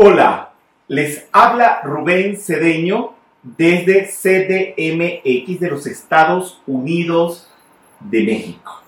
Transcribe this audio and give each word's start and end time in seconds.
Hola, 0.00 0.52
les 0.86 1.26
habla 1.32 1.80
Rubén 1.82 2.36
Cedeño 2.36 3.14
desde 3.42 4.06
CDMX 4.06 5.58
de 5.58 5.70
los 5.70 5.88
Estados 5.88 6.62
Unidos 6.68 7.52
de 7.98 8.22
México. 8.22 8.80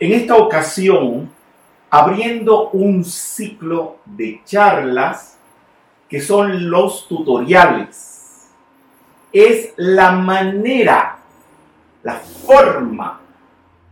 En 0.00 0.12
esta 0.12 0.36
ocasión, 0.36 1.30
abriendo 1.90 2.70
un 2.70 3.04
ciclo 3.04 3.98
de 4.06 4.40
charlas 4.46 5.38
que 6.08 6.22
son 6.22 6.70
los 6.70 7.06
tutoriales. 7.06 8.48
Es 9.30 9.74
la 9.76 10.12
manera, 10.12 11.18
la 12.02 12.14
forma 12.14 13.20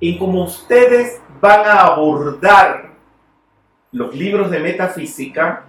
en 0.00 0.16
cómo 0.16 0.44
ustedes 0.44 1.20
van 1.42 1.66
a 1.66 1.80
abordar 1.80 2.94
los 3.92 4.14
libros 4.14 4.50
de 4.50 4.60
metafísica, 4.60 5.65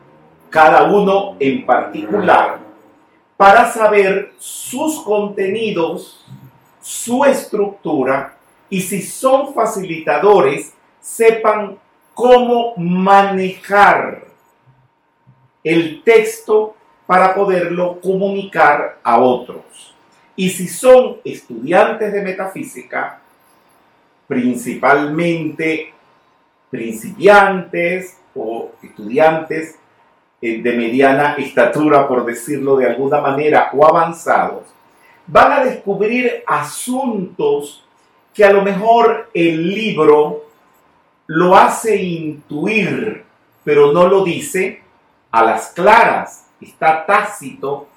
cada 0.49 0.83
uno 0.83 1.35
en 1.39 1.65
particular, 1.65 2.59
para 3.35 3.71
saber 3.71 4.33
sus 4.37 5.01
contenidos, 5.01 6.25
su 6.81 7.23
estructura 7.25 8.35
y 8.69 8.81
si 8.81 9.01
son 9.01 9.53
facilitadores, 9.53 10.73
sepan 10.99 11.77
cómo 12.13 12.73
manejar 12.77 14.23
el 15.63 16.01
texto 16.03 16.75
para 17.05 17.35
poderlo 17.35 17.99
comunicar 18.01 18.99
a 19.03 19.19
otros. 19.19 19.95
Y 20.35 20.49
si 20.49 20.67
son 20.67 21.17
estudiantes 21.23 22.11
de 22.13 22.21
metafísica, 22.21 23.21
principalmente 24.27 25.93
principiantes 26.69 28.17
o 28.35 28.71
estudiantes 28.83 29.79
eh, 30.41 30.61
de 30.61 30.73
mediana 30.73 31.35
estatura, 31.37 32.07
por 32.07 32.25
decirlo 32.25 32.77
de 32.77 32.87
alguna 32.87 33.21
manera, 33.21 33.71
o 33.73 33.85
avanzados, 33.85 34.63
van 35.25 35.51
a 35.51 35.63
descubrir 35.63 36.43
asuntos 36.45 37.83
que 38.33 38.45
a 38.45 38.51
lo 38.51 38.61
mejor 38.61 39.29
el 39.33 39.73
libro 39.73 40.45
lo 41.25 41.55
hace 41.55 41.95
intuir, 42.01 43.23
pero 43.63 43.91
no 43.91 44.07
lo 44.07 44.23
dice 44.23 44.81
a 45.31 45.43
las 45.43 45.71
claras, 45.71 46.47
está 46.61 47.05
tácito, 47.05 47.87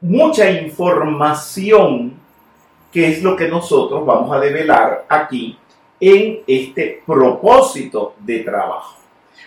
mucha 0.00 0.50
información 0.50 2.14
que 2.92 3.08
es 3.08 3.22
lo 3.22 3.36
que 3.36 3.48
nosotros 3.48 4.04
vamos 4.04 4.34
a 4.34 4.40
develar 4.40 5.04
aquí 5.08 5.58
en 6.00 6.40
este 6.46 7.02
propósito 7.06 8.14
de 8.20 8.40
trabajo. 8.40 8.99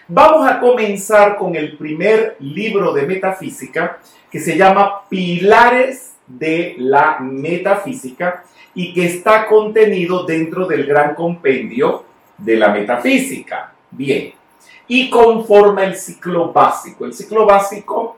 Vamos 0.07 0.45
a 0.45 0.59
comenzar 0.59 1.37
con 1.37 1.55
el 1.55 1.77
primer 1.77 2.35
libro 2.39 2.91
de 2.91 3.03
metafísica 3.03 3.99
que 4.29 4.39
se 4.39 4.57
llama 4.57 5.07
Pilares 5.07 6.15
de 6.27 6.75
la 6.77 7.19
Metafísica 7.19 8.43
y 8.75 8.93
que 8.93 9.05
está 9.05 9.45
contenido 9.47 10.25
dentro 10.25 10.65
del 10.65 10.85
gran 10.85 11.15
compendio 11.15 12.03
de 12.37 12.57
la 12.57 12.69
metafísica. 12.69 13.73
Bien, 13.91 14.33
y 14.87 15.09
conforma 15.09 15.85
el 15.85 15.95
ciclo 15.95 16.51
básico. 16.51 17.05
El 17.05 17.13
ciclo 17.13 17.45
básico, 17.45 18.17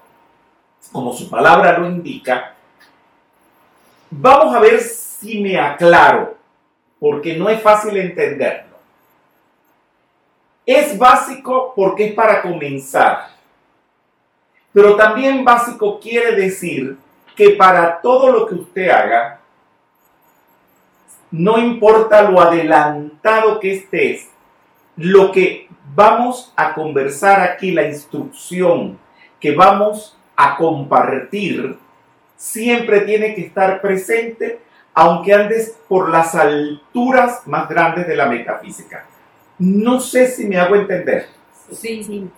como 0.91 1.13
su 1.13 1.30
palabra 1.30 1.78
lo 1.78 1.88
indica, 1.88 2.56
vamos 4.09 4.56
a 4.56 4.59
ver 4.59 4.80
si 4.80 5.39
me 5.39 5.59
aclaro, 5.59 6.36
porque 7.00 7.36
no 7.36 7.47
es 7.47 7.61
fácil 7.61 7.97
entenderlo. 7.97 8.65
Es 10.66 10.98
básico 10.98 11.74
porque 11.76 12.08
es 12.08 12.14
para 12.14 12.42
comenzar. 12.42 13.28
Pero 14.74 14.96
también 14.96 15.46
básico 15.46 16.00
quiere 16.00 16.36
decir 16.36 16.98
que 17.36 17.52
para 17.52 18.02
todo 18.02 18.32
lo 18.32 18.48
que 18.48 18.56
usted 18.56 18.90
haga, 18.90 19.40
no 21.31 21.58
importa 21.58 22.30
lo 22.30 22.42
adelantado 22.42 23.59
que 23.59 23.75
estés, 23.75 24.30
lo 24.98 25.31
que 25.31 25.68
vamos 25.94 26.54
a 26.56 26.74
conversar 26.74 27.42
aquí, 27.42 27.72
la 27.72 27.88
instrucción 27.88 28.98
que 29.40 29.56
vamos 29.56 30.18
a 30.36 30.58
compartir, 30.58 31.78
siempre 32.36 33.02
tiene 33.02 33.36
que 33.36 33.42
estar 33.42 33.81
presente, 33.81 34.59
aunque 34.94 35.34
andes 35.34 35.78
por 35.88 36.09
las 36.09 36.36
alturas 36.36 37.46
más 37.46 37.68
grandes 37.70 38.08
de 38.08 38.16
la 38.16 38.25
metafísica. 38.25 39.06
No 39.60 40.00
sé 40.00 40.28
si 40.28 40.46
me 40.46 40.58
hago 40.58 40.76
entender. 40.76 41.28
Sí, 41.72 42.04
sí, 42.04 42.30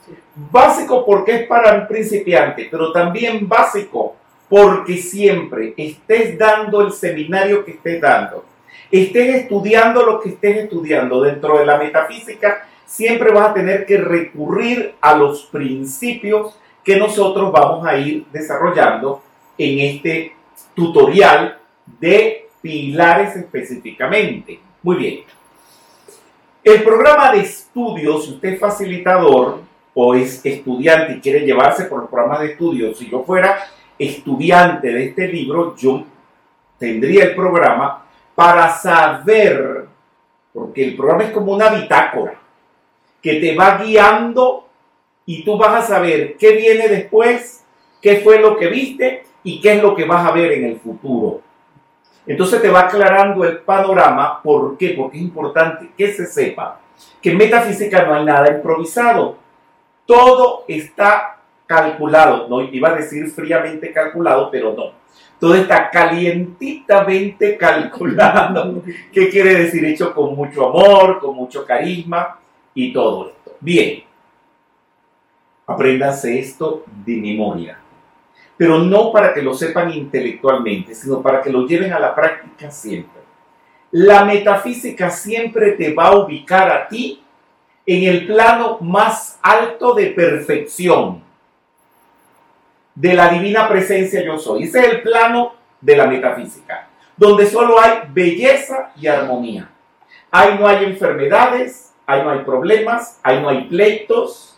Básico 0.52 1.06
porque 1.06 1.36
es 1.36 1.48
para 1.48 1.76
un 1.82 1.88
principiante, 1.88 2.68
pero 2.72 2.92
también 2.92 3.48
básico 3.48 4.16
porque 4.48 4.98
siempre 4.98 5.74
estés 5.76 6.38
dando 6.38 6.82
el 6.82 6.94
seminario 6.94 7.66
que 7.66 7.72
estés 7.72 8.00
dando, 8.00 8.46
estés 8.90 9.36
estudiando 9.36 10.06
lo 10.06 10.22
que 10.22 10.30
estés 10.30 10.58
estudiando 10.58 11.22
dentro 11.22 11.60
de 11.60 11.66
la 11.66 11.78
metafísica, 11.78 12.66
siempre 12.86 13.32
vas 13.32 13.50
a 13.50 13.54
tener 13.54 13.86
que 13.86 13.98
recurrir 13.98 14.96
a 15.02 15.16
los 15.16 15.44
principios 15.48 16.58
que 16.84 16.96
nosotros 16.96 17.52
vamos 17.52 17.86
a 17.86 17.98
ir 17.98 18.26
desarrollando 18.32 19.22
en 19.58 19.80
este 19.80 20.34
tutorial 20.74 21.58
de 22.00 22.48
pilares 22.62 23.36
específicamente. 23.36 24.60
Muy 24.84 24.96
bien. 24.96 25.20
El 26.68 26.84
programa 26.84 27.32
de 27.32 27.40
estudios, 27.40 28.26
si 28.26 28.34
usted 28.34 28.50
es 28.50 28.60
facilitador 28.60 29.62
o 29.94 30.14
es 30.14 30.46
estudiante 30.46 31.14
y 31.14 31.22
quiere 31.22 31.46
llevarse 31.46 31.86
por 31.86 32.02
los 32.02 32.10
programas 32.10 32.42
de 32.42 32.48
estudios, 32.48 32.98
si 32.98 33.10
yo 33.10 33.24
fuera 33.24 33.58
estudiante 33.98 34.92
de 34.92 35.06
este 35.06 35.30
libro, 35.30 35.78
yo 35.78 36.04
tendría 36.78 37.24
el 37.24 37.36
programa 37.36 38.04
para 38.36 38.68
saber, 38.68 39.86
porque 40.52 40.84
el 40.84 40.98
programa 40.98 41.24
es 41.24 41.32
como 41.32 41.54
una 41.54 41.70
bitácora, 41.70 42.38
que 43.22 43.36
te 43.36 43.56
va 43.56 43.78
guiando 43.78 44.68
y 45.26 45.46
tú 45.46 45.58
vas 45.58 45.86
a 45.86 45.88
saber 45.88 46.36
qué 46.36 46.52
viene 46.52 46.90
después, 46.90 47.64
qué 48.02 48.18
fue 48.18 48.42
lo 48.42 48.58
que 48.58 48.68
viste 48.68 49.24
y 49.42 49.62
qué 49.62 49.78
es 49.78 49.82
lo 49.82 49.96
que 49.96 50.04
vas 50.04 50.28
a 50.28 50.34
ver 50.34 50.52
en 50.52 50.66
el 50.66 50.76
futuro. 50.82 51.47
Entonces 52.28 52.62
te 52.62 52.70
va 52.70 52.82
aclarando 52.82 53.46
el 53.46 53.60
panorama. 53.60 54.42
¿Por 54.44 54.78
qué? 54.78 54.90
Porque 54.90 55.18
es 55.18 55.24
importante 55.24 55.90
que 55.98 56.14
se 56.14 56.26
sepa 56.26 56.80
que 57.22 57.32
en 57.32 57.38
metafísica 57.38 58.04
no 58.04 58.14
hay 58.14 58.26
nada 58.26 58.52
improvisado. 58.52 59.38
Todo 60.06 60.66
está 60.68 61.38
calculado. 61.66 62.48
No 62.50 62.62
iba 62.62 62.90
a 62.90 62.96
decir 62.96 63.28
fríamente 63.30 63.94
calculado, 63.94 64.52
pero 64.52 64.74
no. 64.74 64.92
Todo 65.40 65.56
está 65.56 65.90
calientitamente 65.90 67.58
calculado. 67.60 68.84
¿Qué 69.14 69.30
quiere 69.30 69.56
decir? 69.56 69.86
Hecho 69.86 70.14
con 70.14 70.36
mucho 70.36 70.68
amor, 70.68 71.20
con 71.20 71.36
mucho 71.36 71.66
carisma 71.66 72.40
y 72.74 72.92
todo 72.92 73.30
esto. 73.30 73.56
Bien. 73.62 74.04
Apréndanse 75.66 76.40
esto 76.40 76.84
de 77.06 77.18
memoria 77.18 77.78
pero 78.58 78.80
no 78.80 79.12
para 79.12 79.34
que 79.34 79.42
lo 79.42 79.54
sepan 79.54 79.94
intelectualmente, 79.94 80.96
sino 80.96 81.22
para 81.22 81.42
que 81.42 81.52
lo 81.52 81.68
lleven 81.68 81.94
a 81.94 82.00
la 82.00 82.16
práctica 82.16 82.72
siempre. 82.72 83.22
La 83.92 84.26
metafísica 84.26 85.10
siempre 85.12 85.74
te 85.74 85.94
va 85.94 86.08
a 86.08 86.18
ubicar 86.18 86.72
a 86.72 86.88
ti 86.88 87.24
en 87.86 88.04
el 88.04 88.28
plano 88.28 88.80
más 88.82 89.40
alto 89.42 89.94
de 89.94 90.08
perfección, 90.08 91.24
de 92.94 93.14
la 93.14 93.30
divina 93.30 93.70
presencia 93.70 94.24
yo 94.24 94.38
soy. 94.38 94.64
Ese 94.64 94.80
es 94.80 94.86
el 94.94 95.02
plano 95.02 95.54
de 95.80 95.96
la 95.96 96.08
metafísica, 96.08 96.90
donde 97.16 97.46
solo 97.46 97.80
hay 97.80 98.00
belleza 98.10 98.92
y 98.98 99.08
armonía. 99.08 99.70
Ahí 100.32 100.58
no 100.60 100.68
hay 100.68 100.84
enfermedades, 100.84 101.94
ahí 102.06 102.24
no 102.24 102.32
hay 102.32 102.40
problemas, 102.40 103.20
ahí 103.24 103.40
no 103.40 103.50
hay 103.50 103.66
pleitos, 103.66 104.57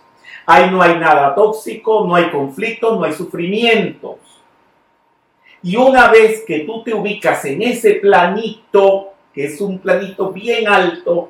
Ahí 0.52 0.72
no 0.72 0.82
hay 0.82 0.98
nada 0.98 1.36
tóxico, 1.36 2.08
no 2.08 2.16
hay 2.16 2.32
conflictos, 2.32 2.98
no 2.98 3.06
hay 3.06 3.14
sufrimientos. 3.14 4.18
Y 5.62 5.76
una 5.76 6.10
vez 6.10 6.44
que 6.44 6.62
tú 6.62 6.82
te 6.84 6.92
ubicas 6.92 7.46
en 7.46 7.62
ese 7.62 7.92
planito, 8.02 9.10
que 9.32 9.46
es 9.46 9.62
un 9.62 9.78
planito 9.78 10.32
bien 10.32 10.68
alto, 10.68 11.30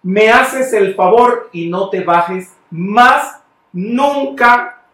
me 0.00 0.30
haces 0.30 0.72
el 0.74 0.94
favor 0.94 1.50
y 1.52 1.66
no 1.66 1.90
te 1.90 2.04
bajes 2.04 2.56
más 2.70 3.40
nunca. 3.72 4.84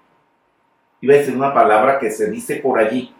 Iba 1.02 1.12
a 1.12 1.18
decir 1.18 1.36
una 1.36 1.52
palabra 1.52 1.98
que 1.98 2.10
se 2.10 2.30
dice 2.30 2.56
por 2.56 2.78
allí, 2.78 3.12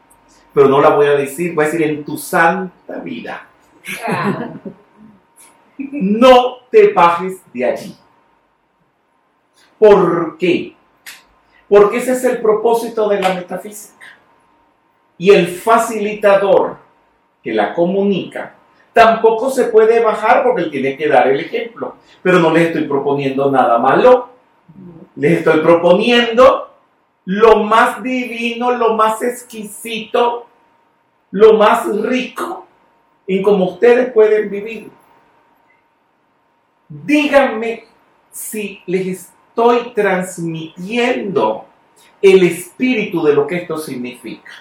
pero 0.54 0.66
no 0.66 0.80
la 0.80 0.88
voy 0.96 1.08
a 1.08 1.12
decir, 1.12 1.54
voy 1.54 1.66
a 1.66 1.68
decir 1.68 1.82
en 1.82 2.06
tu 2.06 2.16
santa 2.16 3.00
vida. 3.00 3.46
Ah. 4.08 4.48
No 5.76 6.56
te 6.70 6.90
bajes 6.94 7.42
de 7.52 7.66
allí. 7.66 7.94
¿Por 9.78 10.36
qué? 10.38 10.74
Porque 11.68 11.98
ese 11.98 12.12
es 12.12 12.24
el 12.24 12.38
propósito 12.40 13.08
de 13.08 13.20
la 13.20 13.34
metafísica. 13.34 14.06
Y 15.16 15.30
el 15.30 15.48
facilitador 15.48 16.76
que 17.42 17.52
la 17.52 17.74
comunica 17.74 18.54
tampoco 18.92 19.50
se 19.50 19.64
puede 19.64 20.00
bajar 20.00 20.42
porque 20.42 20.62
él 20.62 20.70
tiene 20.70 20.96
que 20.96 21.08
dar 21.08 21.28
el 21.28 21.40
ejemplo. 21.40 21.96
Pero 22.22 22.38
no 22.40 22.52
les 22.52 22.68
estoy 22.68 22.84
proponiendo 22.84 23.50
nada 23.50 23.78
malo. 23.78 24.30
les 25.16 25.38
estoy 25.38 25.60
proponiendo 25.60 26.68
lo 27.24 27.64
más 27.64 28.02
divino, 28.02 28.70
lo 28.70 28.94
más 28.94 29.22
exquisito, 29.22 30.46
lo 31.30 31.54
más 31.54 31.86
rico 32.02 32.66
en 33.26 33.42
cómo 33.42 33.72
ustedes 33.72 34.12
pueden 34.12 34.48
vivir. 34.48 34.90
Díganme 36.88 37.84
si 38.30 38.82
les 38.86 39.06
estoy 39.58 39.92
transmitiendo 39.92 41.64
el 42.22 42.44
espíritu 42.44 43.24
de 43.24 43.34
lo 43.34 43.46
que 43.46 43.56
esto 43.56 43.76
significa. 43.76 44.52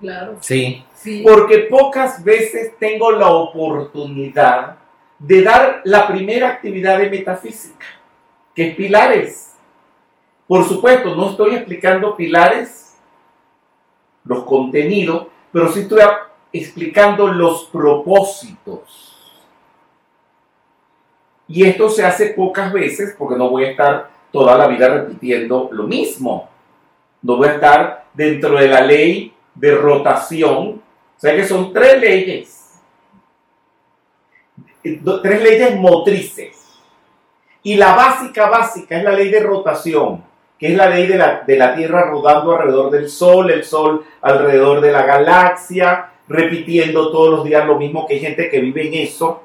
Claro. 0.00 0.36
Sí. 0.40 0.84
Sí. 0.94 1.22
Porque 1.22 1.66
pocas 1.70 2.24
veces 2.24 2.72
tengo 2.78 3.12
la 3.12 3.28
oportunidad 3.28 4.76
de 5.18 5.42
dar 5.42 5.82
la 5.84 6.06
primera 6.06 6.48
actividad 6.48 6.98
de 6.98 7.10
metafísica, 7.10 7.84
que 8.54 8.68
es 8.68 8.76
pilares. 8.76 9.54
Por 10.46 10.64
supuesto, 10.64 11.14
no 11.14 11.30
estoy 11.30 11.56
explicando 11.56 12.16
pilares, 12.16 12.96
los 14.24 14.44
contenidos, 14.44 15.26
pero 15.52 15.70
sí 15.72 15.80
estoy 15.80 16.00
explicando 16.52 17.26
los 17.28 17.64
propósitos. 17.66 19.14
Y 21.46 21.64
esto 21.64 21.90
se 21.90 22.04
hace 22.04 22.28
pocas 22.28 22.72
veces 22.72 23.14
porque 23.18 23.36
no 23.36 23.50
voy 23.50 23.64
a 23.64 23.70
estar 23.70 24.17
toda 24.32 24.56
la 24.56 24.66
vida 24.66 24.88
repitiendo 24.88 25.68
lo 25.72 25.84
mismo. 25.84 26.48
No 27.22 27.36
voy 27.36 27.48
a 27.48 27.52
estar 27.52 28.06
dentro 28.14 28.58
de 28.58 28.68
la 28.68 28.80
ley 28.80 29.32
de 29.54 29.74
rotación. 29.74 30.82
O 31.16 31.20
sea 31.20 31.34
que 31.34 31.44
son 31.44 31.72
tres 31.72 32.00
leyes. 32.00 32.80
Eh, 34.84 35.00
Tres 35.22 35.42
leyes 35.42 35.76
motrices. 35.76 36.56
Y 37.62 37.74
la 37.76 37.94
básica, 37.94 38.48
básica 38.48 38.96
es 38.96 39.04
la 39.04 39.12
ley 39.12 39.30
de 39.30 39.40
rotación, 39.40 40.24
que 40.58 40.68
es 40.68 40.76
la 40.76 40.88
ley 40.88 41.06
de 41.06 41.18
la, 41.18 41.42
de 41.46 41.56
la 41.56 41.74
Tierra 41.74 42.04
rodando 42.04 42.52
alrededor 42.52 42.90
del 42.90 43.10
Sol, 43.10 43.50
el 43.50 43.64
Sol 43.64 44.04
alrededor 44.22 44.80
de 44.80 44.92
la 44.92 45.02
galaxia, 45.04 46.12
repitiendo 46.28 47.10
todos 47.10 47.30
los 47.30 47.44
días 47.44 47.66
lo 47.66 47.76
mismo 47.76 48.06
que 48.06 48.14
hay 48.14 48.20
gente 48.20 48.48
que 48.48 48.60
vive 48.60 48.86
en 48.86 48.94
eso. 48.94 49.42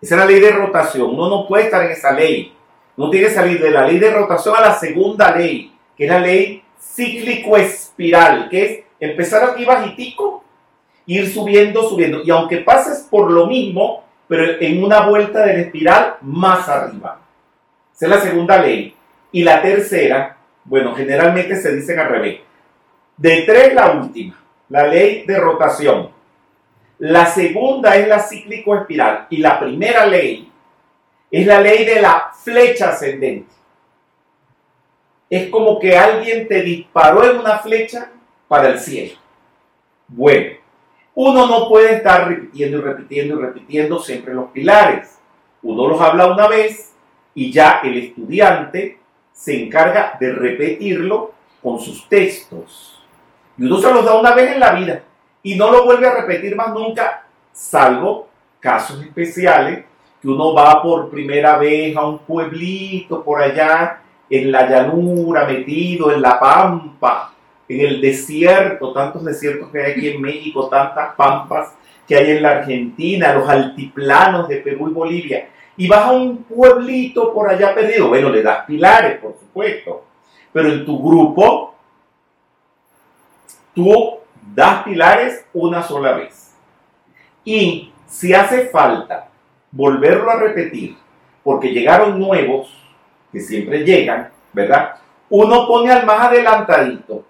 Esa 0.00 0.14
es 0.14 0.20
la 0.20 0.26
ley 0.26 0.40
de 0.40 0.50
rotación. 0.50 1.10
Uno 1.10 1.28
no 1.28 1.48
puede 1.48 1.64
estar 1.64 1.84
en 1.84 1.92
esa 1.92 2.12
ley. 2.12 2.54
Uno 3.00 3.08
tiene 3.08 3.28
que 3.28 3.34
salir 3.34 3.58
de 3.58 3.70
la 3.70 3.86
ley 3.86 3.98
de 3.98 4.10
rotación 4.10 4.54
a 4.54 4.60
la 4.60 4.74
segunda 4.74 5.34
ley, 5.34 5.72
que 5.96 6.04
es 6.04 6.10
la 6.10 6.20
ley 6.20 6.62
cíclico-espiral, 6.78 8.50
que 8.50 8.62
es 8.62 8.80
empezar 9.00 9.42
aquí 9.42 9.64
bajitico, 9.64 10.44
ir 11.06 11.26
subiendo, 11.32 11.88
subiendo. 11.88 12.20
Y 12.22 12.30
aunque 12.30 12.58
pases 12.58 13.08
por 13.10 13.30
lo 13.30 13.46
mismo, 13.46 14.04
pero 14.28 14.60
en 14.60 14.84
una 14.84 15.08
vuelta 15.08 15.46
de 15.46 15.54
la 15.54 15.60
espiral 15.60 16.16
más 16.20 16.68
arriba. 16.68 17.22
Esa 17.94 18.04
es 18.04 18.10
la 18.10 18.20
segunda 18.20 18.60
ley. 18.60 18.94
Y 19.32 19.44
la 19.44 19.62
tercera, 19.62 20.36
bueno, 20.64 20.94
generalmente 20.94 21.56
se 21.56 21.74
dicen 21.74 21.98
al 22.00 22.10
revés. 22.10 22.40
De 23.16 23.44
tres, 23.46 23.72
la 23.72 23.92
última, 23.92 24.38
la 24.68 24.86
ley 24.86 25.24
de 25.26 25.38
rotación. 25.38 26.10
La 26.98 27.24
segunda 27.24 27.96
es 27.96 28.06
la 28.06 28.18
cíclico 28.18 28.76
espiral. 28.76 29.26
Y 29.30 29.38
la 29.38 29.58
primera 29.58 30.04
ley 30.04 30.49
es 31.30 31.46
la 31.46 31.60
ley 31.60 31.84
de 31.84 32.00
la 32.00 32.32
flecha 32.34 32.90
ascendente. 32.90 33.52
Es 35.28 35.48
como 35.48 35.78
que 35.78 35.96
alguien 35.96 36.48
te 36.48 36.62
disparó 36.62 37.30
en 37.30 37.38
una 37.38 37.58
flecha 37.58 38.10
para 38.48 38.70
el 38.70 38.80
cielo. 38.80 39.16
Bueno, 40.08 40.56
uno 41.14 41.46
no 41.46 41.68
puede 41.68 41.96
estar 41.96 42.28
repitiendo 42.28 42.78
y 42.78 42.80
repitiendo 42.80 43.38
y 43.38 43.42
repitiendo 43.42 43.98
siempre 44.00 44.34
los 44.34 44.50
pilares. 44.50 45.18
Uno 45.62 45.86
los 45.86 46.00
habla 46.00 46.32
una 46.32 46.48
vez 46.48 46.92
y 47.34 47.52
ya 47.52 47.80
el 47.84 47.96
estudiante 47.96 48.98
se 49.32 49.62
encarga 49.62 50.16
de 50.18 50.32
repetirlo 50.32 51.32
con 51.62 51.78
sus 51.78 52.08
textos. 52.08 53.00
Y 53.56 53.64
uno 53.64 53.78
se 53.78 53.92
los 53.92 54.04
da 54.04 54.18
una 54.18 54.34
vez 54.34 54.52
en 54.52 54.60
la 54.60 54.72
vida 54.72 55.02
y 55.42 55.54
no 55.54 55.70
lo 55.70 55.84
vuelve 55.84 56.08
a 56.08 56.22
repetir 56.22 56.56
más 56.56 56.74
nunca, 56.74 57.24
salvo 57.52 58.28
casos 58.58 59.02
especiales 59.02 59.84
que 60.20 60.28
uno 60.28 60.52
va 60.52 60.82
por 60.82 61.10
primera 61.10 61.56
vez 61.56 61.96
a 61.96 62.06
un 62.06 62.18
pueblito 62.18 63.24
por 63.24 63.40
allá 63.40 64.02
en 64.28 64.52
la 64.52 64.68
llanura, 64.68 65.46
metido 65.46 66.12
en 66.12 66.20
la 66.20 66.38
pampa, 66.38 67.32
en 67.68 67.80
el 67.80 68.00
desierto, 68.00 68.92
tantos 68.92 69.24
desiertos 69.24 69.70
que 69.70 69.82
hay 69.82 69.92
aquí 69.92 70.08
en 70.08 70.20
México, 70.20 70.68
tantas 70.68 71.14
pampas 71.14 71.74
que 72.06 72.16
hay 72.16 72.32
en 72.32 72.42
la 72.42 72.50
Argentina, 72.50 73.32
los 73.34 73.48
altiplanos 73.48 74.48
de 74.48 74.56
Perú 74.56 74.88
y 74.88 74.92
Bolivia, 74.92 75.48
y 75.76 75.88
vas 75.88 76.06
a 76.06 76.12
un 76.12 76.38
pueblito 76.44 77.32
por 77.32 77.48
allá 77.48 77.74
perdido, 77.74 78.08
bueno, 78.08 78.28
le 78.28 78.42
das 78.42 78.66
pilares, 78.66 79.18
por 79.18 79.36
supuesto, 79.38 80.04
pero 80.52 80.68
en 80.68 80.84
tu 80.84 81.02
grupo, 81.02 81.74
tú 83.74 84.18
das 84.54 84.82
pilares 84.82 85.46
una 85.54 85.82
sola 85.82 86.12
vez. 86.12 86.54
Y 87.44 87.92
si 88.06 88.34
hace 88.34 88.68
falta 88.68 89.29
volverlo 89.70 90.30
a 90.30 90.36
repetir, 90.36 90.96
porque 91.42 91.72
llegaron 91.72 92.18
nuevos, 92.18 92.74
que 93.32 93.40
siempre 93.40 93.84
llegan, 93.84 94.30
¿verdad? 94.52 94.96
Uno 95.28 95.66
pone 95.66 95.92
al 95.92 96.04
más 96.04 96.28
adelantadito. 96.28 97.24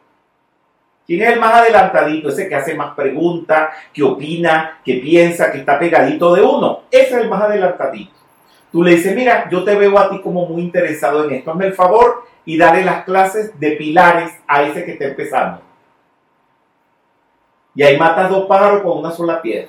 ¿Quién 1.06 1.22
es 1.22 1.32
el 1.32 1.40
más 1.40 1.54
adelantadito? 1.54 2.28
Ese 2.28 2.48
que 2.48 2.54
hace 2.54 2.74
más 2.74 2.94
preguntas, 2.94 3.70
que 3.92 4.02
opina, 4.02 4.78
que 4.84 4.94
piensa, 4.94 5.50
que 5.50 5.58
está 5.58 5.78
pegadito 5.78 6.34
de 6.34 6.42
uno. 6.42 6.82
Ese 6.90 7.16
es 7.16 7.22
el 7.22 7.28
más 7.28 7.42
adelantadito. 7.42 8.12
Tú 8.70 8.82
le 8.84 8.92
dices, 8.92 9.14
mira, 9.14 9.48
yo 9.50 9.64
te 9.64 9.74
veo 9.74 9.98
a 9.98 10.08
ti 10.08 10.20
como 10.20 10.46
muy 10.46 10.62
interesado 10.62 11.24
en 11.24 11.34
esto. 11.34 11.50
Hazme 11.50 11.66
el 11.66 11.74
favor 11.74 12.24
y 12.44 12.56
dale 12.56 12.84
las 12.84 13.04
clases 13.04 13.58
de 13.58 13.72
pilares 13.72 14.32
a 14.46 14.62
ese 14.62 14.84
que 14.84 14.92
está 14.92 15.06
empezando. 15.06 15.60
Y 17.74 17.82
ahí 17.82 17.98
matas 17.98 18.30
dos 18.30 18.46
pájaros 18.46 18.82
con 18.82 18.98
una 18.98 19.10
sola 19.10 19.42
piedra. 19.42 19.68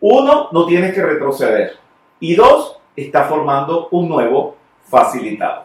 Uno, 0.00 0.48
no 0.52 0.66
tienes 0.66 0.94
que 0.94 1.02
retroceder. 1.02 1.76
Y 2.20 2.34
dos, 2.34 2.78
está 2.96 3.24
formando 3.24 3.88
un 3.90 4.08
nuevo 4.08 4.56
facilitador. 4.84 5.64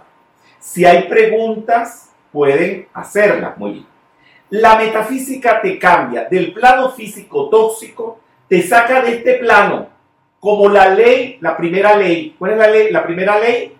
Si 0.59 0.85
hay 0.85 1.03
preguntas, 1.03 2.11
pueden 2.31 2.87
hacerlas. 2.93 3.57
Muy 3.57 3.71
bien. 3.71 3.85
La 4.49 4.75
metafísica 4.75 5.61
te 5.61 5.79
cambia 5.79 6.25
del 6.25 6.53
plano 6.53 6.91
físico 6.91 7.49
tóxico, 7.49 8.19
te 8.47 8.61
saca 8.61 9.01
de 9.01 9.15
este 9.17 9.35
plano, 9.35 9.87
como 10.39 10.69
la 10.69 10.89
ley, 10.89 11.37
la 11.41 11.57
primera 11.57 11.95
ley. 11.95 12.35
¿Cuál 12.37 12.51
es 12.51 12.57
la 12.57 12.67
ley? 12.67 12.91
La 12.91 13.03
primera 13.03 13.39
ley. 13.39 13.75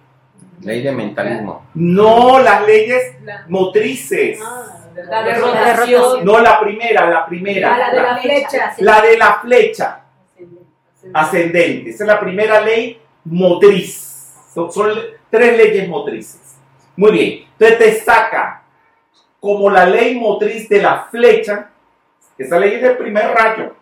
Ley 0.62 0.82
de 0.82 0.92
mentalismo. 0.92 1.66
No, 1.76 2.40
las 2.40 2.66
leyes 2.66 3.16
La, 3.24 3.46
motrices. 3.50 4.40
la 5.10 5.22
de 5.24 5.36
rotación. 5.36 6.26
No, 6.26 6.40
la 6.40 6.60
primera, 6.60 7.10
la 7.10 7.26
primera. 7.26 7.76
Ah, 7.76 7.78
la 7.78 7.92
de 7.92 8.02
la 8.02 8.18
flecha. 8.18 8.74
La 8.80 9.02
de 9.02 9.18
la 9.18 9.34
flecha 9.42 10.05
ascendente. 11.16 11.92
Esa 11.92 12.04
es 12.04 12.08
la 12.08 12.20
primera 12.20 12.60
ley 12.60 13.00
motriz. 13.24 14.34
Son, 14.54 14.70
tres 15.30 15.58
leyes 15.58 15.88
motrices. 15.88 16.58
Muy 16.98 17.12
bien. 17.12 17.46
Entonces 17.58 17.78
te 17.78 17.92
saca 18.02 18.64
como 19.40 19.70
la 19.70 19.86
ley 19.86 20.20
motriz 20.20 20.68
de 20.68 20.82
la 20.82 21.08
flecha. 21.10 21.70
Esa 22.38 22.60
ley 22.60 22.74
es 22.74 22.82
del 22.82 22.98
primer 22.98 23.32
rayo, 23.32 23.76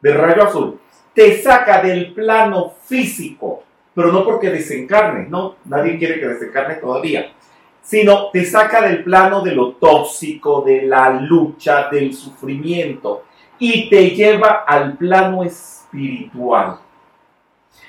del 0.00 0.14
rayo 0.14 0.44
azul. 0.44 0.80
Te 1.14 1.40
saca 1.40 1.80
del 1.80 2.12
plano 2.12 2.74
físico, 2.84 3.62
pero 3.94 4.10
no 4.10 4.24
porque 4.24 4.50
desencarnes, 4.50 5.28
no, 5.28 5.56
nadie 5.66 5.96
quiere 5.96 6.18
que 6.18 6.26
desencarnes 6.26 6.80
todavía, 6.80 7.32
sino 7.82 8.30
te 8.30 8.44
saca 8.44 8.82
del 8.82 9.04
plano 9.04 9.42
de 9.42 9.52
lo 9.52 9.72
tóxico, 9.72 10.62
de 10.62 10.82
la 10.82 11.10
lucha, 11.10 11.88
del 11.88 12.14
sufrimiento, 12.14 13.24
y 13.60 13.88
te 13.88 14.10
lleva 14.10 14.64
al 14.66 14.96
plano 14.96 15.44
espiritual. 15.44 15.79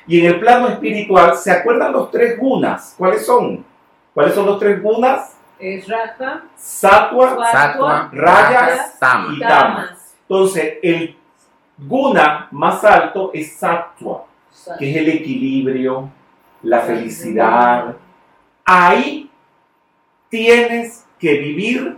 Y 0.08 0.20
en 0.20 0.26
el 0.26 0.40
plano 0.40 0.68
espiritual, 0.68 1.36
¿se 1.38 1.52
acuerdan 1.52 1.94
los 1.94 2.12
tres 2.12 2.38
gunas? 2.38 2.96
¿Cuáles 2.98 3.26
son? 3.26 3.64
¿Cuáles 4.14 4.34
son 4.34 4.46
los 4.46 4.60
tres 4.60 4.82
gunas? 4.82 5.38
Es 5.60 5.88
raja, 5.88 6.44
Rajas, 8.12 9.00
Tama. 9.00 9.34
y 9.36 9.40
Tamas. 9.40 10.16
Entonces, 10.22 10.74
el 10.82 11.16
guna 11.78 12.48
más 12.52 12.84
alto 12.84 13.32
es 13.34 13.58
Sattva, 13.58 14.26
que 14.80 14.92
es 14.92 14.98
el 14.98 15.10
equilibrio, 15.10 16.10
la 16.64 16.82
felicidad. 16.82 17.96
Ahí 18.66 19.30
tienes 20.30 21.06
que 21.20 21.34
vivir 21.34 21.98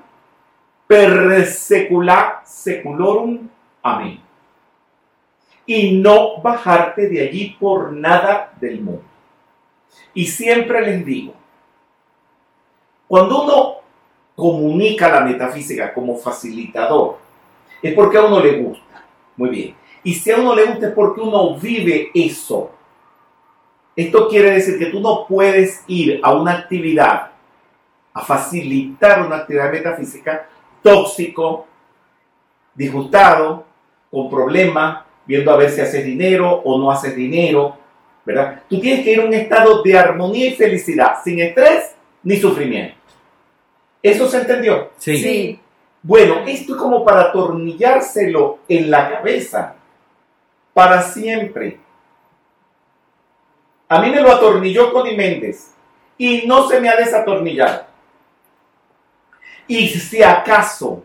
per 0.88 1.45
secula 1.45 2.41
seculorum. 2.45 3.48
Amén. 3.81 4.23
Y 5.65 5.93
no 5.93 6.41
bajarte 6.41 7.08
de 7.08 7.22
allí 7.22 7.55
por 7.60 7.93
nada 7.93 8.53
del 8.60 8.82
mundo. 8.82 9.03
Y 10.13 10.25
siempre 10.27 10.82
les 10.82 11.05
digo, 11.05 11.34
cuando 13.08 13.43
uno 13.43 13.75
comunica 14.36 15.10
la 15.10 15.22
metafísica 15.22 15.93
como 15.93 16.17
facilitador, 16.17 17.17
es 17.82 17.93
porque 17.93 18.17
a 18.17 18.25
uno 18.25 18.39
le 18.39 18.58
gusta. 18.58 19.05
Muy 19.38 19.50
bien. 19.50 19.75
Y 20.03 20.13
si 20.13 20.32
a 20.32 20.38
uno 20.38 20.55
le 20.55 20.65
gusta 20.65 20.88
es 20.88 20.93
porque 20.93 21.22
uno 21.22 21.55
vive 21.58 22.12
eso. 22.13 22.72
Esto 23.96 24.27
quiere 24.27 24.51
decir 24.51 24.77
que 24.79 24.88
tú 24.88 25.00
no 25.00 25.25
puedes 25.27 25.84
ir 25.88 26.20
a 26.24 26.34
una 26.34 26.53
actividad 26.53 27.32
a 28.13 28.22
facilitar 28.22 29.25
una 29.25 29.38
actividad 29.38 29.72
metafísica 29.72 30.48
tóxico, 30.82 31.65
disgustado, 32.75 33.65
con 34.12 34.29
problemas, 34.29 35.02
viendo 35.25 35.51
a 35.51 35.58
ver 35.58 35.70
si 35.70 35.82
haces 35.82 36.06
dinero 36.06 36.62
o 36.63 36.77
no 36.77 36.92
haces 36.92 37.15
dinero, 37.15 37.77
¿verdad? 38.25 38.63
Tú 38.70 38.80
tienes 38.80 39.03
que 39.03 39.13
ir 39.13 39.22
a 39.22 39.25
un 39.25 39.34
estado 39.34 39.82
de 39.82 39.98
armonía 39.98 40.48
y 40.48 40.56
felicidad, 40.56 41.18
sin 41.24 41.39
estrés 41.39 41.96
ni 42.24 42.38
sufrimiento. 42.38 42.96
¿Eso 44.01 44.27
se 44.27 44.42
entendió? 44.42 44.92
Sí. 44.98 45.60
Bueno, 46.01 46.44
esto 46.46 46.74
es 46.74 46.80
como 46.80 47.06
para 47.06 47.22
atornillárselo 47.22 48.60
en 48.68 48.92
la 48.92 49.10
cabeza, 49.10 49.75
para 50.74 51.01
siempre. 51.01 51.80
A 53.88 54.01
mí 54.01 54.10
me 54.10 54.22
lo 54.22 54.32
atornilló 54.32 54.92
Connie 54.92 55.15
Méndez 55.15 55.74
y 56.18 56.46
no 56.46 56.68
se 56.68 56.82
me 56.82 56.89
ha 56.89 56.98
desatornillado. 56.98 57.86
Y 59.68 59.88
si 59.88 60.22
acaso 60.22 61.03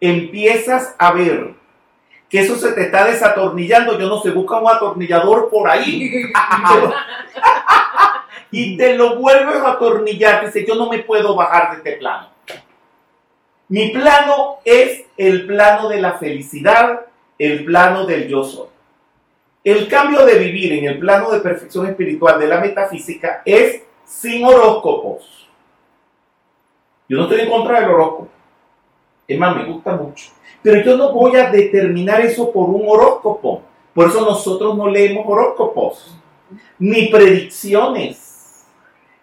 empiezas 0.00 0.96
a 0.98 1.12
ver 1.12 1.54
que 2.34 2.40
eso 2.40 2.56
se 2.56 2.72
te 2.72 2.86
está 2.86 3.04
desatornillando, 3.04 3.96
yo 3.96 4.08
no 4.08 4.20
sé, 4.20 4.32
busca 4.32 4.58
un 4.58 4.68
atornillador 4.68 5.48
por 5.50 5.70
ahí 5.70 6.10
y 8.50 8.76
te 8.76 8.96
lo 8.96 9.20
vuelves 9.20 9.54
a 9.54 9.74
atornillar. 9.74 10.44
Dice, 10.44 10.66
yo 10.66 10.74
no 10.74 10.90
me 10.90 10.98
puedo 10.98 11.36
bajar 11.36 11.70
de 11.70 11.76
este 11.76 11.92
plano. 11.92 12.30
Mi 13.68 13.90
plano 13.90 14.56
es 14.64 15.04
el 15.16 15.46
plano 15.46 15.88
de 15.88 16.00
la 16.00 16.14
felicidad, 16.14 17.02
el 17.38 17.64
plano 17.64 18.04
del 18.04 18.26
yo 18.26 18.42
soy. 18.42 18.66
El 19.62 19.86
cambio 19.86 20.26
de 20.26 20.36
vivir 20.36 20.72
en 20.72 20.86
el 20.86 20.98
plano 20.98 21.30
de 21.30 21.38
perfección 21.38 21.86
espiritual 21.86 22.40
de 22.40 22.48
la 22.48 22.58
metafísica 22.58 23.42
es 23.44 23.80
sin 24.04 24.44
horóscopos. 24.44 25.48
Yo 27.08 27.16
no 27.16 27.28
estoy 27.28 27.42
en 27.42 27.48
contra 27.48 27.78
del 27.78 27.90
horóscopo. 27.90 28.28
Es 29.28 29.38
más, 29.38 29.54
me 29.54 29.66
gusta 29.66 29.92
mucho. 29.92 30.32
Pero 30.64 30.82
yo 30.82 30.96
no 30.96 31.12
voy 31.12 31.36
a 31.36 31.50
determinar 31.50 32.22
eso 32.22 32.50
por 32.50 32.70
un 32.70 32.88
horóscopo. 32.88 33.60
Por 33.92 34.08
eso 34.08 34.22
nosotros 34.22 34.74
no 34.74 34.88
leemos 34.88 35.26
horóscopos, 35.28 36.16
ni 36.78 37.08
predicciones, 37.08 38.64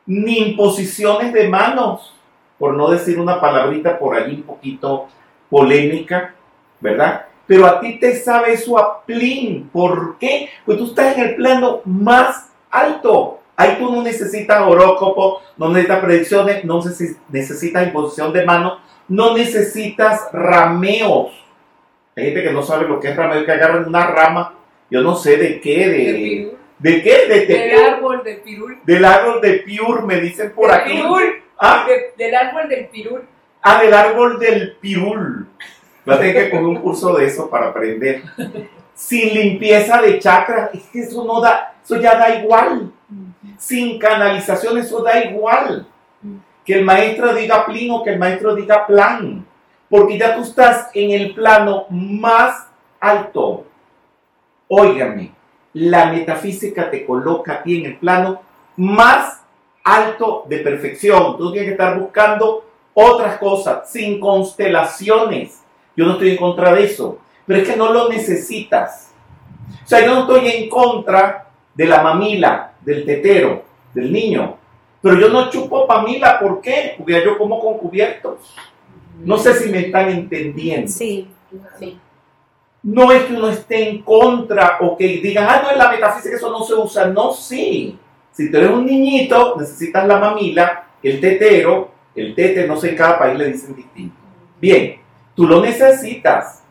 ni 0.05 0.38
imposiciones 0.38 1.33
de 1.33 1.50
manos, 1.50 2.13
por 2.60 2.75
no 2.75 2.91
decir 2.91 3.19
una 3.19 3.41
palabrita 3.41 3.98
por 3.98 4.15
allí 4.15 4.36
un 4.36 4.43
poquito 4.43 5.07
polémica, 5.50 6.36
¿verdad? 6.79 7.25
Pero 7.48 7.65
a 7.65 7.79
ti 7.79 7.98
te 8.00 8.15
sabe 8.19 8.53
eso 8.53 8.77
a 8.77 9.03
plin. 9.03 9.67
¿Por 9.74 10.19
qué? 10.19 10.48
Pues 10.63 10.77
tú 10.77 10.86
estás 10.86 11.17
en 11.17 11.24
el 11.24 11.36
plano 11.36 11.81
más 11.86 12.51
alto. 12.69 13.39
Ahí 13.55 13.77
tú 13.79 13.91
no 13.91 14.03
necesitas 14.03 14.62
horóscopo, 14.62 15.41
no 15.57 15.69
necesitas 15.69 16.01
predicciones, 16.01 16.63
no 16.65 16.81
necesitas 17.29 17.88
imposición 17.88 18.31
de 18.31 18.45
manos, 18.45 18.77
no 19.12 19.36
necesitas 19.38 20.30
rameos. 20.32 21.32
Hay 22.15 22.25
gente 22.25 22.44
que 22.44 22.51
no 22.51 22.63
sabe 22.63 22.88
lo 22.88 23.00
que 23.00 23.10
es 23.10 23.15
rameo, 23.15 23.46
que 23.46 23.51
agarran 23.51 23.88
una 23.88 24.06
rama, 24.08 24.53
yo 24.89 25.01
no 25.01 25.15
sé 25.15 25.38
de 25.38 25.60
qué, 25.62 25.88
de... 25.89 26.56
¿De 26.80 27.03
qué? 27.03 27.27
De 27.27 27.46
del 27.46 27.80
árbol 27.80 28.24
de 28.24 28.36
pirul. 28.36 28.80
Del 28.84 29.06
árbol 29.06 29.39
de 29.39 29.53
piur, 29.60 30.03
me 30.03 30.20
dicen 30.20 30.51
por 30.51 30.72
De 30.72 30.75
aquí. 30.77 30.94
pirul. 30.94 31.44
Ah, 31.60 31.86
De- 31.88 32.13
del 32.24 32.34
árbol 32.36 32.68
del 32.70 32.88
pirul. 32.88 33.22
ah, 33.62 33.82
del 33.84 33.94
árbol 33.94 34.39
del 34.39 34.77
pirul. 34.82 35.48
Va 36.10 36.15
a 36.15 36.20
tener 36.20 36.34
que 36.34 36.50
coger 36.50 36.65
un 36.65 36.77
curso 36.82 37.13
de 37.15 37.27
eso 37.27 37.48
para 37.51 37.68
aprender. 37.68 38.24
Sin 38.96 39.32
limpieza 39.36 40.01
de 40.01 40.18
chakras, 40.18 40.72
es 40.74 40.82
que 40.91 41.01
eso 41.01 41.24
no 41.24 41.39
da, 41.39 41.75
eso 41.84 41.98
ya 42.01 42.15
da 42.15 42.34
igual. 42.39 42.91
Sin 43.60 44.00
canalización, 44.00 44.80
eso 44.80 45.03
da 45.03 45.24
igual. 45.24 45.86
Que 46.65 46.74
el 46.75 46.86
maestro 46.86 47.34
diga 47.34 47.65
plin 47.65 47.91
o 47.91 48.03
que 48.03 48.12
el 48.12 48.20
maestro 48.20 48.56
diga 48.56 48.86
plan. 48.86 49.46
Porque 49.89 50.18
ya 50.18 50.36
tú 50.36 50.44
estás 50.44 50.89
en 50.94 51.12
el 51.12 51.34
plano 51.34 51.86
más 51.89 52.68
alto. 53.00 53.65
Óigame, 54.68 55.32
la 55.74 56.06
metafísica 56.06 56.89
te 56.89 57.06
coloca 57.06 57.53
a 57.53 57.63
ti 57.63 57.80
en 57.80 57.86
el 57.88 57.98
plano 57.98 58.41
más 58.77 59.41
alto 59.84 60.46
de 60.48 60.60
perfección. 60.60 61.38
Tú 61.38 61.51
tienes 61.51 61.68
que 61.68 61.74
estar 61.74 62.00
buscando 62.00 62.65
otras 62.94 63.38
cosas, 63.38 63.91
sin 63.91 64.20
constelaciones. 64.20 65.62
Yo 65.96 66.06
no 66.06 66.13
estoy 66.13 66.32
en 66.32 66.38
contra 66.38 66.74
de 66.74 66.86
eso, 66.86 67.20
pero 67.46 67.60
es 67.60 67.68
que 67.68 67.75
no 67.75 67.91
lo 67.91 68.10
necesitas. 68.10 69.12
O 69.84 69.88
sea, 69.88 70.06
yo 70.06 70.13
no 70.13 70.22
estoy 70.22 70.48
en 70.48 70.70
contra 70.70 71.50
de 71.74 71.86
la 71.86 72.01
mamila, 72.01 72.74
del 72.82 73.06
tetero, 73.06 73.63
del 73.94 74.12
niño. 74.12 74.58
Pero 75.01 75.20
yo 75.20 75.29
no 75.29 75.50
chupo 75.50 75.88
mamila, 75.88 76.39
¿por 76.39 76.62
qué? 76.62 76.93
Porque 76.98 77.13
ya 77.13 77.24
yo 77.24 77.38
como 77.38 77.60
con 77.60 77.77
cubiertos. 77.77 78.53
No 79.24 79.38
sé 79.38 79.53
si 79.55 79.70
me 79.70 79.79
están 79.79 80.10
entendiendo. 80.10 80.88
Sí. 80.88 81.27
Sí. 81.79 82.00
No 82.84 83.12
es 83.12 83.24
que 83.24 83.34
uno 83.34 83.50
esté 83.50 83.89
en 83.89 84.01
contra 84.01 84.77
o 84.81 84.98
que 84.98 85.05
digan, 85.08 85.46
ah, 85.48 85.62
no, 85.63 85.72
en 85.72 85.77
la 85.77 85.89
metafísica 85.89 86.36
eso 86.36 86.51
no 86.51 86.63
se 86.63 86.74
usa. 86.74 87.08
No, 87.08 87.31
sí. 87.31 87.98
Si 88.31 88.50
tú 88.50 88.58
eres 88.58 88.72
un 88.72 88.86
niñito, 88.86 89.55
necesitas 89.58 90.08
la 90.08 90.17
mamila, 90.17 90.88
el 91.03 91.20
tetero, 91.20 91.91
el 92.15 92.34
tete, 92.34 92.67
no 92.67 92.75
sé, 92.77 92.91
en 92.91 92.96
cada 92.96 93.20
país 93.20 93.38
le 93.38 93.51
dicen 93.51 93.75
distinto. 93.75 94.15
Bien, 94.60 95.00
tú 95.36 95.46
lo 95.46 95.62
necesitas 95.62 96.63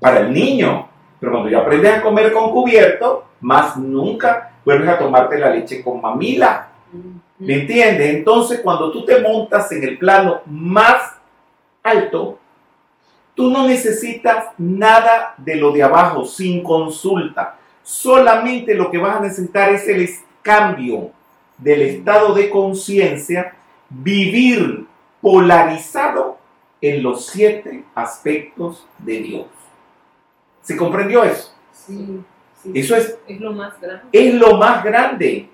para 0.00 0.20
el 0.20 0.32
niño, 0.32 0.88
pero 1.20 1.32
cuando 1.32 1.50
ya 1.50 1.58
aprendes 1.58 1.98
a 1.98 2.02
comer 2.02 2.32
con 2.32 2.50
cubierto, 2.50 3.26
más 3.40 3.76
nunca 3.76 4.52
vuelves 4.64 4.88
a 4.88 4.98
tomarte 4.98 5.38
la 5.38 5.50
leche 5.50 5.82
con 5.82 6.00
mamila. 6.00 6.68
¿Me 7.38 7.54
entiendes? 7.60 8.14
Entonces, 8.14 8.60
cuando 8.60 8.92
tú 8.92 9.04
te 9.04 9.20
montas 9.20 9.70
en 9.72 9.82
el 9.82 9.98
plano 9.98 10.40
más 10.46 11.14
alto, 11.82 12.38
tú 13.34 13.50
no 13.50 13.66
necesitas 13.66 14.46
nada 14.56 15.34
de 15.36 15.56
lo 15.56 15.72
de 15.72 15.82
abajo, 15.82 16.24
sin 16.24 16.62
consulta. 16.62 17.58
Solamente 17.82 18.74
lo 18.74 18.90
que 18.90 18.98
vas 18.98 19.16
a 19.16 19.20
necesitar 19.20 19.70
es 19.72 19.86
el 19.88 20.08
cambio 20.42 21.10
del 21.58 21.82
estado 21.82 22.34
de 22.34 22.50
conciencia, 22.50 23.54
vivir 23.88 24.86
polarizado 25.20 26.38
en 26.80 27.02
los 27.02 27.26
siete 27.26 27.84
aspectos 27.94 28.86
de 28.98 29.18
Dios. 29.18 29.46
¿Se 30.62 30.76
comprendió 30.76 31.24
eso? 31.24 31.54
Sí. 31.72 32.20
sí. 32.62 32.72
Eso 32.74 32.96
es 32.96 33.18
Es 33.26 33.40
lo 33.40 33.52
más 33.52 33.78
grande. 33.80 34.06
es 34.12 34.34
lo 34.34 34.56
más 34.56 34.84
grande. 34.84 35.48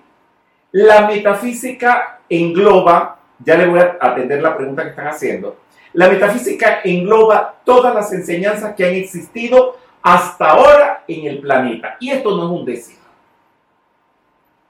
La 0.73 1.07
metafísica 1.07 2.19
engloba, 2.29 3.17
ya 3.39 3.57
le 3.57 3.67
voy 3.67 3.79
a 3.79 3.97
atender 3.99 4.41
la 4.41 4.55
pregunta 4.55 4.83
que 4.83 4.89
están 4.89 5.07
haciendo, 5.07 5.57
la 5.93 6.07
metafísica 6.07 6.79
engloba 6.83 7.55
todas 7.65 7.93
las 7.93 8.13
enseñanzas 8.13 8.73
que 8.75 8.85
han 8.85 8.93
existido 8.93 9.77
hasta 10.01 10.51
ahora 10.51 11.03
en 11.07 11.27
el 11.27 11.39
planeta. 11.39 11.97
Y 11.99 12.11
esto 12.11 12.35
no 12.35 12.45
es 12.45 12.49
un 12.59 12.65
decir. 12.65 12.97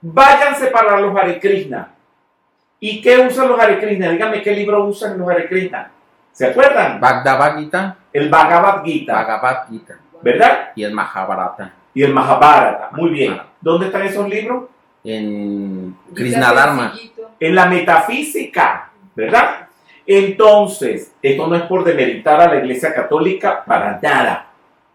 Váyanse 0.02 0.68
para 0.68 1.00
los 1.00 1.16
Hare 1.16 1.40
Krishna. 1.40 1.94
¿Y 2.80 3.02
qué 3.02 3.20
usan 3.20 3.48
los 3.50 3.60
Hare 3.60 3.80
Krishna? 3.80 4.10
Dígame 4.10 4.42
qué 4.42 4.52
libro 4.52 4.84
usan 4.86 5.18
los 5.20 5.30
Hare 5.30 5.48
Krishna. 5.48 5.92
¿Se 6.32 6.48
acuerdan? 6.48 7.00
Bhagavad 7.00 7.60
Gita, 7.60 7.98
El 8.12 8.30
Bhagavad 8.30 8.84
Gita, 8.84 9.14
Bhagavad 9.14 9.68
Gita 9.70 10.00
¿verdad? 10.22 10.72
y 10.76 10.84
el 10.84 10.94
Mahabharata 10.94 11.74
Y 11.94 12.04
el 12.04 12.14
Mahabharata. 12.14 12.90
Muy 12.94 13.12
bien. 13.12 13.40
¿Dónde 13.60 13.88
están 13.88 14.04
esos 14.04 14.28
libros? 14.28 14.64
En 15.04 15.96
Krishna 16.14 16.54
Dharma. 16.54 16.90
Sencillito. 16.92 17.32
en 17.40 17.56
la 17.56 17.66
metafísica, 17.66 18.92
¿verdad? 19.16 19.68
Entonces, 20.06 21.14
esto 21.22 21.48
no 21.48 21.56
es 21.56 21.64
por 21.64 21.84
demeritar 21.84 22.40
a 22.42 22.48
la 22.54 22.58
Iglesia 22.60 22.94
Católica 22.94 23.64
para 23.66 24.00
nada. 24.02 24.48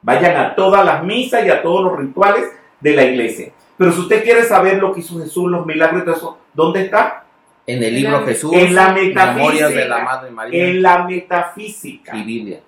Vayan 0.03 0.37
a 0.37 0.55
todas 0.55 0.85
las 0.85 1.03
misas 1.03 1.45
y 1.45 1.51
a 1.51 1.63
todos 1.63 1.85
los 1.85 1.99
rituales 1.99 2.45
de 2.81 2.93
la 2.95 3.03
Iglesia. 3.05 3.51
Pero 3.77 3.93
si 3.93 4.01
usted 4.01 4.23
quiere 4.23 4.45
saber 4.45 4.79
lo 4.79 4.93
que 4.93 5.01
hizo 5.01 5.19
Jesús, 5.19 5.51
los 5.51 5.67
milagros 5.67 6.03
y 6.03 6.05
todo 6.05 6.15
eso, 6.17 6.39
¿dónde 6.55 6.83
está? 6.83 7.25
En 7.67 7.83
el 7.83 7.95
libro 7.95 8.25
Jesús, 8.25 8.53
en 8.53 8.75
la 8.75 8.93
Memorias 8.93 9.15
metafísica. 9.17 9.69
de 9.69 9.89
la 9.89 9.99
Madre 10.05 10.31
María 10.31 10.65
En 10.69 10.83
la 10.83 11.05
metafísica. 11.05 12.17
y 12.17 12.23
Biblia. 12.23 12.61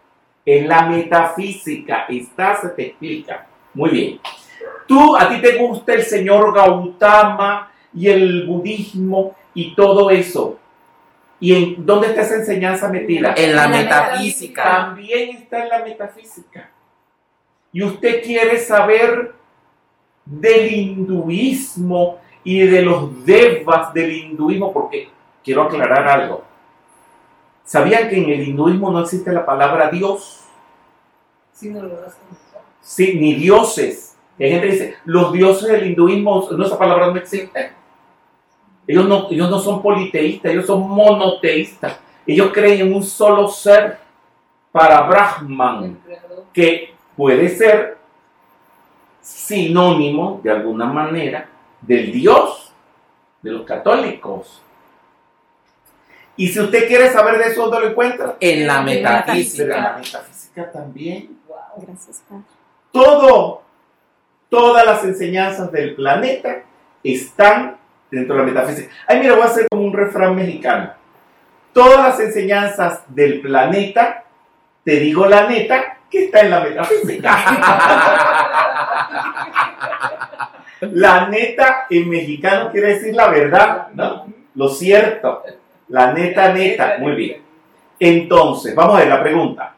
En 0.44 0.68
la 0.68 0.82
metafísica 0.86 2.06
está, 2.08 2.56
se 2.60 2.68
te 2.70 2.86
explica. 2.86 3.46
Muy 3.74 3.90
bien. 3.90 4.20
Tú, 4.88 5.14
a 5.16 5.28
ti 5.28 5.40
te 5.42 5.58
gusta 5.58 5.92
el 5.92 6.02
señor 6.02 6.54
Gautama 6.54 7.70
y 7.94 8.08
el 8.08 8.46
budismo 8.46 9.36
y 9.52 9.74
todo 9.74 10.10
eso. 10.10 10.58
¿Y 11.38 11.54
en 11.54 11.86
dónde 11.86 12.08
está 12.08 12.22
esa 12.22 12.36
enseñanza 12.36 12.88
metida? 12.88 13.34
En 13.36 13.54
la 13.54 13.66
En 13.66 13.70
la 13.70 13.78
metafísica. 13.78 14.64
También 14.64 15.36
está 15.36 15.62
en 15.62 15.68
la 15.68 15.84
metafísica. 15.84 16.70
Y 17.70 17.82
usted 17.82 18.22
quiere 18.24 18.58
saber 18.58 19.34
del 20.24 20.72
hinduismo 20.72 22.18
y 22.42 22.60
de 22.60 22.82
los 22.82 23.24
devas 23.26 23.92
del 23.92 24.10
hinduismo, 24.10 24.72
porque 24.72 25.10
quiero 25.44 25.64
aclarar 25.64 26.08
algo. 26.08 26.44
¿Sabían 27.62 28.08
que 28.08 28.16
en 28.16 28.30
el 28.30 28.48
hinduismo 28.48 28.90
no 28.90 29.00
existe 29.00 29.30
la 29.32 29.44
palabra 29.44 29.90
Dios? 29.90 30.44
Sí, 31.52 31.68
no 31.68 31.82
lo 31.82 31.98
Sí, 32.80 33.18
ni 33.20 33.34
dioses. 33.34 34.07
Y 34.38 34.44
hay 34.44 34.50
gente 34.50 34.66
que 34.66 34.72
dice, 34.72 34.96
los 35.04 35.32
dioses 35.32 35.68
del 35.68 35.86
hinduismo, 35.88 36.48
no, 36.50 36.64
esa 36.64 36.78
palabra 36.78 37.08
no 37.08 37.16
existe. 37.16 37.72
Ellos 38.86 39.06
no, 39.06 39.28
ellos 39.30 39.50
no 39.50 39.58
son 39.58 39.82
politeístas, 39.82 40.52
ellos 40.52 40.66
son 40.66 40.88
monoteístas. 40.88 41.98
Ellos 42.26 42.50
creen 42.52 42.86
en 42.86 42.94
un 42.94 43.02
solo 43.02 43.48
ser 43.48 43.98
para 44.70 45.02
Brahman, 45.02 45.98
que 46.52 46.94
puede 47.16 47.48
ser 47.48 47.98
sinónimo 49.20 50.40
de 50.42 50.50
alguna 50.50 50.86
manera 50.86 51.48
del 51.80 52.12
Dios 52.12 52.72
de 53.42 53.50
los 53.50 53.66
católicos. 53.66 54.62
Y 56.36 56.48
si 56.48 56.60
usted 56.60 56.86
quiere 56.86 57.10
saber 57.10 57.38
de 57.38 57.46
eso, 57.50 57.62
¿dónde 57.62 57.80
lo 57.80 57.90
encuentra? 57.90 58.36
En 58.38 58.66
la 58.66 58.78
En 58.78 58.84
metafísica. 58.84 59.66
la 59.66 59.98
metafísica 59.98 60.70
también. 60.70 61.36
Wow. 61.48 61.56
Gracias, 61.84 62.22
Padre. 62.28 62.44
Todo, 62.92 63.62
todas 64.48 64.84
las 64.84 65.04
enseñanzas 65.04 65.70
del 65.72 65.94
planeta 65.94 66.62
están 67.02 67.76
dentro 68.10 68.36
de 68.36 68.42
la 68.42 68.46
metafísica. 68.46 68.92
Ay, 69.06 69.20
mira, 69.20 69.34
voy 69.34 69.42
a 69.42 69.46
hacer 69.46 69.66
como 69.70 69.84
un 69.84 69.92
refrán 69.92 70.34
mexicano. 70.34 70.92
Todas 71.72 71.98
las 71.98 72.20
enseñanzas 72.20 73.02
del 73.08 73.40
planeta, 73.40 74.24
te 74.84 75.00
digo 75.00 75.26
la 75.26 75.46
neta, 75.46 75.98
que 76.10 76.24
está 76.24 76.40
en 76.40 76.50
la 76.50 76.60
metafísica. 76.60 77.36
La 80.80 81.26
neta 81.26 81.86
en 81.90 82.08
mexicano 82.08 82.70
quiere 82.70 82.94
decir 82.94 83.12
la 83.12 83.28
verdad, 83.28 83.88
¿no? 83.94 84.32
Lo 84.54 84.68
cierto. 84.68 85.42
La 85.88 86.12
neta, 86.12 86.52
neta. 86.52 86.98
Muy 87.00 87.16
bien. 87.16 87.42
Entonces, 87.98 88.76
vamos 88.76 88.94
a 88.94 89.00
ver 89.00 89.08
la 89.08 89.20
pregunta. 89.20 89.74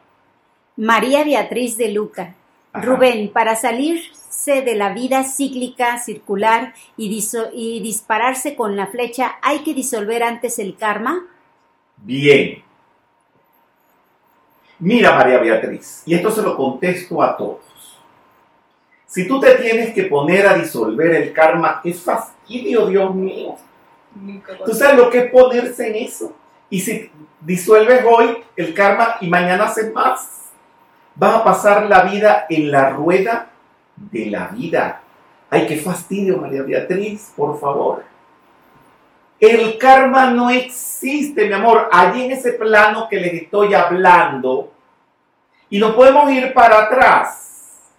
María 0.77 1.23
Beatriz 1.23 1.75
de 1.75 1.89
Luca. 1.89 2.35
Ajá. 2.71 2.85
Rubén, 2.85 3.31
para 3.33 3.55
salirse 3.55 4.20
de 4.31 4.75
la 4.75 4.93
vida 4.93 5.23
cíclica, 5.23 5.99
circular 5.99 6.73
y, 6.97 7.09
diso- 7.09 7.49
y 7.53 7.81
dispararse 7.81 8.55
con 8.55 8.75
la 8.75 8.87
flecha, 8.87 9.35
¿hay 9.41 9.59
que 9.59 9.73
disolver 9.73 10.23
antes 10.23 10.57
el 10.59 10.75
karma? 10.77 11.25
Bien. 11.97 12.63
Mira, 14.79 15.13
María 15.15 15.37
Beatriz, 15.37 16.01
y 16.05 16.15
esto 16.15 16.31
se 16.31 16.41
lo 16.41 16.57
contesto 16.57 17.21
a 17.21 17.37
todos. 17.37 17.59
Si 19.05 19.27
tú 19.27 19.39
te 19.39 19.55
tienes 19.55 19.93
que 19.93 20.03
poner 20.03 20.47
a 20.47 20.53
disolver 20.55 21.13
el 21.13 21.33
karma, 21.33 21.81
qué 21.83 21.93
fastidio, 21.93 22.87
Dios 22.87 23.13
mío. 23.13 23.57
Tú 24.65 24.73
sabes 24.73 24.97
lo 24.97 25.09
que 25.09 25.19
es 25.19 25.31
ponerse 25.31 25.87
en 25.89 25.95
eso. 26.05 26.33
Y 26.69 26.79
si 26.79 27.11
disuelves 27.41 28.03
hoy 28.09 28.37
el 28.55 28.73
karma 28.73 29.17
y 29.21 29.27
mañana 29.27 29.65
haces 29.65 29.93
más, 29.93 30.51
vas 31.15 31.35
a 31.35 31.43
pasar 31.43 31.85
la 31.87 32.03
vida 32.03 32.45
en 32.49 32.71
la 32.71 32.89
rueda 32.89 33.50
de 34.09 34.25
la 34.27 34.47
vida. 34.47 35.01
Ay, 35.49 35.67
qué 35.67 35.77
fastidio, 35.77 36.37
María 36.37 36.63
Beatriz, 36.63 37.33
por 37.35 37.59
favor. 37.59 38.03
El 39.39 39.77
karma 39.77 40.29
no 40.29 40.49
existe, 40.49 41.47
mi 41.47 41.53
amor. 41.53 41.89
Allí 41.91 42.25
en 42.25 42.31
ese 42.31 42.53
plano 42.53 43.07
que 43.09 43.19
les 43.19 43.33
estoy 43.33 43.73
hablando. 43.73 44.71
Y 45.69 45.79
no 45.79 45.95
podemos 45.95 46.31
ir 46.31 46.53
para 46.53 46.83
atrás. 46.83 47.91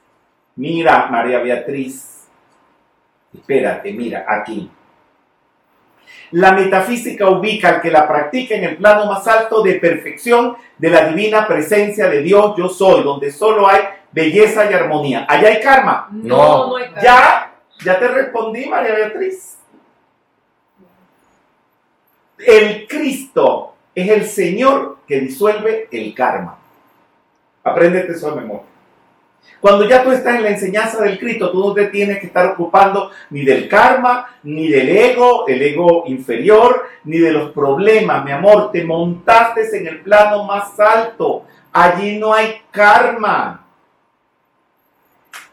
Mira, 0.56 1.08
María 1.10 1.40
Beatriz. 1.40 2.28
Espérate, 3.34 3.92
mira, 3.92 4.24
aquí. 4.28 4.70
La 6.32 6.52
metafísica 6.52 7.28
ubica 7.28 7.68
al 7.68 7.80
que 7.80 7.90
la 7.90 8.08
practica 8.08 8.54
en 8.54 8.64
el 8.64 8.76
plano 8.76 9.06
más 9.06 9.26
alto 9.28 9.62
de 9.62 9.74
perfección 9.74 10.56
de 10.78 10.90
la 10.90 11.06
divina 11.08 11.46
presencia 11.46 12.08
de 12.08 12.22
Dios 12.22 12.54
yo 12.56 12.68
soy, 12.68 13.02
donde 13.02 13.30
solo 13.30 13.68
hay 13.68 13.80
belleza 14.10 14.70
y 14.70 14.74
armonía. 14.74 15.26
Allá 15.28 15.48
hay 15.48 15.60
karma. 15.60 16.08
No, 16.10 16.68
no 16.68 16.76
hay 16.76 16.84
karma. 16.86 17.02
Ya, 17.02 17.52
ya 17.84 17.98
te 17.98 18.08
respondí, 18.08 18.66
María 18.66 18.94
Beatriz. 18.94 19.58
El 22.38 22.88
Cristo 22.88 23.74
es 23.94 24.08
el 24.08 24.26
Señor 24.26 24.98
que 25.06 25.20
disuelve 25.20 25.88
el 25.92 26.14
karma. 26.14 26.58
Apréndete 27.62 28.12
eso 28.12 28.30
de 28.30 28.40
memoria. 28.40 28.71
Cuando 29.60 29.88
ya 29.88 30.02
tú 30.02 30.10
estás 30.10 30.36
en 30.36 30.42
la 30.42 30.50
enseñanza 30.50 31.00
del 31.02 31.20
Cristo, 31.20 31.52
tú 31.52 31.60
no 31.60 31.72
te 31.72 31.86
tienes 31.86 32.18
que 32.18 32.26
estar 32.26 32.46
ocupando 32.46 33.12
ni 33.30 33.44
del 33.44 33.68
karma, 33.68 34.26
ni 34.42 34.68
del 34.68 34.88
ego, 34.88 35.46
el 35.46 35.62
ego 35.62 36.02
inferior, 36.06 36.88
ni 37.04 37.18
de 37.18 37.30
los 37.30 37.52
problemas, 37.52 38.24
mi 38.24 38.32
amor. 38.32 38.72
Te 38.72 38.84
montaste 38.84 39.76
en 39.78 39.86
el 39.86 40.00
plano 40.00 40.42
más 40.44 40.78
alto. 40.80 41.44
Allí 41.72 42.18
no 42.18 42.34
hay 42.34 42.62
karma. 42.72 43.64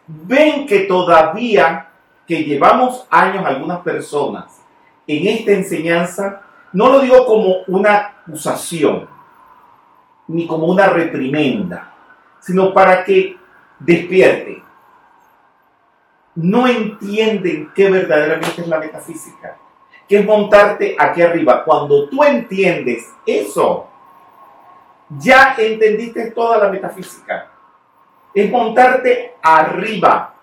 Ven 0.08 0.66
que 0.66 0.80
todavía 0.80 1.90
que 2.26 2.44
llevamos 2.44 3.06
años 3.10 3.46
algunas 3.46 3.80
personas 3.82 4.60
en 5.06 5.28
esta 5.28 5.52
enseñanza, 5.52 6.42
no 6.74 6.90
lo 6.90 7.00
digo 7.00 7.26
como 7.26 7.64
una 7.68 8.22
acusación, 8.24 9.08
ni 10.28 10.46
como 10.46 10.68
una 10.68 10.88
reprimenda, 10.88 11.94
sino 12.40 12.72
para 12.72 13.04
que 13.04 13.39
despierte. 13.80 14.64
No 16.36 16.68
entienden 16.68 17.72
qué 17.76 17.90
verdaderamente 17.90 18.62
es 18.62 18.68
la 18.68 18.80
metafísica, 18.80 19.58
que 20.08 20.20
es 20.20 20.26
montarte 20.26 20.96
aquí 20.98 21.22
arriba. 21.22 21.64
Cuando 21.64 22.08
tú 22.10 22.24
entiendes 22.24 23.10
eso, 23.26 23.88
ya 25.18 25.56
entendiste 25.58 26.32
toda 26.32 26.58
la 26.58 26.70
metafísica. 26.70 27.52
Es 28.34 28.50
montarte 28.52 29.36
arriba, 29.42 30.36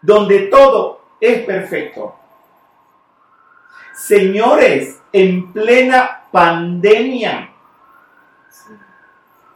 donde 0.00 0.40
todo 0.46 1.02
es 1.20 1.44
perfecto. 1.44 2.16
Señores, 3.94 5.02
en 5.12 5.52
plena 5.52 6.22
pandemia, 6.32 7.50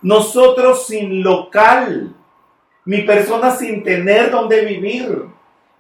nosotros 0.03 0.87
sin 0.87 1.23
local, 1.23 2.15
mi 2.85 3.03
persona 3.03 3.51
sin 3.51 3.83
tener 3.83 4.31
donde 4.31 4.65
vivir, 4.65 5.27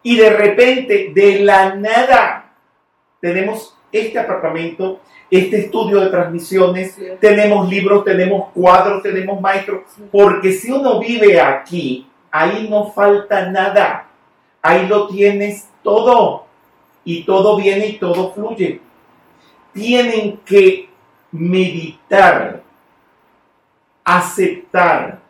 y 0.02 0.16
de 0.16 0.30
repente, 0.30 1.12
de 1.14 1.40
la 1.40 1.74
nada, 1.74 2.52
tenemos 3.20 3.74
este 3.90 4.18
apartamento, 4.18 5.00
este 5.30 5.60
estudio 5.60 6.00
de 6.00 6.10
transmisiones, 6.10 6.98
tenemos 7.20 7.68
libros, 7.68 8.04
tenemos 8.04 8.50
cuadros, 8.52 9.02
tenemos 9.02 9.40
maestros, 9.40 9.82
porque 10.12 10.52
si 10.52 10.70
uno 10.70 11.00
vive 11.00 11.40
aquí, 11.40 12.06
ahí 12.30 12.66
no 12.68 12.90
falta 12.90 13.48
nada. 13.48 14.08
Ahí 14.60 14.88
lo 14.88 15.06
tienes 15.06 15.68
todo. 15.82 16.46
Y 17.04 17.22
todo 17.22 17.56
viene 17.56 17.86
y 17.86 17.98
todo 17.98 18.32
fluye. 18.32 18.80
Tienen 19.72 20.38
que 20.38 20.88
meditar, 21.30 22.62
aceptar 24.02 25.20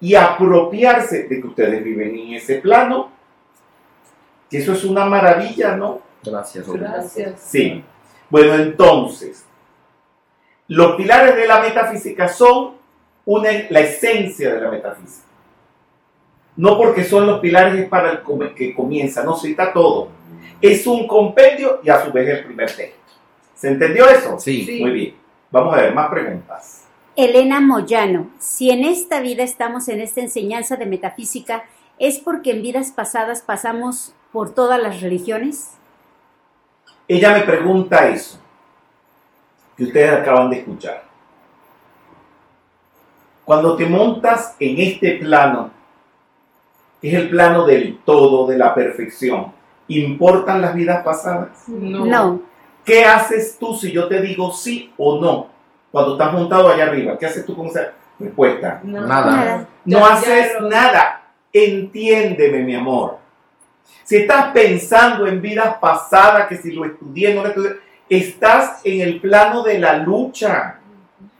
y 0.00 0.14
apropiarse 0.14 1.24
de 1.24 1.40
que 1.40 1.46
ustedes 1.46 1.82
viven 1.82 2.16
en 2.16 2.34
ese 2.34 2.56
plano. 2.56 3.10
Que 4.50 4.58
eso 4.58 4.72
es 4.72 4.84
una 4.84 5.04
maravilla, 5.06 5.76
¿no? 5.76 6.02
Gracias. 6.24 6.68
Gracias. 6.68 7.40
Sí. 7.40 7.82
Bueno, 8.28 8.54
entonces, 8.54 9.44
los 10.68 10.96
pilares 10.96 11.36
de 11.36 11.46
la 11.46 11.60
metafísica 11.60 12.28
son 12.28 12.74
una, 13.24 13.50
la 13.70 13.80
esencia 13.80 14.54
de 14.54 14.60
la 14.60 14.70
metafísica. 14.70 15.26
No 16.56 16.78
porque 16.78 17.04
son 17.04 17.26
los 17.26 17.40
pilares 17.40 17.74
es 17.74 17.88
para 17.88 18.12
el 18.12 18.54
que 18.54 18.74
comienza, 18.74 19.22
no 19.22 19.36
cita 19.36 19.72
todo. 19.72 20.08
Es 20.60 20.86
un 20.86 21.06
compendio 21.06 21.80
y 21.82 21.90
a 21.90 22.04
su 22.04 22.12
vez 22.12 22.28
el 22.28 22.44
primer 22.44 22.74
texto. 22.74 22.98
¿Se 23.54 23.68
entendió 23.68 24.08
eso? 24.08 24.38
Sí. 24.38 24.64
Sí. 24.64 24.80
Muy 24.80 24.90
bien. 24.90 25.14
Vamos 25.50 25.74
a 25.74 25.82
ver 25.82 25.94
más 25.94 26.08
preguntas. 26.10 26.85
Elena 27.16 27.60
Moyano, 27.60 28.30
si 28.38 28.70
en 28.70 28.84
esta 28.84 29.20
vida 29.20 29.42
estamos 29.42 29.88
en 29.88 30.00
esta 30.00 30.20
enseñanza 30.20 30.76
de 30.76 30.84
metafísica, 30.84 31.64
¿es 31.98 32.18
porque 32.18 32.50
en 32.50 32.60
vidas 32.60 32.92
pasadas 32.92 33.40
pasamos 33.40 34.14
por 34.32 34.54
todas 34.54 34.80
las 34.80 35.00
religiones? 35.00 35.78
Ella 37.08 37.32
me 37.32 37.40
pregunta 37.40 38.08
eso, 38.10 38.38
que 39.78 39.84
ustedes 39.84 40.12
acaban 40.12 40.50
de 40.50 40.58
escuchar. 40.58 41.04
Cuando 43.46 43.76
te 43.76 43.86
montas 43.86 44.54
en 44.60 44.78
este 44.78 45.12
plano, 45.12 45.70
que 47.00 47.08
es 47.08 47.14
el 47.14 47.30
plano 47.30 47.64
del 47.64 47.98
todo, 48.04 48.46
de 48.46 48.58
la 48.58 48.74
perfección, 48.74 49.54
¿importan 49.88 50.60
las 50.60 50.74
vidas 50.74 51.02
pasadas? 51.02 51.66
No. 51.66 52.04
No. 52.04 52.42
¿Qué 52.84 53.04
haces 53.06 53.56
tú 53.58 53.74
si 53.74 53.90
yo 53.90 54.06
te 54.06 54.20
digo 54.20 54.52
sí 54.52 54.92
o 54.98 55.18
no? 55.18 55.55
Cuando 55.96 56.12
estás 56.12 56.30
montado 56.30 56.68
allá 56.68 56.84
arriba, 56.88 57.16
¿qué 57.16 57.24
haces 57.24 57.46
tú 57.46 57.56
con 57.56 57.68
esa 57.68 57.90
respuesta? 58.20 58.80
No. 58.82 59.00
Nada. 59.06 59.30
Nada. 59.30 59.68
No 59.86 60.00
Ya- 60.00 60.12
haces 60.12 60.52
ya 60.52 60.60
nada. 60.68 61.22
Entiéndeme, 61.50 62.58
mi 62.64 62.74
amor. 62.74 63.16
Si 64.04 64.16
estás 64.16 64.52
pensando 64.52 65.26
en 65.26 65.40
vidas 65.40 65.78
pasadas, 65.80 66.48
que 66.48 66.58
si 66.58 66.72
lo 66.72 66.84
estudié, 66.84 67.32
no 67.34 67.44
lo 67.44 67.48
estudié, 67.48 67.76
estás 68.10 68.82
en 68.84 69.00
el 69.00 69.22
plano 69.22 69.62
de 69.62 69.78
la 69.78 69.96
lucha. 69.96 70.80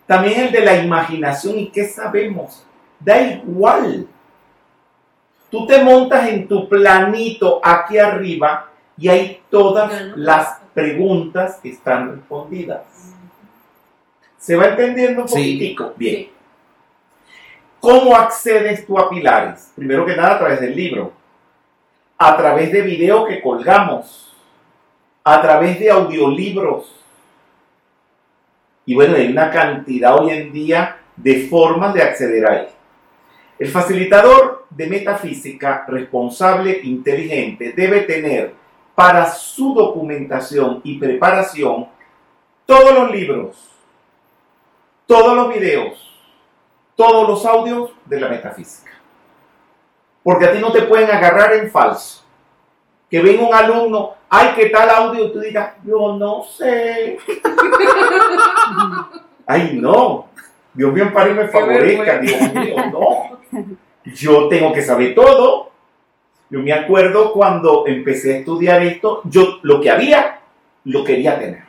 También 0.06 0.46
el 0.46 0.52
de 0.52 0.60
la 0.62 0.78
imaginación. 0.78 1.58
¿Y 1.58 1.66
qué 1.68 1.84
sabemos? 1.84 2.64
Da 2.98 3.20
igual. 3.20 4.06
Tú 5.50 5.66
te 5.66 5.84
montas 5.84 6.30
en 6.30 6.48
tu 6.48 6.66
planito 6.66 7.60
aquí 7.62 7.98
arriba 7.98 8.70
y 8.96 9.08
ahí 9.08 9.42
todas 9.50 9.92
las 10.16 10.60
preguntas 10.72 11.60
están 11.62 12.12
respondidas. 12.16 12.95
¿Se 14.46 14.54
va 14.54 14.66
entendiendo 14.66 15.22
un 15.22 15.28
Sí. 15.28 15.34
poquitico? 15.34 15.92
Bien. 15.96 16.14
Sí. 16.14 16.30
¿Cómo 17.80 18.14
accedes 18.14 18.86
tú 18.86 18.96
a 18.96 19.10
Pilares? 19.10 19.72
Primero 19.74 20.06
que 20.06 20.14
nada 20.14 20.36
a 20.36 20.38
través 20.38 20.60
del 20.60 20.76
libro, 20.76 21.12
a 22.16 22.36
través 22.36 22.70
de 22.70 22.82
video 22.82 23.26
que 23.26 23.42
colgamos, 23.42 24.36
a 25.24 25.42
través 25.42 25.80
de 25.80 25.90
audiolibros. 25.90 26.94
Y 28.84 28.94
bueno, 28.94 29.16
hay 29.16 29.26
una 29.32 29.50
cantidad 29.50 30.14
hoy 30.16 30.30
en 30.30 30.52
día 30.52 30.96
de 31.16 31.48
formas 31.48 31.92
de 31.92 32.02
acceder 32.04 32.46
a 32.46 32.60
él. 32.60 32.68
El 33.58 33.68
facilitador 33.68 34.66
de 34.70 34.86
metafísica 34.86 35.84
responsable, 35.88 36.82
inteligente, 36.84 37.72
debe 37.72 38.02
tener 38.02 38.54
para 38.94 39.26
su 39.26 39.74
documentación 39.74 40.82
y 40.84 40.98
preparación 40.98 41.88
todos 42.64 42.94
los 42.94 43.10
libros, 43.10 43.75
todos 45.06 45.36
los 45.36 45.54
videos, 45.54 45.94
todos 46.96 47.28
los 47.28 47.46
audios 47.46 47.92
de 48.04 48.20
la 48.20 48.28
metafísica. 48.28 48.90
Porque 50.22 50.46
a 50.46 50.52
ti 50.52 50.58
no 50.58 50.72
te 50.72 50.82
pueden 50.82 51.10
agarrar 51.10 51.54
en 51.54 51.70
falso. 51.70 52.24
Que 53.08 53.20
venga 53.20 53.46
un 53.46 53.54
alumno, 53.54 54.14
ay, 54.28 54.50
¿qué 54.56 54.70
tal 54.70 54.90
audio? 54.90 55.26
Y 55.26 55.32
tú 55.32 55.38
digas, 55.38 55.74
yo 55.84 56.14
no 56.14 56.42
sé. 56.42 57.18
ay, 59.46 59.78
no. 59.80 60.26
Dios 60.74 60.92
mío, 60.92 61.04
y 61.04 61.32
me 61.32 61.48
favorezca. 61.48 62.18
Dios 62.18 62.52
mío, 62.52 62.76
no. 62.92 63.38
Yo 64.04 64.48
tengo 64.48 64.72
que 64.72 64.82
saber 64.82 65.14
todo. 65.14 65.70
Yo 66.50 66.60
me 66.60 66.72
acuerdo 66.72 67.32
cuando 67.32 67.84
empecé 67.86 68.34
a 68.34 68.38
estudiar 68.38 68.82
esto, 68.82 69.20
yo 69.24 69.58
lo 69.62 69.80
que 69.80 69.90
había, 69.90 70.40
lo 70.84 71.04
quería 71.04 71.38
tener. 71.38 71.65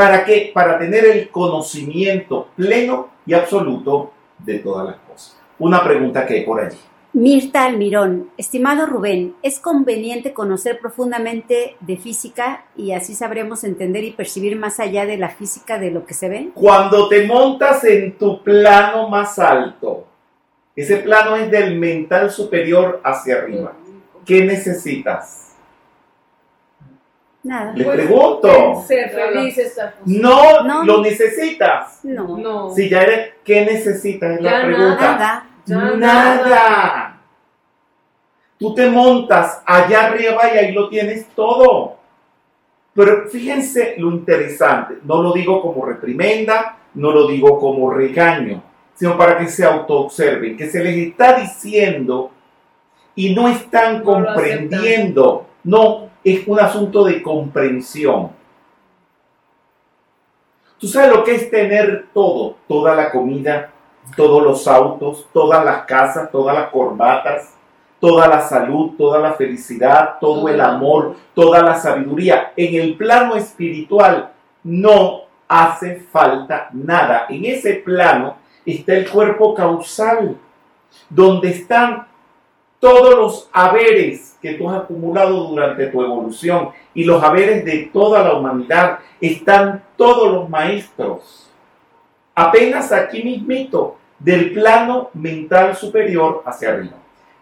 ¿Para 0.00 0.24
qué? 0.24 0.50
Para 0.54 0.78
tener 0.78 1.04
el 1.04 1.28
conocimiento 1.28 2.48
pleno 2.56 3.10
y 3.26 3.34
absoluto 3.34 4.12
de 4.38 4.60
todas 4.60 4.86
las 4.86 4.96
cosas. 5.00 5.38
Una 5.58 5.84
pregunta 5.84 6.24
que 6.24 6.36
hay 6.36 6.44
por 6.46 6.58
allí. 6.58 6.78
Mirta 7.12 7.66
Almirón, 7.66 8.30
estimado 8.38 8.86
Rubén, 8.86 9.34
¿es 9.42 9.60
conveniente 9.60 10.32
conocer 10.32 10.78
profundamente 10.78 11.76
de 11.80 11.98
física 11.98 12.64
y 12.74 12.92
así 12.92 13.14
sabremos 13.14 13.62
entender 13.62 14.02
y 14.04 14.12
percibir 14.12 14.56
más 14.56 14.80
allá 14.80 15.04
de 15.04 15.18
la 15.18 15.28
física 15.28 15.78
de 15.78 15.90
lo 15.90 16.06
que 16.06 16.14
se 16.14 16.30
ve? 16.30 16.48
Cuando 16.54 17.06
te 17.10 17.26
montas 17.26 17.84
en 17.84 18.16
tu 18.16 18.42
plano 18.42 19.06
más 19.10 19.38
alto, 19.38 20.06
ese 20.74 20.96
plano 20.96 21.36
es 21.36 21.50
del 21.50 21.78
mental 21.78 22.30
superior 22.30 23.02
hacia 23.04 23.36
arriba. 23.36 23.74
¿Qué 24.24 24.46
necesitas? 24.46 25.49
Nada. 27.42 27.72
Le 27.74 27.84
Pues, 27.84 27.96
pregunto. 27.96 28.84
Ser 28.86 29.10
feliz. 29.10 29.58
No, 30.04 30.62
No. 30.62 30.84
lo 30.84 31.00
necesitas. 31.00 32.00
No, 32.04 32.36
No. 32.36 32.70
Si 32.74 32.88
ya 32.88 33.02
eres, 33.02 33.30
¿qué 33.44 33.64
necesitas? 33.64 34.36
Es 34.36 34.42
la 34.42 34.62
pregunta. 34.62 34.96
nada. 35.00 35.46
Ya 35.66 35.76
Nada. 35.76 35.96
nada. 35.96 37.20
Tú 38.58 38.74
te 38.74 38.90
montas 38.90 39.62
allá 39.64 40.06
arriba 40.08 40.42
y 40.54 40.58
ahí 40.58 40.72
lo 40.72 40.88
tienes 40.90 41.26
todo. 41.34 41.96
Pero 42.92 43.26
fíjense 43.28 43.94
lo 43.96 44.10
interesante. 44.10 44.96
No 45.04 45.22
lo 45.22 45.32
digo 45.32 45.62
como 45.62 45.86
reprimenda, 45.86 46.76
no 46.94 47.10
lo 47.12 47.26
digo 47.26 47.58
como 47.58 47.90
regaño, 47.90 48.62
sino 48.94 49.16
para 49.16 49.38
que 49.38 49.46
se 49.46 49.64
autoobserven, 49.64 50.56
que 50.58 50.68
se 50.68 50.84
les 50.84 50.96
está 51.08 51.38
diciendo 51.40 52.32
y 53.14 53.34
no 53.34 53.48
están 53.48 53.98
No 53.98 54.04
comprendiendo. 54.04 55.46
No, 55.64 56.09
es 56.24 56.46
un 56.46 56.60
asunto 56.60 57.04
de 57.04 57.22
comprensión. 57.22 58.30
Tú 60.78 60.86
sabes 60.86 61.14
lo 61.14 61.24
que 61.24 61.34
es 61.34 61.50
tener 61.50 62.06
todo, 62.14 62.56
toda 62.66 62.94
la 62.94 63.10
comida, 63.10 63.70
todos 64.16 64.42
los 64.42 64.66
autos, 64.66 65.26
todas 65.32 65.64
las 65.64 65.84
casas, 65.84 66.30
todas 66.30 66.54
las 66.54 66.70
corbatas, 66.70 67.54
toda 68.00 68.26
la 68.26 68.40
salud, 68.40 68.92
toda 68.96 69.18
la 69.18 69.34
felicidad, 69.34 70.16
todo 70.20 70.48
el 70.48 70.60
amor, 70.60 71.16
toda 71.34 71.62
la 71.62 71.74
sabiduría. 71.74 72.52
En 72.56 72.74
el 72.80 72.96
plano 72.96 73.36
espiritual 73.36 74.32
no 74.64 75.22
hace 75.46 75.96
falta 75.96 76.70
nada. 76.72 77.26
En 77.28 77.44
ese 77.44 77.74
plano 77.74 78.36
está 78.64 78.94
el 78.94 79.08
cuerpo 79.08 79.54
causal, 79.54 80.38
donde 81.08 81.50
están 81.50 82.06
todos 82.80 83.14
los 83.16 83.48
haberes 83.52 84.36
que 84.42 84.54
tú 84.54 84.68
has 84.68 84.82
acumulado 84.82 85.44
durante 85.44 85.86
tu 85.86 86.02
evolución 86.02 86.70
y 86.94 87.04
los 87.04 87.22
haberes 87.22 87.64
de 87.64 87.90
toda 87.92 88.24
la 88.24 88.34
humanidad. 88.34 88.98
Están 89.20 89.84
todos 89.96 90.32
los 90.32 90.48
maestros. 90.48 91.50
Apenas 92.34 92.90
aquí 92.90 93.22
mismito, 93.22 93.98
del 94.18 94.52
plano 94.52 95.10
mental 95.14 95.76
superior 95.76 96.42
hacia 96.46 96.70
arriba. 96.70 96.96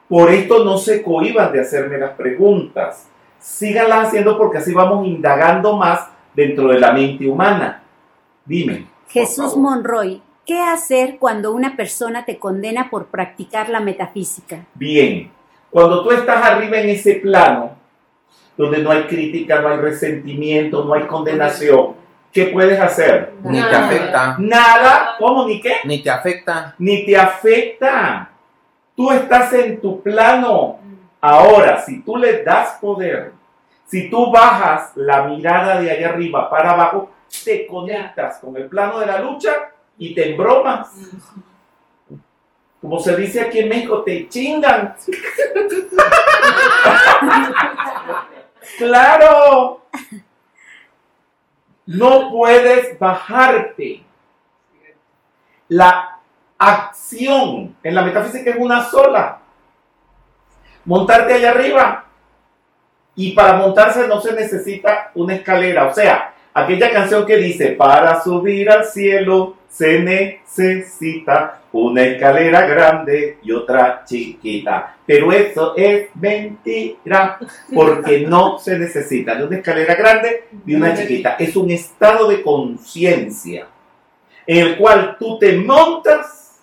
Por 0.08 0.30
esto 0.30 0.64
no 0.64 0.78
se 0.78 1.02
cohiban 1.02 1.52
de 1.52 1.60
hacerme 1.60 1.98
las 1.98 2.12
preguntas. 2.12 3.08
Síganlas 3.38 4.08
haciendo 4.08 4.36
porque 4.38 4.58
así 4.58 4.72
vamos 4.72 5.06
indagando 5.06 5.76
más 5.76 6.08
dentro 6.34 6.68
de 6.68 6.80
la 6.80 6.92
mente 6.92 7.26
humana. 7.26 7.82
Dime. 8.44 8.86
Jesús. 9.08 9.56
Monroy, 9.56 10.22
¿qué 10.48 10.62
hacer 10.62 11.18
cuando 11.18 11.52
una 11.52 11.76
persona 11.76 12.24
te 12.24 12.38
condena 12.38 12.88
por 12.88 13.08
practicar 13.08 13.68
la 13.68 13.80
metafísica? 13.80 14.64
Bien, 14.74 15.30
cuando 15.68 16.02
tú 16.02 16.10
estás 16.10 16.42
arriba 16.42 16.78
en 16.78 16.88
ese 16.88 17.16
plano, 17.16 17.76
donde 18.56 18.78
no 18.78 18.90
hay 18.90 19.02
crítica, 19.02 19.60
no 19.60 19.68
hay 19.68 19.76
resentimiento, 19.76 20.82
no 20.86 20.94
hay 20.94 21.02
condenación, 21.02 21.96
¿qué 22.32 22.46
puedes 22.46 22.80
hacer? 22.80 23.34
Ni 23.44 23.60
te 23.60 23.76
afecta. 23.76 24.36
Nada, 24.38 25.16
¿cómo 25.18 25.46
ni 25.46 25.60
qué? 25.60 25.76
Ni 25.84 26.02
te 26.02 26.08
afecta. 26.08 26.74
Ni 26.78 27.04
te 27.04 27.14
afecta. 27.14 28.30
Tú 28.96 29.12
estás 29.12 29.52
en 29.52 29.78
tu 29.82 30.02
plano. 30.02 30.78
Ahora, 31.20 31.82
si 31.82 32.00
tú 32.00 32.16
le 32.16 32.42
das 32.42 32.78
poder, 32.80 33.32
si 33.84 34.08
tú 34.08 34.32
bajas 34.32 34.92
la 34.96 35.24
mirada 35.24 35.78
de 35.78 35.90
allá 35.90 36.08
arriba 36.08 36.48
para 36.48 36.70
abajo, 36.70 37.10
te 37.44 37.66
conectas 37.66 38.38
con 38.38 38.56
el 38.56 38.64
plano 38.64 38.98
de 39.00 39.06
la 39.06 39.20
lucha 39.20 39.72
y 39.98 40.14
te 40.14 40.30
embromas. 40.30 40.90
Como 42.80 43.00
se 43.00 43.16
dice 43.16 43.40
aquí 43.40 43.58
en 43.58 43.68
México, 43.68 44.02
te 44.02 44.28
chingan. 44.28 44.94
claro. 48.78 49.82
No 51.86 52.30
puedes 52.30 52.98
bajarte. 52.98 54.04
La 55.68 56.20
acción 56.56 57.76
en 57.82 57.94
la 57.94 58.02
metafísica 58.02 58.50
es 58.50 58.56
una 58.58 58.84
sola. 58.84 59.40
Montarte 60.84 61.34
allá 61.34 61.50
arriba. 61.50 62.04
Y 63.16 63.32
para 63.32 63.54
montarse 63.54 64.06
no 64.06 64.20
se 64.20 64.32
necesita 64.32 65.10
una 65.14 65.34
escalera. 65.34 65.88
O 65.88 65.94
sea, 65.94 66.34
aquella 66.54 66.92
canción 66.92 67.26
que 67.26 67.36
dice, 67.36 67.72
para 67.72 68.22
subir 68.22 68.70
al 68.70 68.84
cielo 68.84 69.57
se 69.68 70.00
necesita 70.00 71.60
una 71.72 72.02
escalera 72.02 72.66
grande 72.66 73.38
y 73.42 73.52
otra 73.52 74.02
chiquita. 74.04 74.96
Pero 75.06 75.30
eso 75.32 75.74
es 75.76 76.08
mentira, 76.16 77.38
porque 77.74 78.20
no 78.20 78.58
se 78.58 78.78
necesita 78.78 79.34
de 79.34 79.44
una 79.44 79.56
escalera 79.56 79.94
grande 79.94 80.44
ni 80.64 80.74
una 80.74 80.94
chiquita. 80.94 81.36
Es 81.38 81.54
un 81.56 81.70
estado 81.70 82.28
de 82.28 82.42
conciencia 82.42 83.68
en 84.46 84.66
el 84.66 84.78
cual 84.78 85.16
tú 85.18 85.38
te 85.38 85.56
montas 85.58 86.60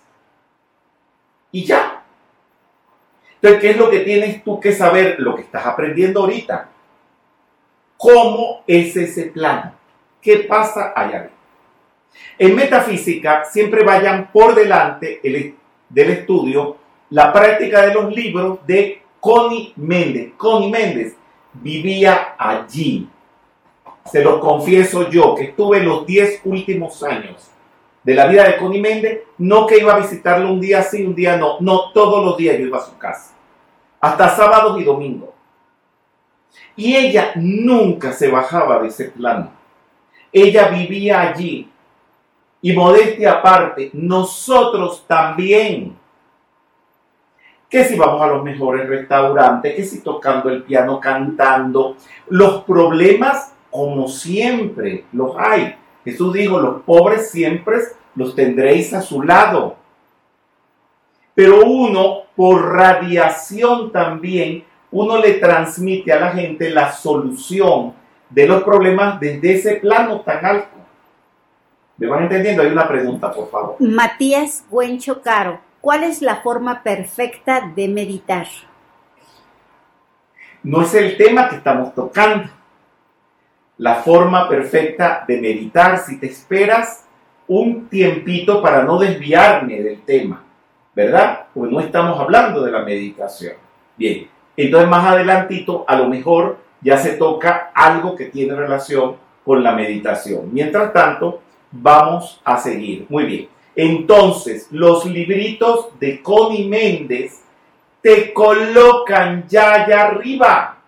y 1.52 1.64
ya. 1.64 2.02
Entonces, 3.36 3.60
¿qué 3.60 3.70
es 3.70 3.76
lo 3.76 3.88
que 3.88 4.00
tienes 4.00 4.42
tú 4.42 4.58
que 4.58 4.72
saber? 4.72 5.20
Lo 5.20 5.36
que 5.36 5.42
estás 5.42 5.64
aprendiendo 5.64 6.20
ahorita. 6.20 6.68
¿Cómo 7.96 8.64
es 8.66 8.96
ese 8.96 9.26
plano? 9.26 9.72
¿Qué 10.20 10.38
pasa 10.38 10.92
allá? 10.94 11.30
En 12.38 12.54
metafísica 12.54 13.44
siempre 13.44 13.84
vayan 13.84 14.30
por 14.32 14.54
delante 14.54 15.20
el- 15.22 15.54
del 15.88 16.10
estudio 16.10 16.76
la 17.10 17.32
práctica 17.32 17.86
de 17.86 17.94
los 17.94 18.12
libros 18.14 18.58
de 18.66 19.02
Connie 19.20 19.72
Méndez. 19.76 20.32
Connie 20.36 20.70
Méndez 20.70 21.16
vivía 21.54 22.34
allí. 22.38 23.08
Se 24.04 24.22
lo 24.22 24.40
confieso 24.40 25.08
yo, 25.08 25.34
que 25.34 25.44
estuve 25.44 25.82
los 25.82 26.06
10 26.06 26.40
últimos 26.44 27.02
años 27.02 27.50
de 28.02 28.14
la 28.14 28.26
vida 28.26 28.44
de 28.44 28.56
Connie 28.56 28.80
Méndez, 28.80 29.22
no 29.38 29.66
que 29.66 29.78
iba 29.78 29.94
a 29.94 29.98
visitarlo 29.98 30.52
un 30.52 30.60
día 30.60 30.82
sí, 30.82 31.04
un 31.04 31.14
día 31.14 31.36
no, 31.36 31.58
no, 31.60 31.90
todos 31.92 32.24
los 32.24 32.36
días 32.36 32.56
yo 32.58 32.66
iba 32.66 32.78
a 32.78 32.84
su 32.86 32.96
casa, 32.98 33.34
hasta 34.00 34.28
sábados 34.36 34.80
y 34.80 34.84
domingos. 34.84 35.30
Y 36.76 36.94
ella 36.94 37.32
nunca 37.36 38.12
se 38.12 38.28
bajaba 38.28 38.80
de 38.80 38.88
ese 38.88 39.06
plano. 39.06 39.50
Ella 40.32 40.68
vivía 40.68 41.20
allí. 41.22 41.68
Y 42.62 42.72
modestia 42.72 43.32
aparte, 43.32 43.90
nosotros 43.92 45.04
también. 45.06 45.96
que 47.68 47.84
si 47.84 47.96
vamos 47.96 48.22
a 48.22 48.28
los 48.28 48.44
mejores 48.44 48.88
restaurantes, 48.88 49.74
que 49.74 49.84
si 49.84 50.00
tocando 50.00 50.48
el 50.48 50.62
piano, 50.62 51.00
cantando. 51.00 51.96
Los 52.28 52.62
problemas, 52.62 53.54
como 53.70 54.08
siempre, 54.08 55.04
los 55.12 55.36
hay. 55.36 55.74
Jesús 56.04 56.32
dijo, 56.32 56.60
los 56.60 56.82
pobres 56.82 57.30
siempre 57.30 57.78
los 58.14 58.34
tendréis 58.34 58.94
a 58.94 59.02
su 59.02 59.22
lado. 59.22 59.76
Pero 61.34 61.66
uno, 61.66 62.22
por 62.34 62.72
radiación 62.72 63.92
también, 63.92 64.64
uno 64.90 65.18
le 65.18 65.34
transmite 65.34 66.12
a 66.12 66.20
la 66.20 66.30
gente 66.30 66.70
la 66.70 66.92
solución 66.92 67.92
de 68.30 68.46
los 68.46 68.62
problemas 68.62 69.20
desde 69.20 69.54
ese 69.54 69.76
plano 69.76 70.20
tan 70.20 70.44
alto. 70.44 70.75
¿Me 71.98 72.06
van 72.06 72.24
entendiendo? 72.24 72.62
Hay 72.62 72.68
una 72.68 72.86
pregunta, 72.86 73.32
por 73.32 73.50
favor. 73.50 73.76
Matías 73.78 74.64
Güencho 74.68 75.22
Caro, 75.22 75.60
¿cuál 75.80 76.04
es 76.04 76.20
la 76.20 76.36
forma 76.36 76.82
perfecta 76.82 77.72
de 77.74 77.88
meditar? 77.88 78.46
No 80.62 80.82
es 80.82 80.94
el 80.94 81.16
tema 81.16 81.48
que 81.48 81.56
estamos 81.56 81.94
tocando. 81.94 82.50
La 83.78 83.96
forma 83.96 84.48
perfecta 84.48 85.24
de 85.26 85.40
meditar, 85.40 85.98
si 85.98 86.18
te 86.18 86.26
esperas 86.26 87.06
un 87.46 87.88
tiempito 87.88 88.60
para 88.60 88.82
no 88.82 88.98
desviarme 88.98 89.82
del 89.82 90.02
tema, 90.02 90.42
¿verdad? 90.94 91.46
Porque 91.54 91.72
no 91.72 91.80
estamos 91.80 92.18
hablando 92.18 92.62
de 92.62 92.72
la 92.72 92.82
meditación. 92.82 93.54
Bien, 93.96 94.28
entonces 94.56 94.88
más 94.88 95.06
adelantito 95.06 95.84
a 95.86 95.96
lo 95.96 96.08
mejor 96.08 96.58
ya 96.80 96.96
se 96.98 97.12
toca 97.12 97.70
algo 97.74 98.16
que 98.16 98.26
tiene 98.26 98.54
relación 98.54 99.16
con 99.44 99.62
la 99.62 99.72
meditación. 99.72 100.52
Mientras 100.52 100.92
tanto, 100.92 101.42
vamos 101.82 102.40
a 102.44 102.58
seguir. 102.58 103.06
Muy 103.08 103.24
bien. 103.24 103.48
Entonces, 103.74 104.68
los 104.70 105.04
libritos 105.04 105.88
de 106.00 106.22
Connie 106.22 106.66
Méndez 106.66 107.42
te 108.00 108.32
colocan 108.32 109.46
ya 109.48 109.74
allá 109.74 110.06
arriba. 110.06 110.78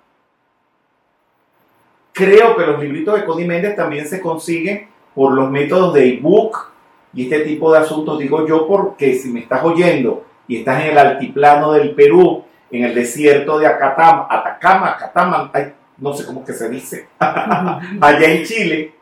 Creo 2.13 2.57
que 2.57 2.67
los 2.67 2.81
libritos 2.81 3.15
de 3.15 3.25
Connie 3.25 3.47
Méndez 3.47 3.77
también 3.77 4.09
se 4.09 4.21
consiguen 4.21 4.89
por 5.15 5.33
los 5.33 5.51
métodos 5.51 5.95
de 5.95 6.15
ebook 6.15 6.71
y 7.13 7.25
este 7.25 7.41
tipo 7.41 7.73
de 7.73 7.79
asuntos. 7.79 8.19
Digo 8.19 8.47
yo 8.47 8.67
porque 8.67 9.15
si 9.15 9.31
me 9.31 9.41
estás 9.41 9.63
oyendo 9.65 10.25
y 10.47 10.59
estás 10.59 10.83
en 10.83 10.91
el 10.93 10.99
altiplano 10.99 11.73
del 11.73 11.95
Perú, 11.95 12.45
en 12.71 12.85
el 12.85 12.95
desierto 12.95 13.59
de 13.59 13.67
Atacama, 13.67 14.27
Atacama, 14.31 14.91
Atacama, 14.93 15.53
no 15.99 16.15
sé 16.15 16.25
cómo 16.25 16.45
que 16.45 16.53
se 16.53 16.69
dice, 16.69 17.09
allá 17.19 18.31
en 18.31 18.45
Chile, 18.45 18.95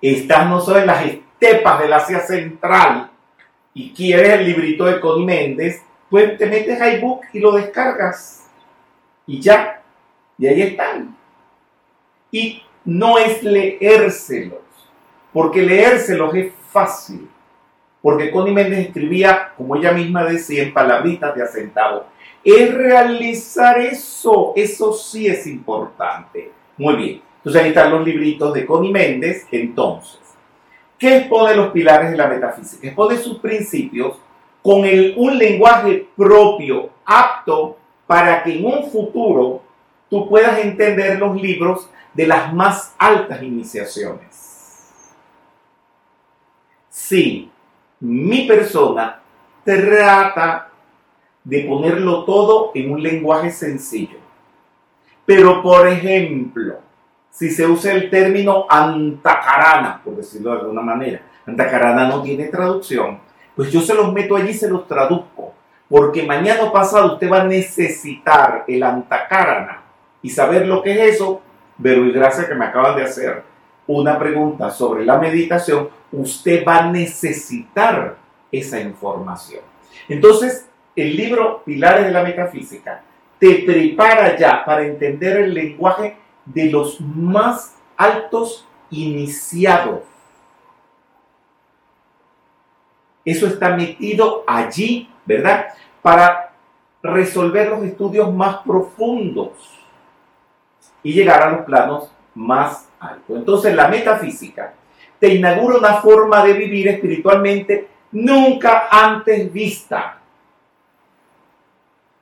estás 0.00 0.48
no 0.48 0.60
solo 0.60 0.80
en 0.80 0.86
las 0.86 1.04
estepas 1.04 1.80
del 1.80 1.92
Asia 1.92 2.20
Central 2.20 3.10
y 3.74 3.92
quieres 3.92 4.30
el 4.30 4.46
librito 4.46 4.84
de 4.84 5.00
Connie 5.00 5.24
Méndez, 5.24 5.82
pues 6.08 6.36
te 6.38 6.46
metes 6.46 6.80
a 6.80 6.90
ebook 6.90 7.24
y 7.32 7.40
lo 7.40 7.52
descargas 7.52 8.48
y 9.26 9.40
ya, 9.40 9.82
y 10.38 10.46
ahí 10.46 10.62
están. 10.62 11.14
Y 12.30 12.62
no 12.84 13.18
es 13.18 13.42
leérselos, 13.42 14.60
porque 15.32 15.62
leérselos 15.62 16.34
es 16.34 16.52
fácil, 16.70 17.28
porque 18.00 18.30
Connie 18.30 18.54
Méndez 18.54 18.86
escribía, 18.86 19.52
como 19.56 19.76
ella 19.76 19.92
misma 19.92 20.24
decía, 20.24 20.62
en 20.62 20.72
palabritas 20.72 21.34
de 21.34 21.42
acentavo. 21.42 22.06
Es 22.42 22.72
realizar 22.72 23.78
eso, 23.80 24.54
eso 24.56 24.92
sí 24.92 25.26
es 25.26 25.46
importante. 25.46 26.50
Muy 26.78 26.96
bien. 26.96 27.27
Entonces 27.48 27.62
ahí 27.62 27.68
están 27.70 27.92
los 27.92 28.04
libritos 28.04 28.52
de 28.52 28.66
Connie 28.66 28.92
Méndez. 28.92 29.46
Entonces, 29.50 30.20
¿qué 30.98 31.16
expone 31.16 31.56
los 31.56 31.68
pilares 31.68 32.10
de 32.10 32.16
la 32.18 32.26
metafísica? 32.26 32.86
Expone 32.86 33.16
sus 33.16 33.38
principios 33.38 34.18
con 34.62 34.80
un 35.16 35.38
lenguaje 35.38 36.08
propio, 36.14 36.90
apto 37.06 37.78
para 38.06 38.42
que 38.42 38.58
en 38.58 38.66
un 38.66 38.90
futuro 38.90 39.62
tú 40.10 40.28
puedas 40.28 40.58
entender 40.58 41.18
los 41.18 41.40
libros 41.40 41.88
de 42.12 42.26
las 42.26 42.52
más 42.52 42.94
altas 42.98 43.42
iniciaciones. 43.42 45.06
Sí, 46.90 47.50
mi 48.00 48.42
persona 48.46 49.22
trata 49.64 50.68
de 51.44 51.60
ponerlo 51.60 52.24
todo 52.24 52.72
en 52.74 52.92
un 52.92 53.02
lenguaje 53.02 53.50
sencillo. 53.50 54.18
Pero, 55.24 55.62
por 55.62 55.88
ejemplo, 55.88 56.87
si 57.30 57.50
se 57.50 57.66
usa 57.66 57.92
el 57.92 58.10
término 58.10 58.66
antacarana, 58.68 60.00
por 60.04 60.16
decirlo 60.16 60.52
de 60.52 60.60
alguna 60.60 60.82
manera, 60.82 61.20
antacarana 61.46 62.08
no 62.08 62.22
tiene 62.22 62.46
traducción, 62.46 63.20
pues 63.54 63.70
yo 63.70 63.80
se 63.80 63.94
los 63.94 64.12
meto 64.12 64.36
allí 64.36 64.50
y 64.50 64.54
se 64.54 64.68
los 64.68 64.86
traduzco, 64.86 65.52
porque 65.88 66.22
mañana 66.22 66.70
pasado 66.70 67.14
usted 67.14 67.30
va 67.30 67.42
a 67.42 67.44
necesitar 67.44 68.64
el 68.68 68.82
antacarana. 68.82 69.82
Y 70.20 70.30
saber 70.30 70.66
lo 70.66 70.82
que 70.82 70.92
es 70.92 71.14
eso, 71.14 71.40
pero 71.80 72.04
y 72.04 72.12
gracias 72.12 72.46
que 72.46 72.54
me 72.54 72.66
acaban 72.66 72.96
de 72.96 73.04
hacer 73.04 73.42
una 73.86 74.18
pregunta 74.18 74.70
sobre 74.70 75.04
la 75.04 75.18
meditación, 75.18 75.88
usted 76.12 76.64
va 76.66 76.78
a 76.78 76.90
necesitar 76.90 78.16
esa 78.52 78.80
información. 78.80 79.62
Entonces, 80.08 80.68
el 80.94 81.16
libro 81.16 81.62
Pilares 81.64 82.06
de 82.06 82.12
la 82.12 82.22
Metafísica 82.22 83.02
te 83.38 83.62
prepara 83.64 84.36
ya 84.36 84.64
para 84.64 84.84
entender 84.84 85.38
el 85.38 85.54
lenguaje 85.54 86.16
de 86.52 86.70
los 86.70 87.00
más 87.00 87.76
altos 87.96 88.66
iniciados. 88.90 90.00
Eso 93.24 93.46
está 93.46 93.76
metido 93.76 94.44
allí, 94.46 95.10
¿verdad? 95.26 95.66
Para 96.00 96.52
resolver 97.02 97.68
los 97.68 97.82
estudios 97.84 98.32
más 98.32 98.58
profundos 98.58 99.50
y 101.02 101.12
llegar 101.12 101.42
a 101.42 101.50
los 101.50 101.64
planos 101.66 102.10
más 102.34 102.88
altos. 102.98 103.36
Entonces 103.36 103.74
la 103.74 103.88
metafísica 103.88 104.74
te 105.18 105.34
inaugura 105.34 105.78
una 105.78 105.94
forma 105.94 106.42
de 106.44 106.54
vivir 106.54 106.88
espiritualmente 106.88 107.88
nunca 108.12 108.88
antes 108.90 109.52
vista. 109.52 110.18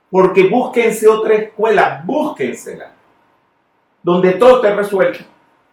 Porque 0.09 0.47
búsquense 0.47 1.07
otra 1.07 1.35
escuela, 1.35 2.01
búsquensela 2.05 2.96
donde 4.07 4.31
todo 4.35 4.55
esté 4.55 4.73
resuelto. 4.73 5.19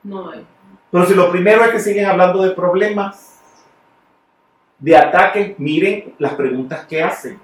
No 0.03 0.29
hay. 0.29 0.45
Pero 0.91 1.07
si 1.07 1.15
lo 1.15 1.31
primero 1.31 1.63
es 1.63 1.71
que 1.71 1.79
siguen 1.79 2.07
hablando 2.07 2.43
de 2.43 2.51
problemas, 2.51 3.41
de 4.77 4.97
ataques, 4.97 5.57
miren 5.61 6.15
las 6.19 6.35
preguntas 6.35 6.85
que 6.87 7.01
hacen. 7.01 7.39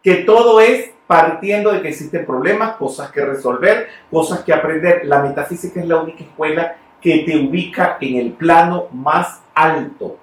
Que 0.00 0.14
todo 0.18 0.60
es 0.60 0.92
partiendo 1.08 1.72
de 1.72 1.82
que 1.82 1.88
existen 1.88 2.24
problemas, 2.24 2.76
cosas 2.76 3.10
que 3.10 3.24
resolver, 3.24 3.88
cosas 4.12 4.44
que 4.44 4.52
aprender. 4.52 5.06
La 5.06 5.20
metafísica 5.20 5.80
es 5.80 5.88
la 5.88 6.00
única 6.00 6.22
escuela 6.22 6.76
que 7.00 7.24
te 7.26 7.36
ubica 7.36 7.98
en 8.00 8.18
el 8.18 8.34
plano 8.34 8.86
más 8.92 9.42
alto, 9.56 10.18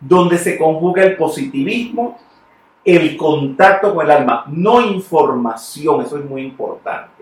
donde 0.00 0.38
se 0.38 0.58
conjuga 0.58 1.04
el 1.04 1.16
positivismo, 1.16 2.18
el 2.84 3.16
contacto 3.16 3.94
con 3.94 4.04
el 4.04 4.10
alma, 4.10 4.44
no 4.48 4.80
información, 4.80 6.02
eso 6.02 6.18
es 6.18 6.24
muy 6.24 6.42
importante. 6.42 7.13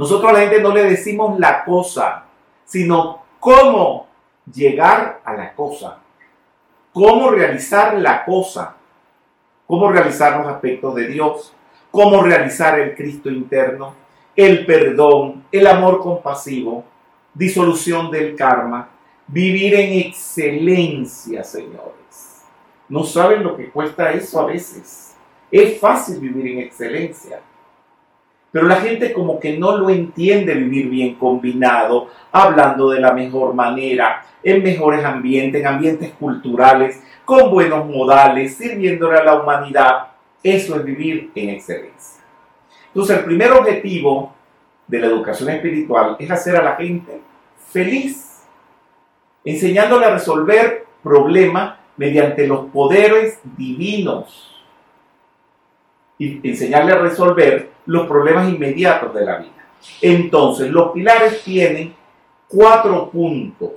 Nosotros 0.00 0.30
a 0.30 0.32
la 0.32 0.40
gente 0.40 0.62
no 0.62 0.72
le 0.72 0.84
decimos 0.84 1.38
la 1.38 1.62
cosa, 1.62 2.24
sino 2.64 3.22
cómo 3.38 4.06
llegar 4.50 5.20
a 5.22 5.34
la 5.34 5.52
cosa, 5.54 5.98
cómo 6.90 7.30
realizar 7.30 7.98
la 7.98 8.24
cosa, 8.24 8.76
cómo 9.66 9.92
realizar 9.92 10.38
los 10.38 10.46
aspectos 10.46 10.94
de 10.94 11.06
Dios, 11.06 11.52
cómo 11.90 12.22
realizar 12.22 12.80
el 12.80 12.94
Cristo 12.94 13.28
interno, 13.28 13.92
el 14.34 14.64
perdón, 14.64 15.44
el 15.52 15.66
amor 15.66 16.00
compasivo, 16.00 16.82
disolución 17.34 18.10
del 18.10 18.34
karma, 18.34 18.88
vivir 19.26 19.74
en 19.74 20.06
excelencia, 20.06 21.44
señores. 21.44 22.46
No 22.88 23.04
saben 23.04 23.42
lo 23.42 23.54
que 23.54 23.68
cuesta 23.68 24.10
eso 24.12 24.40
a 24.40 24.46
veces. 24.46 25.14
Es 25.50 25.78
fácil 25.78 26.20
vivir 26.20 26.52
en 26.52 26.58
excelencia. 26.60 27.42
Pero 28.52 28.66
la 28.66 28.76
gente 28.76 29.12
como 29.12 29.38
que 29.38 29.56
no 29.56 29.76
lo 29.76 29.90
entiende 29.90 30.54
vivir 30.54 30.88
bien 30.88 31.14
combinado, 31.14 32.08
hablando 32.32 32.90
de 32.90 33.00
la 33.00 33.12
mejor 33.12 33.54
manera, 33.54 34.24
en 34.42 34.62
mejores 34.62 35.04
ambientes, 35.04 35.60
en 35.60 35.66
ambientes 35.66 36.12
culturales, 36.18 37.00
con 37.24 37.50
buenos 37.50 37.86
modales, 37.86 38.56
sirviéndole 38.56 39.18
a 39.18 39.24
la 39.24 39.40
humanidad. 39.40 40.08
Eso 40.42 40.76
es 40.76 40.84
vivir 40.84 41.30
en 41.34 41.50
excelencia. 41.50 42.22
Entonces 42.88 43.18
el 43.18 43.24
primer 43.24 43.52
objetivo 43.52 44.34
de 44.86 44.98
la 44.98 45.06
educación 45.06 45.50
espiritual 45.50 46.16
es 46.18 46.30
hacer 46.30 46.56
a 46.56 46.64
la 46.64 46.76
gente 46.76 47.20
feliz, 47.70 48.42
enseñándole 49.44 50.06
a 50.06 50.14
resolver 50.14 50.86
problemas 51.02 51.78
mediante 51.96 52.46
los 52.48 52.66
poderes 52.66 53.38
divinos 53.56 54.49
y 56.20 56.46
enseñarle 56.46 56.92
a 56.92 56.98
resolver 56.98 57.70
los 57.86 58.06
problemas 58.06 58.46
inmediatos 58.48 59.14
de 59.14 59.24
la 59.24 59.38
vida. 59.38 59.66
Entonces, 60.02 60.70
los 60.70 60.92
pilares 60.92 61.42
tienen 61.42 61.94
cuatro 62.46 63.10
puntos 63.10 63.70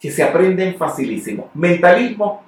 que 0.00 0.10
se 0.10 0.22
aprenden 0.22 0.76
facilísimo. 0.76 1.50
Mentalismo, 1.52 2.42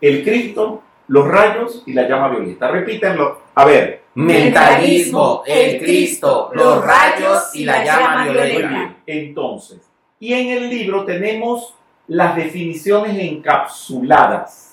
el 0.00 0.24
Cristo, 0.24 0.82
los 1.06 1.28
rayos 1.28 1.84
y 1.86 1.92
la 1.92 2.08
llama 2.08 2.28
violeta. 2.30 2.68
Repítanlo. 2.72 3.42
A 3.54 3.64
ver. 3.64 4.02
Mentalismo, 4.14 5.44
el 5.46 5.78
Cristo, 5.78 6.50
los 6.54 6.84
rayos 6.84 7.54
y 7.54 7.64
la 7.64 7.84
llama 7.84 8.24
Muy 8.24 8.32
violeta. 8.32 8.68
bien. 8.68 8.96
Entonces, 9.06 9.78
y 10.18 10.32
en 10.32 10.48
el 10.48 10.68
libro 10.68 11.04
tenemos 11.04 11.72
las 12.08 12.34
definiciones 12.34 13.16
encapsuladas. 13.16 14.67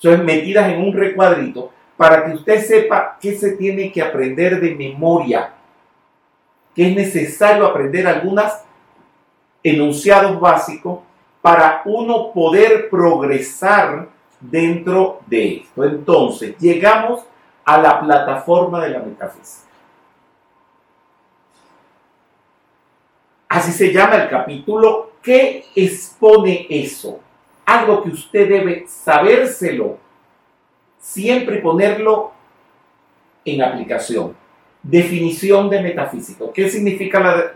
Son 0.00 0.24
metidas 0.24 0.70
en 0.70 0.80
un 0.80 0.94
recuadrito 0.94 1.70
para 1.98 2.24
que 2.24 2.32
usted 2.32 2.64
sepa 2.64 3.18
qué 3.20 3.36
se 3.36 3.52
tiene 3.52 3.92
que 3.92 4.00
aprender 4.00 4.58
de 4.58 4.74
memoria, 4.74 5.52
que 6.74 6.88
es 6.88 6.96
necesario 6.96 7.66
aprender 7.66 8.06
algunas 8.06 8.64
enunciados 9.62 10.40
básicos 10.40 11.00
para 11.42 11.82
uno 11.84 12.32
poder 12.32 12.88
progresar 12.88 14.08
dentro 14.40 15.20
de 15.26 15.56
esto. 15.56 15.84
Entonces, 15.84 16.56
llegamos 16.58 17.20
a 17.62 17.76
la 17.76 18.00
plataforma 18.00 18.82
de 18.82 18.88
la 18.88 19.00
metafísica. 19.00 19.68
Así 23.50 23.72
se 23.72 23.92
llama 23.92 24.16
el 24.16 24.30
capítulo. 24.30 25.10
¿Qué 25.20 25.66
expone 25.74 26.66
eso? 26.70 27.20
Algo 27.70 28.02
que 28.02 28.10
usted 28.10 28.48
debe 28.48 28.84
sabérselo 28.88 29.98
siempre 30.98 31.58
y 31.58 31.60
ponerlo 31.60 32.32
en 33.44 33.62
aplicación. 33.62 34.34
Definición 34.82 35.70
de 35.70 35.80
metafísico. 35.82 36.52
¿Qué 36.52 36.68
significa 36.68 37.20
la... 37.20 37.36
de- 37.36 37.50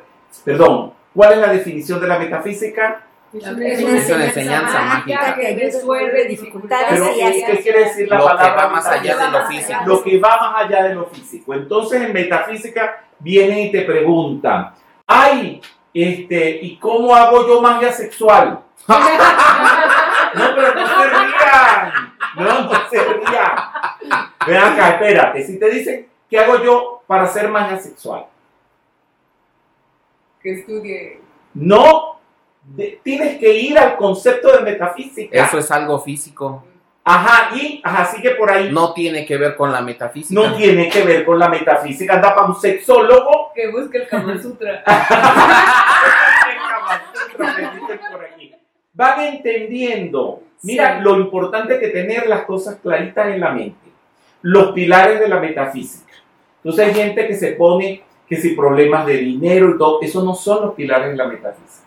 Perdón, 0.44 0.92
¿cuál 1.14 1.32
es 1.34 1.38
la 1.38 1.52
definición 1.52 2.00
de 2.00 2.06
la 2.08 2.18
metafísica? 2.18 3.06
Es 3.32 3.42
Es 3.42 3.48
una 3.48 3.56
una 3.56 3.68
enseñanza 3.96 4.24
enseñanza 4.26 4.80
mágica 4.82 5.20
mágica 5.20 5.34
que 5.34 5.56
resolver 5.56 6.28
dificultades 6.28 6.86
Pero, 6.90 7.06
¿qué 7.46 7.60
quiere 7.62 7.84
decir 7.84 8.08
la 8.08 8.16
Lo 8.18 8.22
que 8.24 8.28
palabra 8.36 8.54
va 8.54 8.68
más 8.70 8.86
allá 8.86 9.16
de 9.16 9.30
lo 9.32 9.46
físico. 9.46 9.80
Lo 9.86 10.02
que 10.04 10.18
va 10.20 10.36
más 10.40 10.64
allá 10.64 10.84
de 10.84 10.94
lo 10.94 11.06
físico. 11.06 11.54
Entonces, 11.54 12.02
en 12.02 12.12
metafísica 12.12 13.04
vienen 13.18 13.58
y 13.58 13.72
te 13.72 13.82
preguntan, 13.82 14.72
ay, 15.06 15.60
este, 15.92 16.50
¿y 16.62 16.76
cómo 16.76 17.14
hago 17.14 17.48
yo 17.48 17.60
magia 17.60 17.90
sexual? 17.92 18.60
No, 20.36 20.54
pero 20.54 20.74
no 20.74 20.86
se 20.86 21.08
rían. 21.10 22.14
No, 22.36 22.60
no 22.72 22.88
se 22.90 23.04
rían. 23.04 23.52
Ven 24.46 24.56
acá, 24.58 24.90
espérate. 24.90 25.42
Si 25.44 25.58
te 25.58 25.70
dicen, 25.70 26.08
¿qué 26.28 26.38
hago 26.38 26.62
yo 26.62 27.02
para 27.06 27.24
hacer 27.24 27.48
magia 27.48 27.78
sexual? 27.78 28.26
que 30.42 30.52
estudie. 30.60 31.20
No, 31.54 32.20
de- 32.64 33.00
tienes 33.02 33.38
que 33.38 33.50
ir 33.54 33.78
al 33.78 33.96
concepto 33.96 34.52
de 34.52 34.60
metafísica. 34.60 35.42
Eso 35.46 35.56
es 35.58 35.70
algo 35.70 35.98
físico. 36.00 36.62
Ajá, 37.02 37.54
y 37.56 37.80
ajá, 37.82 38.04
sigue 38.06 38.30
por 38.32 38.50
ahí. 38.50 38.70
No 38.70 38.92
tiene 38.92 39.24
que 39.24 39.38
ver 39.38 39.56
con 39.56 39.72
la 39.72 39.80
metafísica. 39.80 40.38
No 40.38 40.54
tiene 40.54 40.88
que 40.90 41.02
ver 41.02 41.24
con 41.24 41.38
la 41.38 41.48
metafísica. 41.48 42.14
Anda 42.14 42.34
para 42.34 42.46
un 42.48 42.60
sexólogo. 42.60 43.52
Que 43.54 43.70
busque 43.70 43.98
el 43.98 44.08
Kama 44.08 44.38
Sutra. 44.40 44.82
Van 48.94 49.20
entendiendo. 49.34 50.40
Mira, 50.62 50.96
Sí. 50.98 51.02
lo 51.04 51.18
importante 51.18 51.78
que 51.78 51.88
tener 51.88 52.26
las 52.28 52.44
cosas 52.44 52.76
claritas 52.82 53.28
en 53.34 53.40
la 53.40 53.50
mente. 53.50 53.76
Los 54.42 54.72
pilares 54.72 55.20
de 55.20 55.28
la 55.28 55.40
metafísica. 55.40 56.12
Entonces 56.62 56.86
hay 56.88 56.94
gente 56.94 57.26
que 57.26 57.34
se 57.34 57.52
pone 57.52 58.02
que 58.28 58.36
si 58.36 58.50
problemas 58.54 59.04
de 59.06 59.18
dinero 59.18 59.70
y 59.70 59.78
todo, 59.78 60.00
eso 60.00 60.24
no 60.24 60.34
son 60.34 60.64
los 60.66 60.74
pilares 60.74 61.10
de 61.10 61.16
la 61.16 61.26
metafísica. 61.26 61.84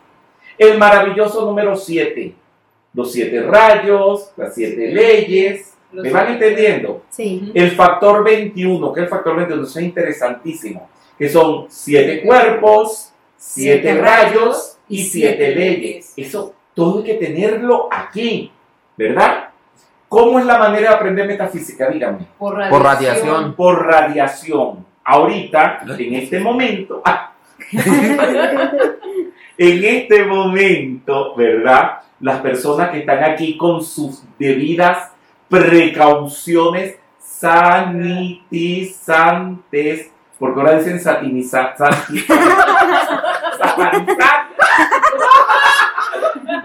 El 0.58 0.78
maravilloso 0.78 1.46
número 1.46 1.76
7. 1.76 2.34
Los 2.94 3.12
siete 3.12 3.42
rayos, 3.44 4.32
las 4.38 4.54
siete 4.56 4.88
leyes. 4.92 5.74
Los 5.92 6.04
¿Me 6.04 6.12
van 6.12 6.28
siete- 6.28 6.48
entendiendo? 6.50 7.04
Sí. 7.10 7.52
El 7.54 7.72
factor 7.72 8.24
21, 8.24 8.92
que 8.94 9.00
es 9.02 9.04
el 9.06 9.10
factor 9.10 9.36
21, 9.38 9.64
eso 9.64 9.80
es 9.80 9.86
interesantísimo, 9.86 10.90
que 11.18 11.30
son 11.30 11.66
siete 11.70 12.22
cuerpos, 12.24 13.14
siete 13.38 13.82
Siete 13.84 14.02
rayos 14.02 14.78
y 14.90 15.00
y 15.02 15.04
siete 15.06 15.36
siete 15.38 15.56
leyes. 15.56 15.80
leyes. 15.80 16.14
Eso 16.18 16.54
todo 16.78 17.00
hay 17.00 17.04
que 17.06 17.16
tenerlo 17.16 17.90
aquí, 17.92 18.52
¿verdad? 18.96 19.50
¿Cómo 20.08 20.38
es 20.40 20.46
la 20.46 20.60
manera 20.60 20.90
de 20.92 20.96
aprender 20.96 21.28
metafísica? 21.28 21.90
Dígame. 21.90 22.28
Por 22.38 22.54
radiación. 22.56 22.70
Por 22.70 22.84
radiación. 22.84 23.56
Por 23.56 23.86
radiación. 23.88 24.86
Ahorita, 25.04 25.80
en 25.98 26.14
este 26.14 26.40
momento, 26.40 27.02
ah, 27.04 27.32
en 29.58 29.84
este 29.84 30.24
momento, 30.26 31.34
¿verdad? 31.36 31.94
Las 32.20 32.42
personas 32.42 32.92
que 32.92 33.00
están 33.00 33.24
aquí 33.24 33.58
con 33.58 33.84
sus 33.84 34.22
debidas 34.38 35.12
precauciones 35.50 37.00
sanitizantes, 37.20 40.12
porque 40.38 40.60
ahora 40.60 40.78
dicen 40.78 41.00
satinizantes, 41.00 41.88
satanizantes. 43.58 44.28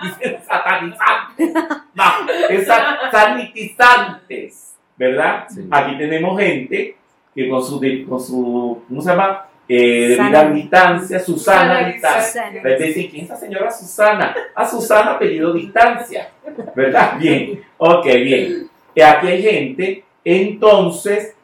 Dicen 0.02 0.38
satanizantes. 0.46 1.52
No, 1.94 2.04
es 2.48 2.66
sa- 2.66 2.98
sanitizantes, 3.12 4.74
¿verdad? 4.96 5.44
Sí. 5.48 5.68
Aquí 5.70 5.98
tenemos 5.98 6.40
gente 6.40 6.96
que 7.34 7.48
con 7.48 7.62
su, 7.62 7.80
con 8.08 8.20
su 8.20 8.82
¿cómo 8.88 9.00
se 9.00 9.10
llama? 9.10 9.46
Eh, 9.68 10.18
distancia, 10.52 11.20
Susana 11.20 11.78
Susana 11.78 11.88
distancia. 11.88 12.42
Susana. 12.46 12.68
Les 12.68 12.78
dicen, 12.78 13.10
¿quién 13.10 13.24
es 13.24 13.30
esa 13.30 13.38
señora 13.38 13.70
Susana? 13.70 14.34
A 14.54 14.68
Susana 14.68 15.12
apellido 15.12 15.52
distancia, 15.52 16.30
¿verdad? 16.74 17.16
Bien, 17.18 17.62
ok, 17.78 18.04
bien. 18.04 18.68
Aquí 19.02 19.26
hay 19.28 19.42
gente, 19.42 20.04
entonces, 20.24 21.34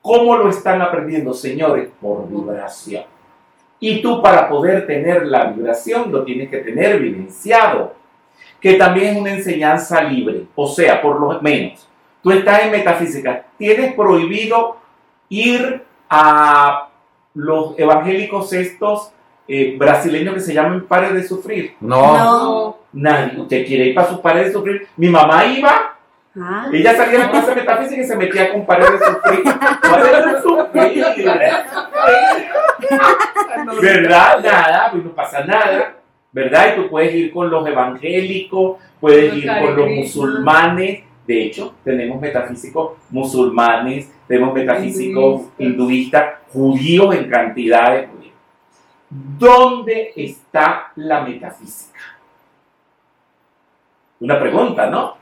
¿cómo 0.00 0.36
lo 0.36 0.48
están 0.48 0.82
aprendiendo, 0.82 1.32
señores? 1.32 1.88
Por 2.00 2.28
vibración. 2.28 3.04
Y 3.78 4.02
tú 4.02 4.20
para 4.20 4.48
poder 4.48 4.86
tener 4.86 5.26
la 5.26 5.44
vibración 5.44 6.10
lo 6.10 6.24
tienes 6.24 6.50
que 6.50 6.58
tener 6.58 6.98
vivenciado, 6.98 7.94
que 8.60 8.74
también 8.74 9.14
es 9.14 9.20
una 9.20 9.32
enseñanza 9.32 10.02
libre. 10.02 10.44
O 10.54 10.66
sea, 10.66 11.00
por 11.00 11.20
lo 11.20 11.40
menos, 11.40 11.88
tú 12.22 12.30
estás 12.30 12.62
en 12.62 12.72
metafísica, 12.72 13.44
tienes 13.56 13.94
prohibido 13.94 14.76
ir 15.28 15.82
a 16.08 16.88
los 17.34 17.78
evangélicos 17.78 18.52
estos 18.52 19.12
eh, 19.48 19.76
brasileños 19.78 20.34
que 20.34 20.40
se 20.40 20.54
llaman 20.54 20.84
pares 20.86 21.14
de 21.14 21.26
sufrir. 21.26 21.74
No. 21.80 22.16
No. 22.16 22.76
Nadie, 22.92 23.40
usted 23.40 23.66
quiere 23.66 23.86
ir 23.86 23.94
para 23.94 24.08
sus 24.08 24.18
pares 24.18 24.46
de 24.46 24.52
sufrir. 24.52 24.88
Mi 24.96 25.08
mamá 25.08 25.44
iba, 25.46 25.96
Ah. 26.40 26.68
ella 26.72 26.94
salía 26.96 27.18
de 27.18 27.24
la 27.24 27.30
clase 27.32 27.48
de 27.50 27.56
metafísica 27.56 28.02
y 28.02 28.06
se 28.06 28.16
metía 28.16 28.52
con 28.52 28.64
pares 28.64 28.88
de 28.92 28.98
sufrir. 28.98 29.42
Pares 29.82 30.26
de 30.26 30.42
sufrir. 30.42 31.04
¿Verdad? 33.82 34.38
Nada, 34.42 34.88
pues 34.92 35.04
no 35.04 35.10
pasa 35.10 35.44
nada. 35.44 35.94
¿Verdad? 36.32 36.72
Y 36.72 36.80
tú 36.80 36.88
puedes 36.88 37.14
ir 37.14 37.32
con 37.32 37.50
los 37.50 37.66
evangélicos, 37.66 38.78
puedes 39.00 39.34
Los 39.34 39.44
ir 39.44 39.50
con 39.60 39.76
los 39.76 39.90
musulmanes. 39.90 41.02
De 41.26 41.42
hecho, 41.44 41.74
tenemos 41.84 42.20
metafísicos 42.20 42.92
musulmanes, 43.10 44.10
tenemos 44.26 44.52
metafísicos 44.54 45.42
hinduistas, 45.58 46.34
judíos 46.52 47.14
en 47.14 47.28
cantidades. 47.28 48.08
judíos. 48.10 48.34
¿Dónde 49.10 50.12
está 50.16 50.92
la 50.96 51.22
metafísica? 51.22 51.98
Una 54.20 54.38
pregunta, 54.38 54.86
¿no? 54.88 55.16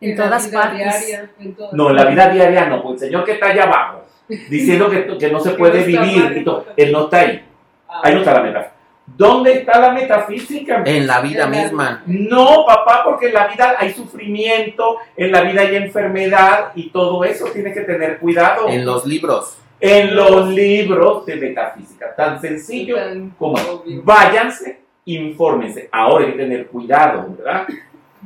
En 0.00 0.16
la 0.16 0.24
todas 0.24 0.46
vida 0.50 0.60
partes. 0.62 0.78
diaria, 0.78 1.30
en 1.38 1.54
todas 1.54 1.72
No, 1.72 1.90
en 1.90 1.96
la 1.96 2.04
vida 2.06 2.28
diaria 2.30 2.66
no, 2.66 2.82
pues 2.82 3.02
el 3.02 3.08
señor 3.08 3.24
que 3.24 3.32
está 3.32 3.46
allá 3.48 3.64
abajo, 3.64 4.04
diciendo 4.28 4.88
que, 4.88 5.18
que 5.18 5.30
no 5.30 5.40
se 5.40 5.50
puede 5.54 5.82
vivir, 5.84 6.24
mal. 6.24 6.36
y 6.36 6.44
todo, 6.44 6.66
él 6.76 6.92
no 6.92 7.04
está 7.04 7.20
ahí. 7.20 7.44
Ah, 7.88 8.00
Ahí 8.04 8.14
no 8.14 8.20
está 8.20 8.34
la 8.34 8.42
metafísica. 8.42 8.77
¿Dónde 9.16 9.52
está 9.54 9.80
la 9.80 9.92
metafísica? 9.92 10.82
En 10.86 11.06
la 11.06 11.20
vida 11.20 11.44
En 11.44 11.50
la- 11.50 11.62
misma. 11.62 12.02
No, 12.06 12.64
papá, 12.66 13.02
porque 13.04 13.28
en 13.28 13.34
la 13.34 13.48
vida 13.48 13.74
hay 13.78 13.92
sufrimiento, 13.92 14.98
en 15.16 15.32
la 15.32 15.42
vida 15.42 15.62
hay 15.62 15.76
enfermedad 15.76 16.72
y 16.76 16.90
todo 16.90 17.24
eso 17.24 17.46
tiene 17.46 17.72
que 17.72 17.80
tener 17.80 18.18
cuidado. 18.18 18.68
En 18.68 18.84
los 18.84 19.04
libros. 19.06 19.58
En 19.80 20.14
los 20.14 20.48
libros 20.48 21.24
de 21.26 21.36
metafísica, 21.36 22.14
tan 22.16 22.40
sencillo 22.40 22.96
tan 22.96 23.30
como 23.30 23.54
obvio. 23.54 24.02
váyanse, 24.04 24.80
infórmense. 25.04 25.88
Ahora 25.92 26.26
hay 26.26 26.32
que 26.32 26.38
tener 26.38 26.66
cuidado, 26.66 27.26
¿verdad? 27.36 27.66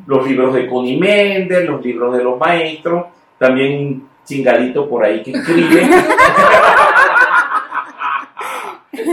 Los 0.07 0.27
libros 0.27 0.55
de 0.55 0.67
Connie 0.67 0.99
Méndez, 0.99 1.67
los 1.69 1.85
libros 1.85 2.17
de 2.17 2.25
los 2.25 2.39
maestros, 2.39 3.07
también 3.39 3.73
un 3.87 4.09
chingadito 4.25 4.89
por 4.89 5.05
ahí 5.05 5.23
que 5.23 5.33
escribe. 5.33 5.87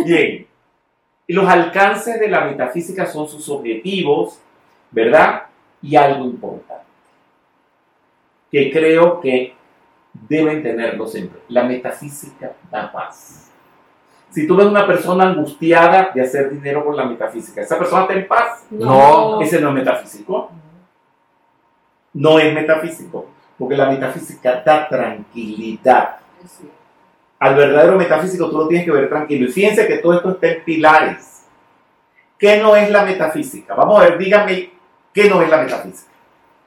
Bien. 0.06 0.46
Y 1.30 1.34
los 1.34 1.48
alcances 1.48 2.20
de 2.20 2.28
la 2.28 2.42
metafísica 2.42 3.06
son 3.06 3.30
sus 3.30 3.48
objetivos, 3.50 4.40
¿verdad? 4.90 5.44
Y 5.80 5.96
algo 5.96 6.26
importante, 6.26 6.88
que 8.52 8.72
creo 8.72 9.22
que 9.22 9.54
deben 10.12 10.64
tenerlo 10.64 11.06
siempre. 11.06 11.42
La 11.50 11.66
metafísica 11.66 12.54
da 12.72 12.92
paz. 12.92 13.52
Si 14.32 14.48
tú 14.48 14.56
ves 14.56 14.66
una 14.66 14.88
persona 14.88 15.26
angustiada 15.26 16.10
de 16.16 16.22
hacer 16.24 16.50
dinero 16.50 16.84
con 16.84 16.98
la 16.98 17.06
metafísica, 17.06 17.62
¿esa 17.62 17.78
persona 17.78 18.02
está 18.02 18.14
en 18.16 18.28
paz? 18.28 18.66
No. 18.72 19.40
Ese 19.40 19.62
no 19.62 19.70
es 19.70 19.76
metafísico. 19.76 20.50
No 22.12 22.40
es 22.40 22.52
metafísico. 22.56 23.28
Porque 23.56 23.78
la 23.78 23.88
metafísica 23.88 24.64
da 24.66 24.88
tranquilidad. 24.88 26.18
Sí. 26.44 26.68
Al 27.40 27.56
verdadero 27.56 27.96
metafísico 27.98 28.50
tú 28.50 28.58
lo 28.58 28.68
tienes 28.68 28.86
que 28.86 28.92
ver 28.92 29.08
tranquilo. 29.10 29.46
Y 29.48 29.52
fíjense 29.52 29.88
que 29.88 29.98
todo 30.00 30.14
esto 30.16 30.32
está 30.32 30.48
en 30.48 30.64
pilares. 30.64 31.46
¿Qué 32.38 32.58
no 32.58 32.76
es 32.76 32.90
la 32.90 33.04
metafísica? 33.04 33.74
Vamos 33.76 34.00
a 34.00 34.04
ver, 34.06 34.18
díganme, 34.18 34.72
¿qué 35.14 35.30
no 35.30 35.42
es 35.42 35.50
la 35.50 35.58
metafísica? 35.58 36.10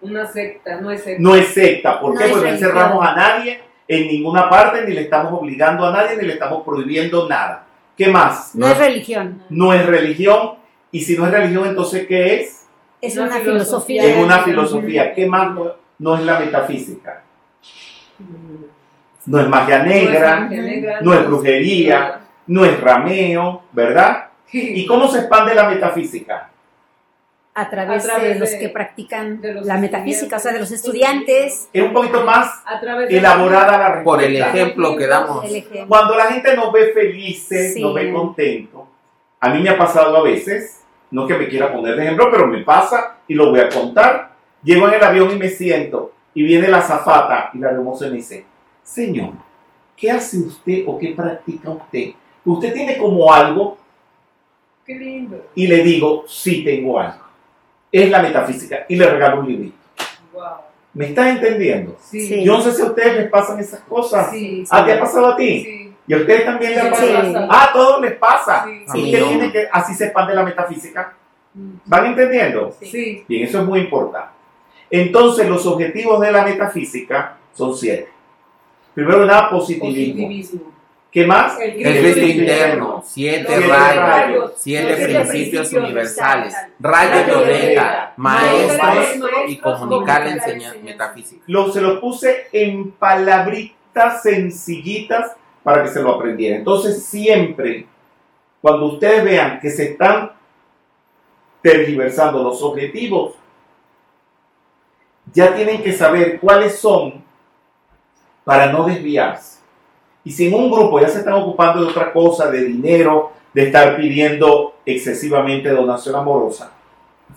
Una 0.00 0.26
secta, 0.26 0.80
no 0.80 0.90
es 0.90 1.02
secta. 1.02 1.22
No 1.22 1.34
es 1.34 1.46
secta. 1.48 2.00
¿Por 2.00 2.14
No 2.14 2.18
qué? 2.18 2.26
es 2.26 2.32
Porque 2.32 2.46
no 2.48 2.52
encerramos 2.54 3.06
a 3.06 3.14
nadie 3.14 3.60
en 3.88 4.06
ninguna 4.08 4.48
parte, 4.50 4.84
ni 4.86 4.94
le 4.94 5.02
estamos 5.02 5.32
obligando 5.32 5.86
a 5.86 5.92
nadie, 5.92 6.16
ni 6.16 6.26
le 6.26 6.32
estamos 6.34 6.62
prohibiendo 6.64 7.28
nada. 7.28 7.66
¿Qué 7.96 8.08
más? 8.08 8.54
No 8.54 8.66
es 8.68 8.78
religión, 8.78 9.42
No 9.50 9.72
es 9.72 9.84
religión. 9.86 10.54
Y 10.90 11.00
si 11.00 11.16
no 11.16 11.26
es 11.26 11.32
religión, 11.32 11.66
entonces 11.68 12.06
¿qué 12.06 12.40
es? 12.40 12.66
es 13.00 13.16
Una 13.16 13.26
una, 13.26 13.36
filosofía. 13.40 14.02
filosofía. 14.02 14.04
Es 14.04 14.24
una 14.24 14.38
filosofía. 14.40 15.14
¿Qué 15.14 15.26
más 15.26 15.54
no, 15.54 15.72
no 15.98 16.14
es 16.16 16.22
la 16.22 16.38
metafísica? 16.40 17.22
No 19.26 19.40
es 19.40 19.48
magia 19.48 19.82
negra, 19.82 20.20
No 20.20 20.34
es 20.36 20.40
magia 20.50 20.62
negra, 20.62 20.98
no 21.00 21.14
es 21.14 21.26
brujería. 21.26 22.20
no 22.46 22.64
es 22.64 22.80
rameo, 22.80 23.62
¿verdad? 23.72 24.26
¿Y 24.52 24.84
cómo 24.86 25.08
se 25.08 25.20
expande 25.20 25.54
la 25.54 25.68
metafísica? 25.68 26.48
A 27.54 27.68
través, 27.68 28.04
A 28.04 28.08
través 28.08 28.34
de 28.34 28.40
los 28.40 28.50
de- 28.50 28.58
que 28.58 28.68
practican 28.70 29.38
los 29.42 29.66
la 29.66 29.76
metafísica, 29.76 30.36
o 30.36 30.38
sea, 30.38 30.52
de 30.52 30.58
los 30.60 30.70
estudiantes. 30.72 31.68
Es 31.72 31.82
un 31.82 31.92
poquito 31.92 32.24
más 32.24 32.62
A 32.64 32.80
través 32.80 33.08
de 33.10 33.18
elaborada 33.18 33.76
la 33.78 33.88
respuesta. 33.94 34.04
Por 34.04 34.22
el 34.22 34.36
ejemplo 34.36 34.96
que 34.96 35.06
damos. 35.06 35.44
Ejemplo. 35.44 35.86
Cuando 35.86 36.16
la 36.16 36.24
gente 36.26 36.56
nos 36.56 36.72
ve 36.72 36.92
felices, 36.94 37.74
Sí. 37.74 37.82
nos 37.82 37.94
ve 37.94 38.10
contentos, 38.12 38.82
a 39.38 39.48
mí 39.50 39.60
me 39.62 39.68
ha 39.70 39.76
pasado 39.76 40.16
a 40.16 40.22
veces, 40.22 40.82
no 41.10 41.26
que 41.26 41.34
me 41.34 41.46
quiera 41.48 41.70
poner 41.72 41.94
de 41.96 42.04
ejemplo, 42.04 42.28
pero 42.30 42.46
me 42.46 42.62
pasa 42.62 43.16
y 43.28 43.34
lo 43.34 43.50
voy 43.50 43.60
a 43.60 43.68
contar. 43.68 44.30
Llego 44.62 44.88
en 44.88 44.94
el 44.94 45.04
avión 45.04 45.30
y 45.30 45.36
me 45.36 45.48
siento 45.50 46.12
y 46.34 46.42
viene 46.44 46.68
la 46.68 46.78
azafata 46.78 47.50
y 47.52 47.58
la 47.58 47.70
hermosa 47.70 48.06
me 48.06 48.12
dice, 48.16 48.46
señor, 48.82 49.32
¿qué 49.96 50.10
hace 50.10 50.38
usted 50.38 50.84
o 50.86 50.98
qué 50.98 51.08
practica 51.14 51.70
usted? 51.70 52.10
Usted 52.44 52.72
tiene 52.74 52.98
como 52.98 53.32
algo 53.32 53.78
Qué 54.84 54.94
lindo. 54.96 55.46
y 55.54 55.66
le 55.66 55.82
digo, 55.82 56.24
sí 56.26 56.64
tengo 56.64 56.98
algo. 56.98 57.22
Es 57.90 58.10
la 58.10 58.22
metafísica 58.22 58.84
y 58.88 58.96
le 58.96 59.08
regalo 59.08 59.40
un 59.40 59.48
librito. 59.48 59.76
Wow. 60.32 60.42
¿Me 60.94 61.06
estás 61.06 61.28
entendiendo? 61.28 61.96
Sí. 62.00 62.26
Sí. 62.26 62.44
Yo 62.44 62.54
no 62.54 62.62
sé 62.62 62.72
si 62.72 62.82
a 62.82 62.86
ustedes 62.86 63.16
les 63.16 63.30
pasan 63.30 63.58
esas 63.60 63.80
cosas. 63.80 64.30
Sí. 64.30 64.64
¿Ah, 64.70 64.84
te 64.84 64.92
ha 64.92 65.00
pasado 65.00 65.28
a 65.28 65.36
ti? 65.36 65.62
Sí. 65.62 65.94
¿Y 66.06 66.14
a 66.14 66.16
ustedes 66.16 66.44
también 66.44 66.72
les 66.72 66.80
ha 66.80 66.84
Sí. 66.84 66.90
pasado? 66.90 67.48
Ah, 67.50 67.68
a 67.68 67.72
todos 67.72 68.00
les 68.02 68.12
pasa. 68.14 68.64
Sí. 68.66 68.84
A 68.88 68.98
¿Y 68.98 69.12
no. 69.12 69.28
tiene 69.28 69.52
que 69.52 69.68
así 69.70 69.94
se 69.94 70.04
expande 70.06 70.34
la 70.34 70.42
metafísica? 70.42 71.14
¿Van 71.54 72.06
entendiendo? 72.06 72.74
Sí. 72.80 73.24
Bien, 73.28 73.44
eso 73.44 73.60
es 73.60 73.66
muy 73.66 73.80
importante. 73.80 74.28
Entonces, 74.90 75.48
los 75.48 75.64
objetivos 75.66 76.20
de 76.20 76.32
la 76.32 76.44
metafísica 76.44 77.36
son 77.54 77.76
siete. 77.76 78.08
Primero 78.94 79.20
que 79.20 79.26
nada, 79.26 79.50
positivismo. 79.50 80.26
Positivismo. 80.26 80.72
¿Qué 81.12 81.26
más? 81.26 81.60
El 81.60 81.86
El 81.86 82.02
Cristo 82.02 82.20
interno, 82.20 83.02
siete 83.04 83.60
rayos, 83.60 83.96
rayos, 83.96 84.52
siete 84.56 84.96
siete 84.96 85.04
principios 85.04 85.28
principios 85.28 85.72
universales, 85.74 86.54
universales, 86.54 86.72
rayo 86.80 87.10
rayo 87.10 87.46
violeta, 87.46 88.14
maestros 88.16 88.78
maestros 88.78 89.30
y 89.48 89.58
comunicar 89.58 90.24
la 90.24 90.30
enseñanza 90.30 90.78
metafísica. 90.82 91.42
Lo, 91.48 91.70
se 91.70 91.82
lo 91.82 92.00
puse 92.00 92.46
en 92.50 92.92
palabritas 92.92 94.22
sencillitas 94.22 95.32
para 95.62 95.82
que 95.82 95.90
se 95.90 96.00
lo 96.02 96.14
aprendieran. 96.14 96.60
Entonces, 96.60 97.04
siempre, 97.04 97.86
cuando 98.62 98.86
ustedes 98.86 99.22
vean 99.22 99.60
que 99.60 99.68
se 99.68 99.90
están 99.90 100.32
tergiversando 101.60 102.42
los 102.42 102.62
objetivos, 102.62 103.34
ya 105.30 105.54
tienen 105.54 105.82
que 105.82 105.92
saber 105.92 106.40
cuáles 106.40 106.78
son 106.78 107.22
para 108.44 108.72
no 108.72 108.84
desviarse. 108.84 109.60
Y 110.24 110.30
si 110.30 110.46
en 110.46 110.54
un 110.54 110.70
grupo 110.70 111.00
ya 111.00 111.08
se 111.08 111.18
están 111.18 111.34
ocupando 111.34 111.82
de 111.82 111.90
otra 111.90 112.12
cosa, 112.12 112.50
de 112.50 112.64
dinero, 112.64 113.32
de 113.52 113.64
estar 113.64 113.96
pidiendo 113.96 114.76
excesivamente 114.86 115.68
donación 115.68 116.14
amorosa, 116.16 116.72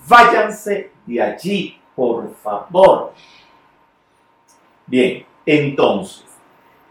váyanse 0.08 0.92
de 1.06 1.22
allí, 1.22 1.80
por 1.96 2.34
favor. 2.36 3.14
Bien, 4.86 5.26
entonces, 5.46 6.26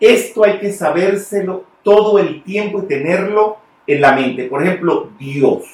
esto 0.01 0.45
hay 0.45 0.59
que 0.59 0.73
sabérselo 0.73 1.65
todo 1.83 2.19
el 2.19 2.43
tiempo 2.43 2.81
y 2.81 2.87
tenerlo 2.87 3.59
en 3.87 4.01
la 4.01 4.12
mente. 4.12 4.45
Por 4.45 4.62
ejemplo, 4.62 5.11
Dios. 5.19 5.65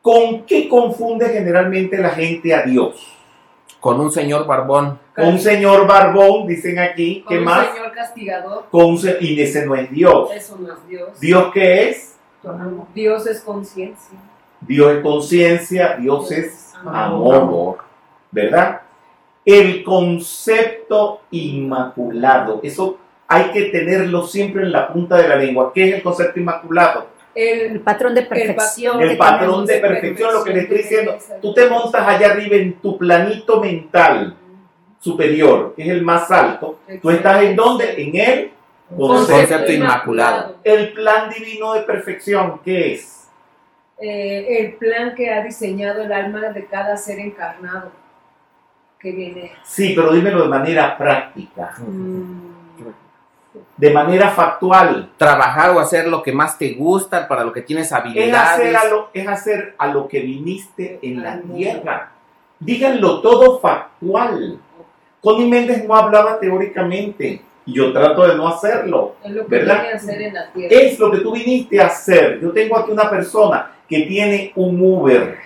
¿Con 0.00 0.44
qué 0.44 0.68
confunde 0.68 1.28
generalmente 1.28 1.98
la 1.98 2.10
gente 2.10 2.52
a 2.52 2.62
Dios? 2.62 3.21
Con 3.82 3.98
un 4.00 4.12
señor 4.12 4.46
barbón, 4.46 4.96
Con 5.12 5.26
un 5.26 5.38
señor 5.40 5.88
barbón, 5.88 6.46
dicen 6.46 6.78
aquí, 6.78 7.16
¿qué 7.28 7.34
Con 7.34 7.38
un 7.38 7.44
más? 7.44 7.66
señor 7.74 7.90
castigador. 7.92 8.64
Con 8.70 8.84
un 8.84 8.98
se- 8.98 9.16
y 9.20 9.40
ese 9.40 9.66
no 9.66 9.74
es 9.74 9.90
Dios. 9.90 10.30
Eso 10.32 10.56
no 10.60 10.72
es 10.72 10.88
Dios. 10.88 11.18
¿Dios 11.20 11.50
qué 11.52 11.88
es? 11.90 12.14
Dios 12.94 13.26
es 13.26 13.40
conciencia. 13.40 14.18
Dios 14.60 14.92
es 14.92 15.02
conciencia, 15.02 15.96
Dios 15.96 16.30
es 16.30 16.72
amor. 16.76 17.34
amor, 17.34 17.78
¿verdad? 18.30 18.82
El 19.44 19.82
concepto 19.82 21.22
inmaculado, 21.32 22.60
eso 22.62 22.98
hay 23.26 23.46
que 23.50 23.62
tenerlo 23.64 24.24
siempre 24.28 24.62
en 24.62 24.70
la 24.70 24.92
punta 24.92 25.16
de 25.16 25.26
la 25.26 25.34
lengua. 25.34 25.72
¿Qué 25.74 25.88
es 25.88 25.94
el 25.96 26.02
concepto 26.04 26.38
inmaculado? 26.38 27.08
El 27.34 27.60
El, 27.72 27.80
patrón 27.80 28.14
de 28.14 28.22
perfección. 28.22 29.00
El 29.00 29.16
patrón 29.16 29.66
de 29.66 29.78
perfección, 29.78 30.34
lo 30.34 30.44
que 30.44 30.52
le 30.52 30.60
estoy 30.60 30.78
diciendo. 30.78 31.16
Tú 31.40 31.54
te 31.54 31.68
montas 31.68 32.06
allá 32.06 32.32
arriba 32.32 32.56
en 32.56 32.74
tu 32.74 32.98
planito 32.98 33.60
mental 33.60 34.36
superior, 35.00 35.74
que 35.74 35.82
es 35.82 35.88
el 35.88 36.02
más 36.02 36.30
alto. 36.30 36.80
¿Tú 37.00 37.10
estás 37.10 37.42
en 37.42 37.56
dónde? 37.56 38.02
En 38.02 38.16
el 38.16 38.50
Concepto 38.96 39.72
inmaculado. 39.72 40.56
El 40.62 40.92
plan 40.92 41.30
divino 41.30 41.74
de 41.74 41.82
perfección, 41.82 42.60
¿qué 42.64 42.94
es? 42.94 43.28
Eh, 43.98 44.58
el 44.58 44.74
plan 44.74 45.14
que 45.14 45.30
ha 45.30 45.42
diseñado 45.42 46.02
el 46.02 46.12
alma 46.12 46.48
de 46.50 46.66
cada 46.66 46.96
ser 46.96 47.20
encarnado 47.20 47.92
que 48.98 49.12
viene. 49.12 49.52
Sí, 49.64 49.92
pero 49.94 50.12
dímelo 50.12 50.42
de 50.42 50.48
manera 50.48 50.96
práctica, 50.96 51.74
Mm, 51.78 52.51
de 53.82 53.90
manera 53.90 54.30
factual. 54.30 55.10
trabajar 55.16 55.70
o 55.70 55.80
hacer 55.80 56.06
lo 56.06 56.22
que 56.22 56.32
más 56.32 56.56
te 56.56 56.72
gusta, 56.74 57.26
para 57.26 57.42
lo 57.44 57.52
que 57.52 57.62
tienes 57.62 57.86
Es 57.86 57.92
hacer, 57.92 58.06
habilidades. 58.10 58.74
a 58.76 58.88
lo, 58.88 59.08
es 59.12 59.26
hacer 59.28 59.74
a 59.76 59.86
lo 59.88 60.06
que 60.06 60.20
viniste 60.20 61.00
en 61.02 61.22
la 61.22 61.40
tierra. 61.40 62.12
Díganlo 62.60 63.20
todo 63.20 63.58
factual. 63.58 64.58
Connie 65.20 65.48
Méndez 65.48 65.84
no 65.86 65.94
hablaba 65.96 66.38
teóricamente 66.38 67.42
y 67.66 67.72
yo 67.74 67.92
trato 67.92 68.26
de 68.26 68.36
no 68.36 68.46
hacerlo. 68.48 69.16
Es 69.24 69.32
lo 69.32 69.42
que 69.46 69.50
¿Verdad? 69.56 69.80
viene 69.80 69.92
a 69.92 69.96
hacer 69.96 70.22
en 70.22 70.34
la 70.34 70.52
tierra. 70.52 70.74
Es 70.76 70.98
lo 70.98 71.10
que 71.10 71.18
tú 71.18 71.32
viniste 71.32 71.80
a 71.80 71.86
hacer. 71.86 72.40
Yo 72.40 72.50
tengo 72.52 72.76
aquí 72.78 72.92
una 72.92 73.10
persona 73.10 73.72
que 73.88 74.02
tiene 74.02 74.52
un 74.56 74.80
Uber 74.80 75.38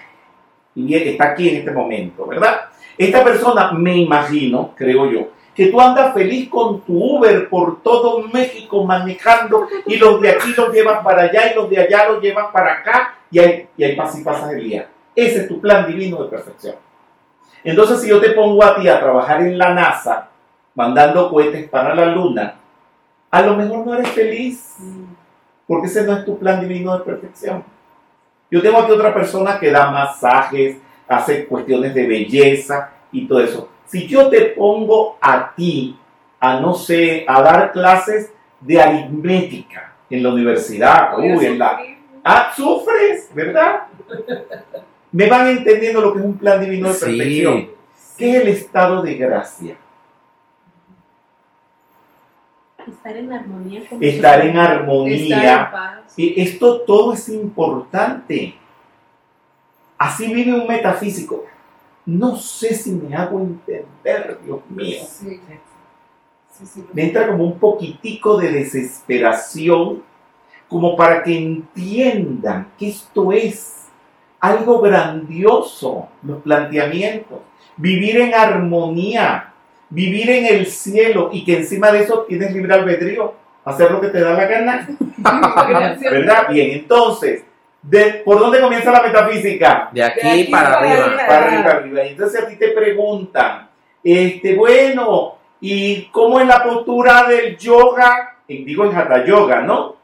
y 0.75 0.85
bien- 0.87 1.09
está 1.09 1.31
aquí 1.31 1.49
en 1.49 1.57
este 1.57 1.71
momento, 1.71 2.27
¿verdad? 2.27 2.61
Esta 2.99 3.25
persona, 3.25 3.73
me 3.73 3.97
imagino, 3.97 4.73
creo 4.77 5.11
yo, 5.11 5.29
que 5.57 5.69
tú 5.69 5.81
andas 5.81 6.13
feliz 6.13 6.51
con 6.51 6.83
tu 6.83 7.17
Uber 7.17 7.49
por 7.49 7.83
todo 7.83 8.29
México 8.29 8.85
manejando 8.85 9.67
y 9.87 9.97
los 9.97 10.21
de 10.21 10.31
aquí 10.31 10.53
los 10.55 10.71
llevas 10.71 11.03
para 11.03 11.23
allá 11.23 11.51
y 11.51 11.55
los 11.55 11.71
de 11.71 11.79
allá 11.79 12.11
los 12.11 12.23
llevas 12.23 12.49
para 12.53 12.75
acá 12.75 13.15
y 13.31 13.39
ahí, 13.39 13.69
y 13.75 13.85
ahí 13.85 13.97
pasas 13.97 14.21
y 14.21 14.25
pasas 14.25 14.53
el 14.53 14.63
día. 14.63 14.89
Ese 15.15 15.41
es 15.41 15.49
tu 15.49 15.59
plan 15.59 15.87
divino 15.87 16.23
de 16.23 16.29
perfección. 16.29 16.75
Entonces, 17.65 18.03
si 18.03 18.09
yo 18.09 18.21
te 18.21 18.31
pongo 18.31 18.63
a 18.63 18.77
ti 18.77 18.87
a 18.87 19.01
trabajar 19.01 19.41
en 19.41 19.57
la 19.57 19.73
NASA, 19.73 20.29
mandando 20.75 21.31
cohetes 21.31 21.69
para 21.71 21.95
la 21.95 22.07
Luna, 22.07 22.57
a 23.31 23.43
lo 23.43 23.57
mejor 23.57 23.87
no 23.87 23.95
eres 23.95 24.11
feliz 24.11 24.77
porque 25.67 25.87
ese 25.87 26.05
no 26.05 26.19
es 26.19 26.25
tu 26.27 26.39
plan 26.39 26.61
divino 26.61 26.99
de 26.99 27.05
perfección. 27.05 27.65
Yo 28.51 28.61
tengo 28.61 28.79
aquí 28.79 28.93
otra 28.93 29.13
persona 29.13 29.59
que 29.59 29.71
da 29.71 29.91
masajes, 29.91 30.77
hace 31.09 31.47
cuestiones 31.47 31.95
de 31.95 32.07
belleza 32.07 32.91
y 33.11 33.27
todo 33.27 33.41
eso. 33.41 33.69
Si 33.87 34.07
yo 34.07 34.29
te 34.29 34.41
pongo 34.47 35.17
a 35.21 35.55
ti, 35.55 35.97
a 36.41 36.61
no 36.61 36.75
sé, 36.75 37.25
a 37.29 37.41
dar 37.43 37.73
clases 37.73 38.33
de 38.61 38.81
aritmética 38.81 39.93
en 40.11 40.23
la 40.23 40.31
universidad, 40.31 41.19
uy, 41.19 41.47
en 41.47 41.59
la... 41.59 41.79
Ah, 42.25 42.53
sufres, 42.57 43.31
¿verdad? 43.35 43.83
Me 45.13 45.29
van 45.29 45.49
entendiendo 45.49 46.01
lo 46.01 46.13
que 46.13 46.19
es 46.19 46.25
un 46.25 46.37
plan 46.37 46.61
divino 46.61 46.89
de 46.89 46.95
Sí. 46.95 47.05
perfección. 47.07 47.69
¿Qué 48.19 48.31
es 48.37 48.43
el 48.43 48.49
estado 48.49 49.03
de 49.03 49.15
gracia? 49.15 49.77
Estar 52.87 53.17
en 53.17 53.33
armonía 53.33 53.83
con 53.89 54.03
Estar 54.03 54.41
en 54.43 54.49
Estar 54.51 54.71
armonía. 54.73 55.65
en 55.65 55.71
paz. 55.71 56.15
Esto 56.17 56.81
todo 56.83 57.13
es 57.15 57.29
importante. 57.29 58.55
Así 59.99 60.33
vive 60.33 60.53
un 60.55 60.67
metafísico. 60.67 61.45
No 62.07 62.37
sé 62.37 62.75
si 62.75 62.93
me 62.93 63.15
hago 63.15 63.41
entender, 63.41 64.39
Dios 64.45 64.61
mío. 64.71 65.01
Sí. 65.07 65.41
Sí, 66.53 66.65
sí. 66.67 66.85
Me 66.93 67.05
entra 67.05 67.27
como 67.27 67.45
un 67.45 67.59
poquitico 67.59 68.39
de 68.39 68.51
desesperación, 68.51 70.03
como 70.69 70.97
para 70.97 71.23
que 71.23 71.37
entiendan 71.37 72.69
que 72.79 72.89
esto 72.89 73.31
es 73.33 73.89
algo 74.41 74.81
grandioso, 74.81 76.09
los 76.23 76.41
planteamientos. 76.43 77.41
Vivir 77.77 78.19
en 78.21 78.33
armonía. 78.35 79.53
vivir 79.89 80.31
en 80.31 80.47
el 80.47 80.67
cielo 80.67 81.31
y 81.33 81.45
que 81.45 81.59
encima 81.59 81.93
de 81.93 82.03
eso 82.03 82.25
tienes 82.29 82.53
libre 82.53 82.75
albedrío, 82.75 83.35
hacer 83.65 83.91
lo 83.91 84.01
que 84.01 84.09
te 84.09 84.21
da 84.21 84.33
la 84.33 84.47
gana. 84.47 84.89
¿Verdad? 86.11 86.49
Bien, 86.51 86.71
entonces, 86.73 87.45
de- 87.89 88.23
¿por 88.25 88.39
dónde 88.39 88.61
comienza 88.61 88.91
la 88.93 89.03
metafísica? 89.03 89.89
De 89.93 90.03
aquí, 90.03 90.21
De 90.21 90.29
aquí 90.31 90.45
para, 90.51 90.69
para 90.71 90.79
arriba. 90.81 91.05
arriba. 91.05 91.27
Para 91.27 91.47
arriba, 91.47 91.71
arriba. 91.71 92.05
Y 92.05 92.09
Entonces 92.11 92.43
a 92.43 92.49
ti 92.49 92.57
te 92.57 92.69
preguntan, 92.69 93.69
este, 94.03 94.55
bueno, 94.57 95.35
¿y 95.61 96.05
cómo 96.07 96.41
es 96.41 96.47
la 96.47 96.63
postura 96.65 97.25
del 97.29 97.57
yoga? 97.57 98.37
Digo 98.49 98.85
en 98.85 98.97
Hatha 98.97 99.25
Yoga, 99.25 99.63
¿no? 99.63 99.97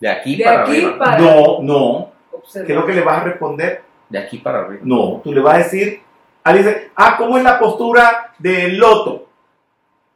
De 0.00 0.08
aquí 0.10 0.36
De 0.36 0.44
para 0.44 0.62
aquí 0.62 0.72
arriba. 0.72 0.98
para 0.98 1.18
No, 1.18 1.58
no. 1.62 2.10
Observa. 2.32 2.66
¿Qué 2.66 2.72
es 2.72 2.78
lo 2.78 2.86
que 2.86 2.92
le 2.92 3.00
vas 3.02 3.18
a 3.18 3.24
responder? 3.24 3.82
De 4.08 4.18
aquí 4.18 4.38
para 4.38 4.60
arriba. 4.60 4.82
No, 4.84 5.20
tú 5.24 5.32
le 5.32 5.40
vas 5.40 5.54
a 5.54 5.58
decir, 5.58 6.00
ah, 6.42 6.52
dice, 6.52 6.90
ah, 6.96 7.14
¿cómo 7.16 7.38
es 7.38 7.44
la 7.44 7.58
postura 7.58 8.34
del 8.38 8.76
loto? 8.76 9.26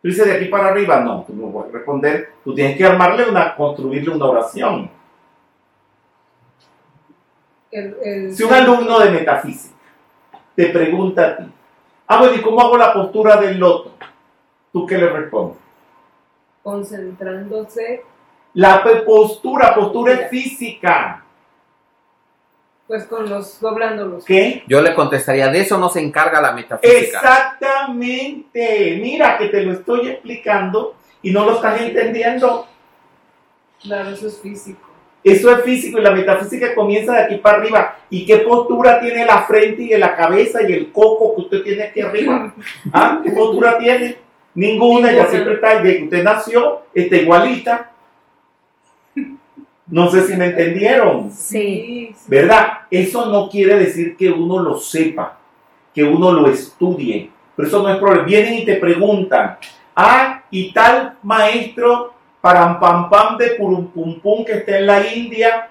Tú 0.02 0.09
dices 0.09 0.26
de 0.26 0.34
aquí 0.34 0.44
para 0.46 0.68
arriba, 0.68 1.00
no, 1.00 1.24
tú 1.26 1.34
no 1.34 1.50
puedes 1.50 1.72
responder, 1.72 2.32
tú 2.44 2.54
tienes 2.54 2.76
que 2.76 2.84
armarle 2.84 3.28
una, 3.28 3.56
construirle 3.56 4.11
una 4.14 4.26
oración. 4.26 4.90
El- 7.71 7.97
el- 8.03 8.35
Si 8.37 8.43
un 8.43 8.53
alumno 8.53 8.99
de 9.01 9.11
metafísica 9.11 9.75
te 10.57 10.66
pregunta 10.66 11.27
a 11.27 11.37
ti, 11.37 11.45
ah, 12.07 12.19
bueno, 12.19 12.35
¿y 12.35 12.41
cómo 12.41 12.61
hago 12.61 12.77
la 12.79 12.93
postura 12.93 13.37
del 13.37 13.59
loto? 13.59 13.93
¿Tú 14.73 14.87
qué 14.87 14.99
le 14.99 15.09
respondes? 15.09 15.59
concentrándose, 16.62 18.03
La 18.55 18.83
postura, 19.07 19.75
postura 19.75 20.12
es 20.14 20.29
física. 20.29 21.25
pues 22.87 23.05
con 23.05 23.29
los, 23.29 23.61
doblándolos. 23.61 24.25
¿Qué? 24.25 24.64
Yo 24.66 24.81
le 24.83 24.95
contestaría, 24.95 25.49
de 25.49 25.61
eso 25.61 25.79
no 25.79 25.89
se 25.91 26.01
encarga 26.01 26.41
la 26.41 26.53
metafísica. 26.53 26.99
Exactamente. 26.99 28.99
Mira 29.01 29.37
que 29.39 29.49
te 29.49 29.62
lo 29.62 29.73
estoy 29.73 30.09
explicando 30.09 30.95
y 31.23 31.31
no 31.31 31.45
lo 31.45 31.57
estás 31.57 31.81
entendiendo. 31.83 32.66
Claro, 33.83 34.11
eso 34.11 34.27
es 34.27 34.41
físico. 34.41 34.88
Eso 35.23 35.51
es 35.51 35.62
físico 35.62 35.99
y 35.99 36.03
la 36.03 36.12
metafísica 36.12 36.75
comienza 36.75 37.12
de 37.12 37.23
aquí 37.23 37.37
para 37.37 37.59
arriba. 37.59 37.97
¿Y 38.09 38.25
qué 38.25 38.39
postura 38.39 39.01
tiene 39.01 39.27
la 39.27 39.43
frente 39.43 39.83
y 39.83 39.97
la 39.97 40.16
cabeza 40.16 40.61
y 40.66 40.73
el 40.73 40.93
coco 40.93 41.35
que 41.35 41.41
usted 41.43 41.62
tiene 41.62 41.83
aquí 41.85 42.01
arriba? 42.01 42.55
¿Ah? 42.93 43.21
¿Qué 43.23 43.31
postura 43.33 43.79
tiene? 43.79 44.16
Ninguna, 44.55 45.12
ya 45.12 45.27
siempre 45.27 45.55
está, 45.55 45.81
desde 45.81 45.99
que 45.99 46.05
usted 46.05 46.25
nació, 46.25 46.83
está 46.95 47.16
igualita. 47.16 47.93
No 49.87 50.11
sé 50.11 50.27
si 50.27 50.37
me 50.37 50.47
entendieron. 50.47 51.31
Sí. 51.31 52.12
sí. 52.14 52.25
¿Verdad? 52.27 52.81
Eso 52.91 53.27
no 53.27 53.49
quiere 53.49 53.79
decir 53.79 54.16
que 54.16 54.31
uno 54.31 54.61
lo 54.61 54.79
sepa, 54.79 55.39
que 55.95 56.05
uno 56.05 56.33
lo 56.33 56.49
estudie. 56.49 57.31
Pero 57.57 57.69
eso 57.69 57.83
no 57.83 57.89
es 57.89 57.99
problema. 57.99 58.25
Vienen 58.25 58.55
y 58.55 58.64
te 58.64 58.77
preguntan, 58.77 59.59
ah, 59.97 60.43
y 60.51 60.73
tal 60.73 61.16
maestro 61.23 62.14
param 62.41 62.78
pam 62.80 63.09
pam 63.11 63.36
de 63.36 63.51
purum 63.57 63.86
pum 63.89 64.20
pum 64.20 64.45
que 64.45 64.53
está 64.53 64.78
en 64.78 64.86
la 64.86 65.07
India, 65.07 65.68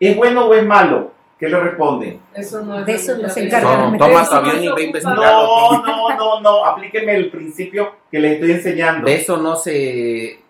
¿es 0.00 0.16
bueno 0.16 0.46
o 0.46 0.54
es 0.54 0.64
malo? 0.64 1.12
¿Qué 1.38 1.48
le 1.48 1.60
responden? 1.60 2.20
Eso 2.34 2.62
no 2.62 2.80
es 2.80 2.86
De 2.86 2.94
eso 2.94 3.16
no 3.16 3.28
se 3.28 3.44
encarga 3.46 3.76
No, 3.76 3.92
la 3.92 3.98
toma 3.98 4.14
tu 4.14 4.22
Eso 4.24 4.34
avión 4.36 4.56
no 4.56 4.60
y 4.60 4.64
se 4.64 4.64
ve 4.64 4.68
a 4.68 4.72
ocupa. 4.72 4.82
investigar. 4.82 5.16
No, 5.16 5.82
no, 5.86 6.16
no, 6.16 6.40
no, 6.40 6.64
aplíqueme 6.64 7.14
el 7.14 7.30
principio 7.30 7.92
que 8.10 8.18
les 8.18 8.32
estoy 8.34 8.50
enseñando. 8.52 9.06
De 9.06 9.14
eso 9.14 9.36
no 9.36 9.54
se 9.54 10.40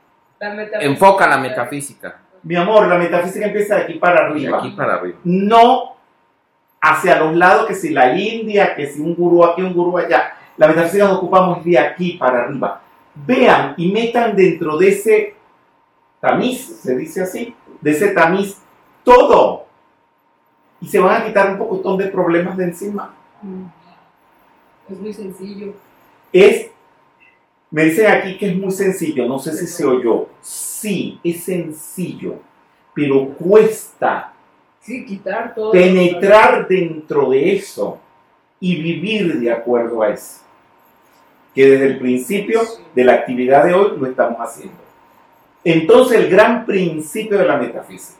La 0.40 0.50
metafísica. 0.50 0.86
enfoca 0.90 1.26
la 1.28 1.36
metafísica. 1.38 2.16
Mi 2.42 2.56
amor, 2.56 2.86
la 2.86 2.96
metafísica 2.96 3.46
empieza 3.46 3.76
de 3.76 3.82
aquí 3.82 3.94
para 3.94 4.20
De 4.22 4.26
arriba. 4.28 4.58
aquí 4.58 4.70
para 4.70 4.94
arriba. 4.94 5.18
no 5.24 5.96
hacia 6.80 7.18
los 7.18 7.34
lados, 7.34 7.66
que 7.66 7.74
si 7.74 7.90
la 7.90 8.14
India, 8.16 8.74
que 8.74 8.86
si 8.86 9.00
un 9.00 9.14
gurú 9.14 9.44
aquí, 9.44 9.60
un 9.62 9.74
gurú 9.74 9.98
allá. 9.98 10.32
La 10.56 10.68
metafísica 10.68 11.04
nos 11.04 11.18
ocupamos 11.18 11.62
de 11.64 11.78
aquí 11.78 12.12
para 12.12 12.44
arriba. 12.44 12.80
Vean 13.26 13.74
y 13.76 13.92
metan 13.92 14.34
dentro 14.34 14.78
de 14.78 14.88
ese 14.88 15.34
tamiz, 16.20 16.80
se 16.82 16.96
dice 16.96 17.22
así, 17.22 17.54
de 17.80 17.90
ese 17.90 18.08
tamiz, 18.08 18.56
todo. 19.04 19.66
Y 20.80 20.88
se 20.88 20.98
van 20.98 21.22
a 21.22 21.26
quitar 21.26 21.50
un 21.52 21.58
poco 21.58 21.96
de 21.96 22.08
problemas 22.08 22.56
de 22.56 22.64
encima. 22.64 23.14
Es 24.88 24.98
muy 24.98 25.12
sencillo. 25.12 25.74
Es, 26.32 26.70
me 27.70 27.84
dicen 27.84 28.06
aquí 28.10 28.36
que 28.38 28.50
es 28.50 28.56
muy 28.56 28.70
sencillo, 28.70 29.26
no 29.26 29.38
sé 29.38 29.52
si 29.56 29.66
se 29.66 29.84
oyó. 29.84 30.28
Sí, 30.40 31.18
es 31.24 31.42
sencillo, 31.44 32.36
pero 32.94 33.28
cuesta 33.30 34.32
Sí, 34.80 35.04
quitar 35.04 35.54
todo. 35.54 35.72
penetrar 35.72 36.66
dentro 36.66 37.30
de 37.30 37.56
eso 37.56 37.98
y 38.60 38.80
vivir 38.80 39.38
de 39.38 39.52
acuerdo 39.52 40.02
a 40.02 40.10
eso. 40.10 40.40
Que 41.54 41.68
desde 41.68 41.86
el 41.86 41.98
principio 41.98 42.62
de 42.94 43.04
la 43.04 43.14
actividad 43.14 43.64
de 43.64 43.74
hoy 43.74 43.98
lo 43.98 44.06
estamos 44.06 44.38
haciendo. 44.38 44.87
Entonces, 45.64 46.18
el 46.20 46.30
gran 46.30 46.64
principio 46.64 47.38
de 47.38 47.44
la 47.44 47.56
metafísica. 47.56 48.18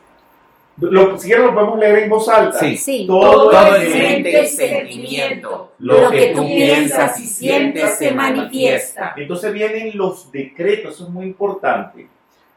Lo, 0.81 1.17
si 1.19 1.27
quieren 1.27 1.47
lo 1.47 1.53
podemos 1.53 1.77
leer 1.77 1.99
en 1.99 2.09
voz 2.09 2.29
alta. 2.29 2.57
Sí. 2.59 2.77
Sí. 2.77 3.03
Todo, 3.05 3.49
Todo 3.49 3.75
es 3.75 3.89
mente. 3.93 4.43
y 4.43 4.47
sentimiento. 4.47 5.73
Lo 5.79 6.09
que 6.09 6.27
tú 6.33 6.45
piensas 6.45 7.19
y 7.19 7.27
sientes 7.27 7.97
se 7.97 8.11
manifiesta. 8.11 9.13
Entonces 9.17 9.51
vienen 9.51 9.97
los 9.97 10.31
decretos, 10.31 10.95
eso 10.95 11.03
es 11.05 11.09
muy 11.09 11.25
importante, 11.25 12.07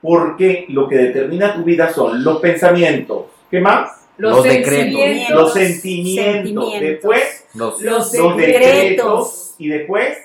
porque 0.00 0.66
lo 0.68 0.88
que 0.88 0.96
determina 0.98 1.52
tu 1.54 1.64
vida 1.64 1.92
son 1.92 2.22
los 2.22 2.38
pensamientos. 2.40 3.24
¿Qué 3.50 3.60
más? 3.60 3.90
Los, 4.18 4.36
Los 4.36 4.44
decretos. 4.44 4.72
sentimientos. 4.74 5.30
Los 5.34 5.52
sentimientos. 5.54 6.34
Sentimientos. 6.34 6.80
Después, 6.80 7.44
Los, 7.54 7.80
Los 7.82 8.14
los 8.14 8.36
decretos. 8.36 8.60
decretos. 8.70 9.54
Y 9.58 9.68
después, 9.68 10.18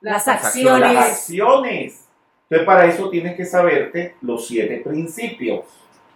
Las 0.00 0.26
las 0.26 0.44
acciones. 0.44 2.01
Entonces, 2.52 2.66
para 2.66 2.84
eso 2.84 3.08
tienes 3.08 3.34
que 3.34 3.46
saberte 3.46 4.16
los 4.20 4.46
siete 4.46 4.82
principios, 4.84 5.64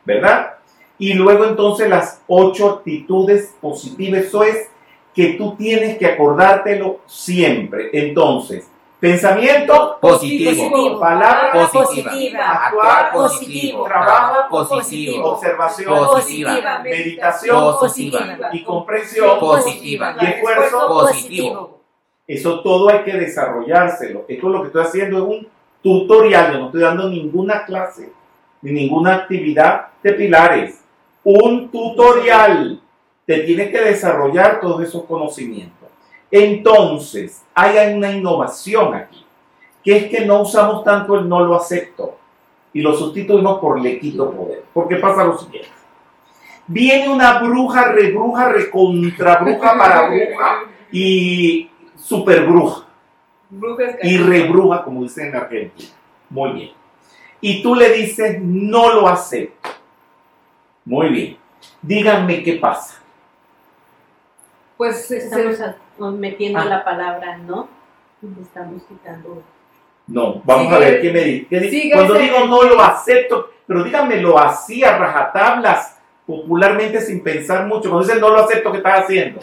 ¿verdad? 0.05 0.57
Y 0.99 1.14
luego 1.14 1.47
entonces 1.47 1.89
las 1.89 2.20
ocho 2.26 2.72
actitudes 2.72 3.55
positivas. 3.59 4.24
Eso 4.24 4.43
es 4.43 4.68
que 5.14 5.28
tú 5.39 5.57
tienes 5.57 5.97
que 5.97 6.05
acordártelo 6.05 7.01
siempre. 7.07 7.89
Entonces, 7.91 8.68
pensamiento, 9.01 9.97
positivo. 9.99 11.01
palabra 11.01 11.53
Positiva. 11.72 12.66
actuar 12.66 13.12
positivo. 13.14 13.84
trabajo 13.84 14.68
positivo. 14.68 15.24
observación, 15.24 16.07
Positiva. 16.07 16.80
meditación 16.80 17.76
Positiva. 17.78 18.51
y 18.53 18.62
comprensión. 18.62 19.41
Positiva. 19.41 20.16
Y 20.20 20.26
esfuerzo 20.26 20.87
Positivo. 20.87 21.80
Eso 22.26 22.61
todo 22.61 22.91
hay 22.91 23.05
que 23.05 23.14
desarrollárselo. 23.14 24.26
Esto 24.28 24.51
lo 24.51 24.61
que 24.61 24.66
estoy 24.66 24.82
haciendo 24.82 25.16
es 25.16 25.22
un 25.22 25.55
tutorial, 25.87 26.53
yo 26.53 26.59
no 26.59 26.66
estoy 26.66 26.80
dando 26.80 27.09
ninguna 27.09 27.64
clase 27.64 28.11
ni 28.61 28.72
ninguna 28.72 29.14
actividad 29.14 29.87
de 30.03 30.14
pilares. 30.14 30.82
Un 31.22 31.68
tutorial. 31.70 32.80
Te 33.24 33.39
tienes 33.41 33.70
que 33.70 33.80
desarrollar 33.80 34.61
todos 34.61 34.82
esos 34.82 35.05
conocimientos. 35.05 35.89
Entonces, 36.28 37.45
hay 37.55 37.95
una 37.95 38.11
innovación 38.11 38.95
aquí, 38.95 39.24
que 39.84 39.97
es 39.97 40.05
que 40.07 40.26
no 40.26 40.43
usamos 40.43 40.82
tanto 40.82 41.16
el 41.16 41.28
no 41.28 41.45
lo 41.45 41.55
acepto 41.55 42.16
y 42.72 42.80
lo 42.80 42.93
sustituimos 42.93 43.61
por 43.61 43.80
le 43.80 44.01
quito 44.01 44.32
poder. 44.32 44.64
Porque 44.74 44.97
pasa 44.97 45.22
lo 45.22 45.39
siguiente. 45.39 45.70
Viene 46.66 47.09
una 47.09 47.39
bruja, 47.39 47.93
rebruja, 47.93 48.49
recontra 48.49 49.37
bruja 49.37 49.78
para 49.78 50.09
bruja 50.09 50.64
y 50.91 51.70
super 51.97 52.45
bruja 52.45 52.86
Brujas 53.51 53.97
y 54.03 54.18
rebruja, 54.18 54.82
como 54.84 55.03
dicen 55.03 55.28
en 55.28 55.36
Argentina. 55.36 55.90
Muy 56.30 56.51
bien. 56.53 56.70
Y 57.40 57.62
tú 57.62 57.74
le 57.74 57.90
dices, 57.92 58.40
no 58.40 58.92
lo 58.92 59.09
acepto. 59.09 59.68
Muy 60.84 61.09
bien. 61.09 61.36
Díganme 61.82 62.42
qué 62.42 62.55
pasa. 62.55 63.01
Pues 64.76 65.11
Estamos 65.11 65.57
se- 65.57 65.74
metiendo 66.18 66.59
Ah. 66.61 66.64
la 66.64 66.84
palabra 66.84 67.38
no 67.38 67.68
y 68.22 68.26
le 68.26 68.42
estamos 68.42 68.82
quitando. 68.88 69.42
No, 70.07 70.40
vamos 70.44 70.64
Sigue- 70.66 70.76
a 70.76 70.78
ver 70.78 71.01
qué 71.01 71.12
me 71.12 71.20
dice. 71.24 71.47
¿Qué 71.49 71.61
dice? 71.61 71.70
sigue 71.70 71.94
Cuando 71.94 72.14
digo 72.14 72.47
no 72.47 72.62
lo 72.62 72.80
acepto, 72.80 73.51
pero 73.66 73.82
díganmelo 73.84 74.38
así 74.38 74.84
a 74.84 74.97
rajatablas, 74.99 75.99
popularmente 76.26 77.01
sin 77.01 77.22
pensar 77.22 77.66
mucho. 77.66 77.88
Cuando 77.90 78.07
dices 78.07 78.20
no 78.20 78.28
lo 78.30 78.40
acepto, 78.44 78.70
¿qué 78.70 78.78
estás 78.78 79.05
haciendo? 79.05 79.40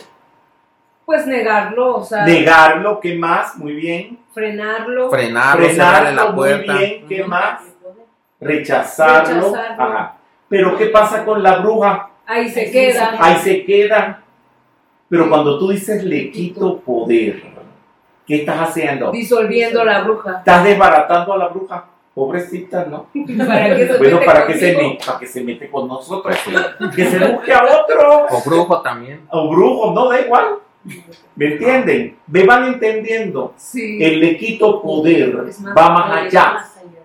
Pues 1.06 1.28
negarlo, 1.28 1.98
o 1.98 2.04
sea, 2.04 2.26
Negarlo, 2.26 3.00
¿qué 3.00 3.16
más? 3.16 3.56
Muy 3.58 3.74
bien. 3.74 4.20
frenarlo. 4.34 5.10
Frenarlo, 5.10 5.66
Frenarlo, 5.66 6.12
la 6.12 6.26
muy 6.32 6.36
puerta. 6.36 6.74
bien. 6.78 7.06
¿Qué 7.08 7.24
más? 7.24 7.62
Rechazarlo. 8.40 9.52
Rechazarlo. 9.52 9.84
Ajá. 9.84 10.18
Pero 10.50 10.78
¿qué 10.78 10.88
pasa 10.88 11.26
con 11.26 11.42
la 11.42 11.58
bruja? 11.60 12.10
Ahí 12.26 12.50
se 12.50 12.72
queda. 12.72 13.16
Ahí 13.20 13.38
se 13.38 13.66
queda. 13.66 14.22
Pero 15.10 15.30
cuando 15.30 15.60
tú 15.60 15.70
dices 15.70 16.04
le 16.04 16.32
quito 16.32 16.80
poder, 16.80 17.44
¿qué 18.26 18.38
estás 18.38 18.70
haciendo? 18.70 19.12
Disolviendo 19.12 19.84
la 19.84 20.02
bruja. 20.02 20.38
Estás 20.40 20.64
desbaratando 20.64 21.34
a 21.34 21.38
la 21.38 21.48
bruja. 21.50 21.86
Pobrecita, 22.14 22.86
¿no? 22.86 23.08
¿Para 23.48 23.76
qué 23.76 23.88
se 23.88 23.98
Bueno, 23.98 24.16
mete 24.18 24.26
¿para 24.26 24.46
qué, 24.48 24.54
se 24.54 24.78
mete, 24.78 25.06
para 25.06 25.20
que 25.20 25.26
se 25.28 25.44
mete 25.44 25.70
con 25.72 25.88
nosotros? 25.88 26.36
Que 26.96 27.06
se 27.06 27.20
busque 27.20 27.52
a 27.54 27.64
otro. 27.64 28.28
O 28.30 28.42
brujo 28.44 28.82
también. 28.82 29.26
O 29.32 29.50
brujo, 29.50 29.92
no, 29.94 30.10
da 30.10 30.22
igual. 30.22 30.46
¿Me 31.36 31.54
entienden? 31.54 32.18
¿Me 32.28 32.46
van 32.46 32.74
entendiendo? 32.74 33.54
Sí. 33.58 34.04
El 34.04 34.20
le 34.20 34.38
quito 34.38 34.82
poder 34.82 35.34
más 35.34 35.62
va 35.78 35.90
más 35.90 36.10
poder, 36.10 36.28
allá 36.28 36.54
Más 36.54 36.78
allá 36.78 37.00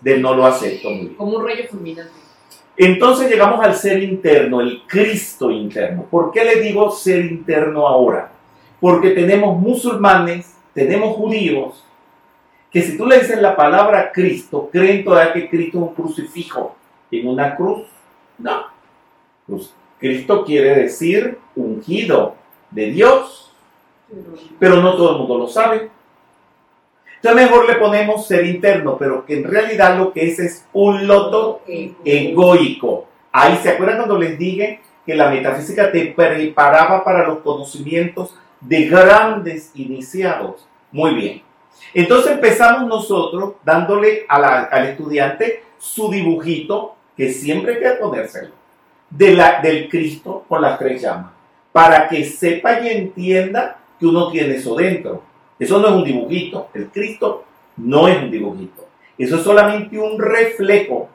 del 0.00 0.22
no. 0.22 0.34
lo 0.34 0.46
acepto. 0.46 0.88
Como 1.16 1.36
un 1.36 1.46
rayo 1.46 1.64
fulminante. 1.70 2.12
Entonces 2.76 3.30
llegamos 3.30 3.64
al 3.64 3.74
ser 3.76 4.02
interno, 4.02 4.60
el 4.60 4.82
Cristo 4.86 5.50
interno. 5.50 6.06
¿Por 6.10 6.32
qué 6.32 6.42
le 6.44 6.60
digo 6.60 6.90
ser 6.90 7.24
interno 7.26 7.86
ahora? 7.86 8.32
Porque 8.80 9.10
tenemos 9.10 9.60
musulmanes, 9.60 10.56
tenemos 10.74 11.14
judíos, 11.16 11.84
que 12.70 12.80
si 12.80 12.96
tú 12.96 13.06
le 13.06 13.18
dices 13.18 13.40
la 13.40 13.54
palabra 13.54 14.10
Cristo, 14.10 14.70
creen 14.72 15.04
todavía 15.04 15.34
que 15.34 15.50
Cristo 15.50 15.78
es 15.78 15.84
un 15.84 15.94
crucifijo 15.94 16.74
en 17.10 17.28
una 17.28 17.54
cruz. 17.54 17.82
No. 18.38 18.62
Pues, 19.46 19.74
Cristo 19.98 20.44
quiere 20.44 20.74
decir 20.74 21.38
ungido 21.54 22.34
de 22.72 22.86
Dios, 22.86 23.52
pero 24.58 24.76
no 24.76 24.96
todo 24.96 25.12
el 25.12 25.18
mundo 25.18 25.38
lo 25.38 25.48
sabe. 25.48 25.90
Entonces 27.16 27.50
mejor 27.50 27.68
le 27.68 27.76
ponemos 27.76 28.26
ser 28.26 28.44
interno, 28.46 28.96
pero 28.98 29.24
que 29.24 29.38
en 29.38 29.44
realidad 29.44 29.96
lo 29.96 30.12
que 30.12 30.28
es 30.28 30.38
es 30.38 30.66
un 30.72 31.06
loto 31.06 31.62
egoico. 32.04 33.06
Ahí 33.30 33.58
se 33.62 33.70
acuerdan 33.70 33.98
cuando 33.98 34.18
les 34.18 34.38
dije 34.38 34.80
que 35.06 35.14
la 35.14 35.30
metafísica 35.30 35.90
te 35.92 36.06
preparaba 36.06 37.04
para 37.04 37.26
los 37.26 37.38
conocimientos 37.38 38.34
de 38.60 38.86
grandes 38.86 39.70
iniciados. 39.74 40.66
Muy 40.90 41.14
bien. 41.14 41.42
Entonces 41.94 42.32
empezamos 42.32 42.88
nosotros 42.88 43.54
dándole 43.64 44.24
al 44.28 44.86
estudiante 44.86 45.64
su 45.78 46.10
dibujito, 46.10 46.94
que 47.16 47.32
siempre 47.32 47.74
hay 47.74 47.80
que 47.80 47.90
ponérselo, 48.00 48.52
de 49.10 49.34
la, 49.34 49.60
del 49.60 49.88
Cristo 49.88 50.44
con 50.48 50.62
las 50.62 50.78
tres 50.78 51.02
llamas, 51.02 51.31
para 51.72 52.08
que 52.08 52.24
sepa 52.24 52.80
y 52.80 52.88
entienda 52.88 53.78
que 53.98 54.06
uno 54.06 54.30
tiene 54.30 54.56
eso 54.56 54.74
dentro. 54.74 55.22
Eso 55.58 55.78
no 55.78 55.88
es 55.88 55.94
un 55.94 56.04
dibujito, 56.04 56.68
el 56.74 56.88
Cristo 56.88 57.44
no 57.76 58.08
es 58.08 58.18
un 58.18 58.30
dibujito. 58.30 58.86
Eso 59.16 59.36
es 59.36 59.42
solamente 59.42 59.98
un 59.98 60.18
reflejo, 60.20 61.08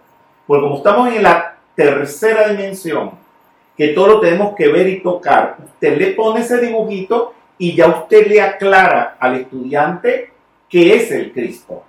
porque 0.45 0.63
como 0.63 0.77
estamos 0.77 1.13
en 1.13 1.23
la 1.23 1.57
tercera 1.75 2.47
dimensión, 2.49 3.11
que 3.75 3.89
todo 3.89 4.07
lo 4.07 4.19
tenemos 4.19 4.55
que 4.55 4.69
ver 4.69 4.87
y 4.89 5.01
tocar, 5.01 5.57
usted 5.63 5.97
le 5.97 6.07
pone 6.13 6.41
ese 6.41 6.59
dibujito 6.59 7.33
y 7.57 7.75
ya 7.75 7.87
usted 7.87 8.27
le 8.27 8.41
aclara 8.41 9.17
al 9.19 9.35
estudiante 9.35 10.31
que 10.69 10.95
es 10.95 11.11
el 11.11 11.31
Cristo. 11.31 11.83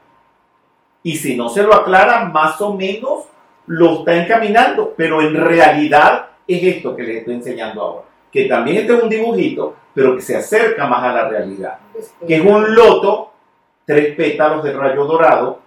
Y 1.02 1.16
si 1.16 1.36
no 1.36 1.48
se 1.48 1.62
lo 1.62 1.74
aclara, 1.74 2.26
más 2.26 2.60
o 2.60 2.74
menos 2.74 3.24
lo 3.66 4.00
está 4.00 4.16
encaminando, 4.16 4.94
pero 4.96 5.22
en 5.22 5.34
realidad 5.34 6.26
es 6.46 6.62
esto 6.62 6.96
que 6.96 7.02
les 7.02 7.16
estoy 7.18 7.34
enseñando 7.34 7.82
ahora, 7.82 8.07
que 8.32 8.44
también 8.44 8.78
este 8.78 8.94
es 8.94 9.02
un 9.02 9.08
dibujito, 9.08 9.74
pero 9.94 10.14
que 10.16 10.22
se 10.22 10.36
acerca 10.36 10.86
más 10.86 11.02
a 11.02 11.12
la 11.12 11.28
realidad, 11.28 11.78
que 12.26 12.36
es 12.36 12.44
un 12.44 12.74
loto, 12.74 13.32
tres 13.84 14.14
pétalos 14.14 14.62
del 14.62 14.78
rayo 14.78 15.04
dorado, 15.04 15.60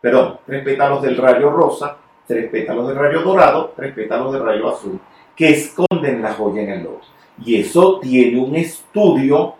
perdón, 0.00 0.38
tres 0.46 0.64
pétalos 0.64 1.02
del 1.02 1.16
rayo 1.16 1.50
rosa, 1.50 1.96
tres 2.26 2.50
pétalos 2.50 2.88
del 2.88 2.96
rayo 2.96 3.22
dorado, 3.22 3.72
tres 3.76 3.92
pétalos 3.94 4.32
del 4.32 4.44
rayo 4.44 4.68
azul, 4.68 5.00
que 5.34 5.50
esconden 5.50 6.22
la 6.22 6.32
joya 6.34 6.62
en 6.62 6.70
el 6.70 6.84
loto. 6.84 7.06
Y 7.44 7.60
eso 7.60 7.98
tiene 8.00 8.40
un 8.40 8.54
estudio, 8.54 9.54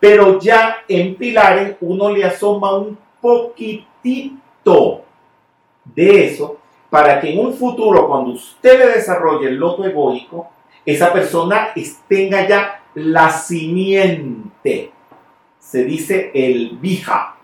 pero 0.00 0.38
ya 0.38 0.78
en 0.88 1.14
pilares 1.16 1.76
uno 1.80 2.10
le 2.10 2.24
asoma 2.24 2.76
un 2.76 2.96
poquitito 3.20 5.02
de 5.84 6.26
eso 6.26 6.56
para 6.90 7.20
que 7.20 7.32
en 7.32 7.38
un 7.38 7.54
futuro, 7.54 8.08
cuando 8.08 8.30
usted 8.30 8.78
le 8.78 8.92
desarrolle 8.94 9.48
el 9.48 9.56
loto 9.56 9.84
egoico, 9.84 10.48
esa 10.92 11.12
persona 11.12 11.68
tenga 12.08 12.48
ya 12.48 12.82
la 12.94 13.30
simiente. 13.30 14.90
Se 15.58 15.84
dice 15.84 16.30
el 16.32 16.78
bija. 16.80 17.34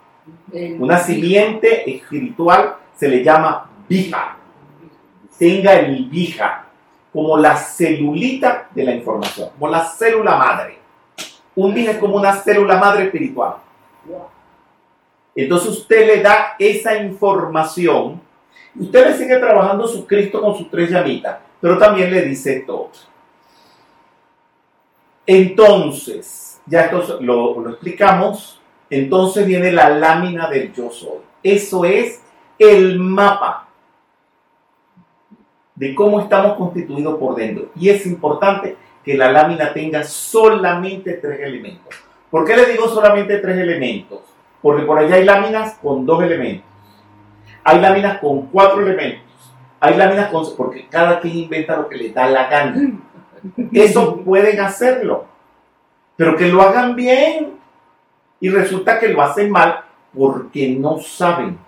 Una 0.78 0.98
simiente 0.98 1.90
espiritual 1.94 2.76
se 2.96 3.06
le 3.06 3.22
llama 3.22 3.70
bija. 3.86 4.38
Tenga 5.38 5.74
el 5.74 6.06
bija 6.06 6.64
como 7.12 7.36
la 7.36 7.54
celulita 7.56 8.68
de 8.74 8.82
la 8.82 8.94
información, 8.94 9.50
como 9.58 9.70
la 9.70 9.84
célula 9.84 10.36
madre. 10.36 10.78
Un 11.54 11.74
bija 11.74 11.92
es 11.92 11.98
como 11.98 12.16
una 12.16 12.32
célula 12.32 12.78
madre 12.78 13.04
espiritual. 13.04 13.56
Entonces 15.36 15.68
usted 15.68 16.06
le 16.06 16.22
da 16.22 16.54
esa 16.58 16.96
información. 16.96 18.22
Usted 18.74 19.06
le 19.06 19.16
sigue 19.18 19.36
trabajando 19.36 19.86
su 19.86 20.06
Cristo 20.06 20.40
con 20.40 20.56
sus 20.56 20.70
tres 20.70 20.90
llamitas, 20.90 21.40
pero 21.60 21.76
también 21.76 22.10
le 22.10 22.22
dice 22.22 22.60
todo. 22.66 22.90
Entonces, 25.26 26.60
ya 26.66 26.82
esto 26.82 27.18
lo, 27.20 27.68
explicamos. 27.70 28.60
Entonces 28.90 29.46
viene 29.46 29.72
la 29.72 29.88
lámina 29.90 30.48
del 30.48 30.72
yo 30.72 30.90
soy. 30.90 31.18
Eso 31.42 31.84
es 31.84 32.22
el 32.58 32.98
mapa 32.98 33.68
de 35.74 35.94
cómo 35.94 36.20
estamos 36.20 36.56
constituidos 36.56 37.18
por 37.18 37.34
dentro. 37.34 37.70
Y 37.76 37.88
es 37.88 38.06
importante 38.06 38.76
que 39.04 39.16
la 39.16 39.32
lámina 39.32 39.72
tenga 39.72 40.04
solamente 40.04 41.14
tres 41.14 41.40
elementos. 41.40 41.94
¿Por 42.30 42.44
qué 42.44 42.56
le 42.56 42.66
digo 42.66 42.88
solamente 42.88 43.38
tres 43.38 43.58
elementos? 43.58 44.20
Porque 44.62 44.84
por 44.84 44.98
allá 44.98 45.16
hay 45.16 45.24
láminas 45.24 45.74
con 45.82 46.06
dos 46.06 46.22
elementos. 46.22 46.66
Hay 47.64 47.80
láminas 47.80 48.18
con 48.18 48.46
cuatro 48.46 48.80
elementos. 48.80 49.22
Hay 49.80 49.96
láminas 49.96 50.30
con... 50.30 50.44
Porque 50.56 50.86
cada 50.88 51.20
quien 51.20 51.36
inventa 51.36 51.76
lo 51.76 51.88
que 51.88 51.96
le 51.96 52.10
da 52.10 52.26
la 52.28 52.48
gana. 52.48 53.00
Eso 53.72 54.16
pueden 54.20 54.60
hacerlo. 54.60 55.26
Pero 56.16 56.36
que 56.36 56.48
lo 56.48 56.62
hagan 56.62 56.94
bien. 56.96 57.54
Y 58.40 58.48
resulta 58.50 58.98
que 58.98 59.08
lo 59.08 59.22
hacen 59.22 59.50
mal 59.50 59.84
porque 60.16 60.68
no 60.68 60.98
saben. 61.00 61.58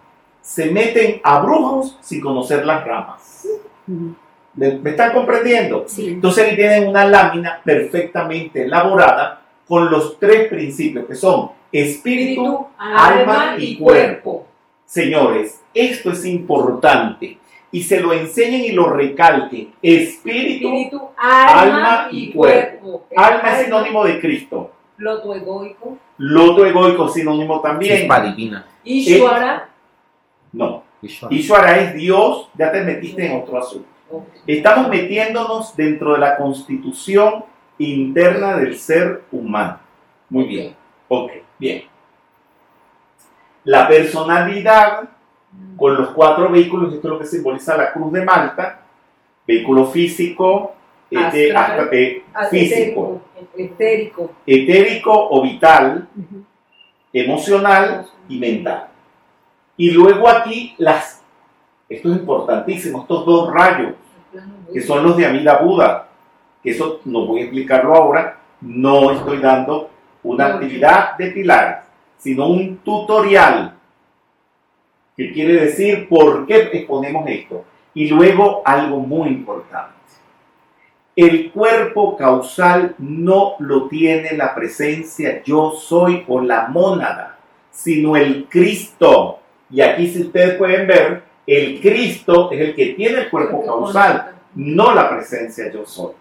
Se 0.40 0.70
meten 0.70 1.20
a 1.24 1.40
brujos 1.40 1.98
sin 2.00 2.20
conocer 2.20 2.64
las 2.64 2.84
ramas. 2.84 3.48
¿Me, 4.54 4.72
me 4.78 4.90
están 4.90 5.12
comprendiendo? 5.12 5.84
Sí. 5.86 6.08
Entonces 6.08 6.48
ahí 6.48 6.56
tienen 6.56 6.88
una 6.88 7.04
lámina 7.04 7.60
perfectamente 7.64 8.64
elaborada 8.64 9.42
con 9.66 9.90
los 9.90 10.18
tres 10.18 10.48
principios 10.48 11.06
que 11.06 11.14
son 11.14 11.50
espíritu, 11.72 12.66
alma 12.78 13.56
y 13.58 13.76
cuerpo. 13.76 14.46
Señores, 14.84 15.62
esto 15.74 16.12
es 16.12 16.24
importante 16.24 17.38
y 17.70 17.82
se 17.82 18.00
lo 18.00 18.12
enseñen 18.12 18.64
y 18.64 18.72
lo 18.72 18.90
recalquen. 18.90 19.72
Espíritu, 19.82 20.68
Espíritu, 20.68 21.08
alma 21.16 21.60
alma 21.60 22.08
y 22.10 22.32
cuerpo. 22.32 23.06
alma 23.16 23.52
es 23.52 23.64
sinónimo 23.64 24.04
de 24.04 24.20
Cristo. 24.20 24.70
Loto 24.98 25.34
egoico. 25.34 25.98
Loto 26.18 26.64
egoico 26.64 27.08
sinónimo 27.08 27.60
también. 27.60 27.98
Chispa 27.98 28.20
divina. 28.20 28.66
Ishwara. 28.84 29.68
No. 30.52 30.84
Ishvara 31.30 31.78
es 31.80 31.94
Dios, 31.94 32.48
ya 32.56 32.72
te 32.72 32.82
metiste 32.82 33.26
en 33.26 33.40
otro 33.40 33.58
asunto. 33.58 33.88
Estamos 34.46 34.88
metiéndonos 34.88 35.76
dentro 35.76 36.14
de 36.14 36.18
la 36.18 36.36
constitución 36.36 37.44
interna 37.78 38.56
del 38.56 38.76
ser 38.78 39.24
humano. 39.32 39.80
Muy 40.30 40.44
bien. 40.44 40.76
Ok, 41.08 41.32
bien. 41.58 41.84
La 43.64 43.88
personalidad 43.88 45.15
con 45.76 45.94
los 45.96 46.08
cuatro 46.10 46.48
vehículos, 46.50 46.94
esto 46.94 47.08
es 47.08 47.12
lo 47.12 47.18
que 47.18 47.26
simboliza 47.26 47.76
la 47.76 47.92
cruz 47.92 48.12
de 48.12 48.24
Malta, 48.24 48.80
vehículo 49.46 49.86
físico, 49.86 50.74
ete- 51.10 51.54
Astral. 51.54 51.80
hasta- 51.80 51.96
eh, 51.96 52.22
físico, 52.50 53.20
Etérico. 53.56 54.30
etérico 54.46 55.28
o 55.30 55.42
vital, 55.42 56.08
emocional 57.12 58.06
y 58.28 58.38
mental. 58.38 58.88
Y 59.76 59.90
luego 59.90 60.28
aquí 60.28 60.74
las, 60.78 61.22
esto 61.88 62.10
es 62.10 62.16
importantísimo, 62.18 63.02
estos 63.02 63.24
dos 63.26 63.52
rayos, 63.52 63.94
que 64.72 64.80
son 64.82 65.02
los 65.04 65.16
de 65.16 65.26
Amida 65.26 65.58
Buda, 65.58 66.08
que 66.62 66.70
eso 66.70 67.00
no 67.04 67.26
voy 67.26 67.40
a 67.40 67.42
explicarlo 67.44 67.94
ahora, 67.94 68.38
no 68.60 69.12
estoy 69.12 69.38
dando 69.38 69.90
una 70.22 70.46
actividad 70.46 71.16
de 71.16 71.30
pilares, 71.30 71.84
sino 72.18 72.48
un 72.48 72.78
tutorial, 72.78 73.75
que 75.16 75.32
quiere 75.32 75.54
decir 75.54 76.08
por 76.08 76.46
qué 76.46 76.68
exponemos 76.72 77.28
esto. 77.28 77.64
Y 77.94 78.08
luego 78.08 78.62
algo 78.64 78.98
muy 79.00 79.28
importante. 79.28 79.94
El 81.16 81.50
cuerpo 81.50 82.14
causal 82.14 82.94
no 82.98 83.54
lo 83.58 83.88
tiene 83.88 84.36
la 84.36 84.54
presencia 84.54 85.42
yo 85.42 85.70
soy 85.72 86.24
o 86.28 86.42
la 86.42 86.68
mónada, 86.68 87.38
sino 87.70 88.16
el 88.16 88.46
Cristo. 88.50 89.38
Y 89.70 89.80
aquí 89.80 90.08
si 90.08 90.22
ustedes 90.22 90.58
pueden 90.58 90.86
ver, 90.86 91.22
el 91.46 91.80
Cristo 91.80 92.50
es 92.52 92.60
el 92.60 92.74
que 92.74 92.86
tiene 92.88 93.20
el 93.20 93.30
cuerpo 93.30 93.64
causal 93.64 94.34
no 94.56 94.94
la 94.94 95.08
presencia 95.08 95.70
yo 95.72 95.86
soy. 95.86 96.12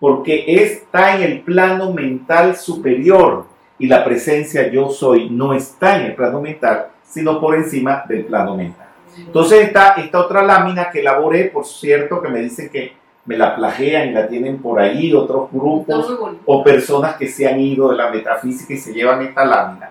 Porque 0.00 0.44
está 0.46 1.16
en 1.16 1.22
el 1.22 1.40
plano 1.42 1.92
mental 1.92 2.56
superior 2.56 3.46
y 3.78 3.86
la 3.86 4.04
presencia 4.04 4.68
yo 4.70 4.88
soy 4.88 5.28
no 5.28 5.52
está 5.52 6.00
en 6.00 6.06
el 6.06 6.14
plano 6.14 6.40
mental, 6.40 6.88
sino 7.04 7.40
por 7.40 7.54
encima 7.54 8.04
del 8.08 8.24
plano 8.24 8.56
mental. 8.56 8.88
Entonces 9.16 9.66
está 9.66 9.92
esta 9.92 10.20
otra 10.20 10.42
lámina 10.42 10.90
que 10.90 11.00
elaboré, 11.00 11.44
por 11.44 11.64
cierto, 11.64 12.20
que 12.20 12.28
me 12.28 12.40
dicen 12.40 12.68
que 12.70 12.96
me 13.26 13.38
la 13.38 13.56
plagean 13.56 14.08
y 14.08 14.12
la 14.12 14.28
tienen 14.28 14.60
por 14.60 14.80
ahí 14.80 15.14
otros 15.14 15.50
grupos 15.50 16.18
o 16.44 16.64
personas 16.64 17.16
que 17.16 17.28
se 17.28 17.48
han 17.48 17.60
ido 17.60 17.90
de 17.90 17.96
la 17.96 18.10
metafísica 18.10 18.74
y 18.74 18.78
se 18.78 18.92
llevan 18.92 19.22
esta 19.22 19.44
lámina. 19.44 19.90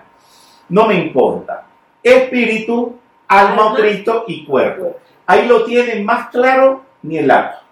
No 0.68 0.86
me 0.86 0.94
importa. 0.94 1.66
Espíritu, 2.02 2.96
alma 3.28 3.72
o. 3.72 3.74
Cristo 3.74 4.24
y 4.28 4.44
cuerpo. 4.44 4.96
Ahí 5.26 5.48
lo 5.48 5.64
tienen 5.64 6.04
más 6.04 6.28
claro 6.28 6.82
ni 7.02 7.18
el 7.18 7.30
alma. 7.30 7.62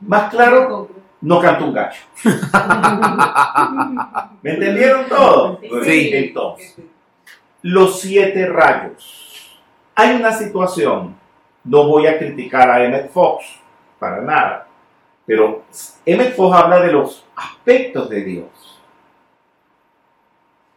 Más 0.00 0.30
claro, 0.30 0.88
no 1.20 1.40
canta 1.40 1.64
un 1.64 1.72
gallo. 1.72 2.00
¿Me 4.42 4.52
entendieron 4.52 5.06
todo? 5.08 5.60
Sí. 5.84 6.10
Entonces, 6.12 6.76
los 7.62 8.00
siete 8.00 8.46
rayos. 8.46 9.58
Hay 9.94 10.14
una 10.16 10.32
situación, 10.32 11.16
no 11.64 11.86
voy 11.86 12.06
a 12.06 12.18
criticar 12.18 12.70
a 12.70 12.84
Emmett 12.84 13.10
Fox, 13.10 13.44
para 13.98 14.20
nada, 14.20 14.68
pero 15.24 15.64
Emmett 16.04 16.36
Fox 16.36 16.56
habla 16.56 16.80
de 16.80 16.92
los 16.92 17.26
aspectos 17.34 18.08
de 18.10 18.22
Dios, 18.22 18.80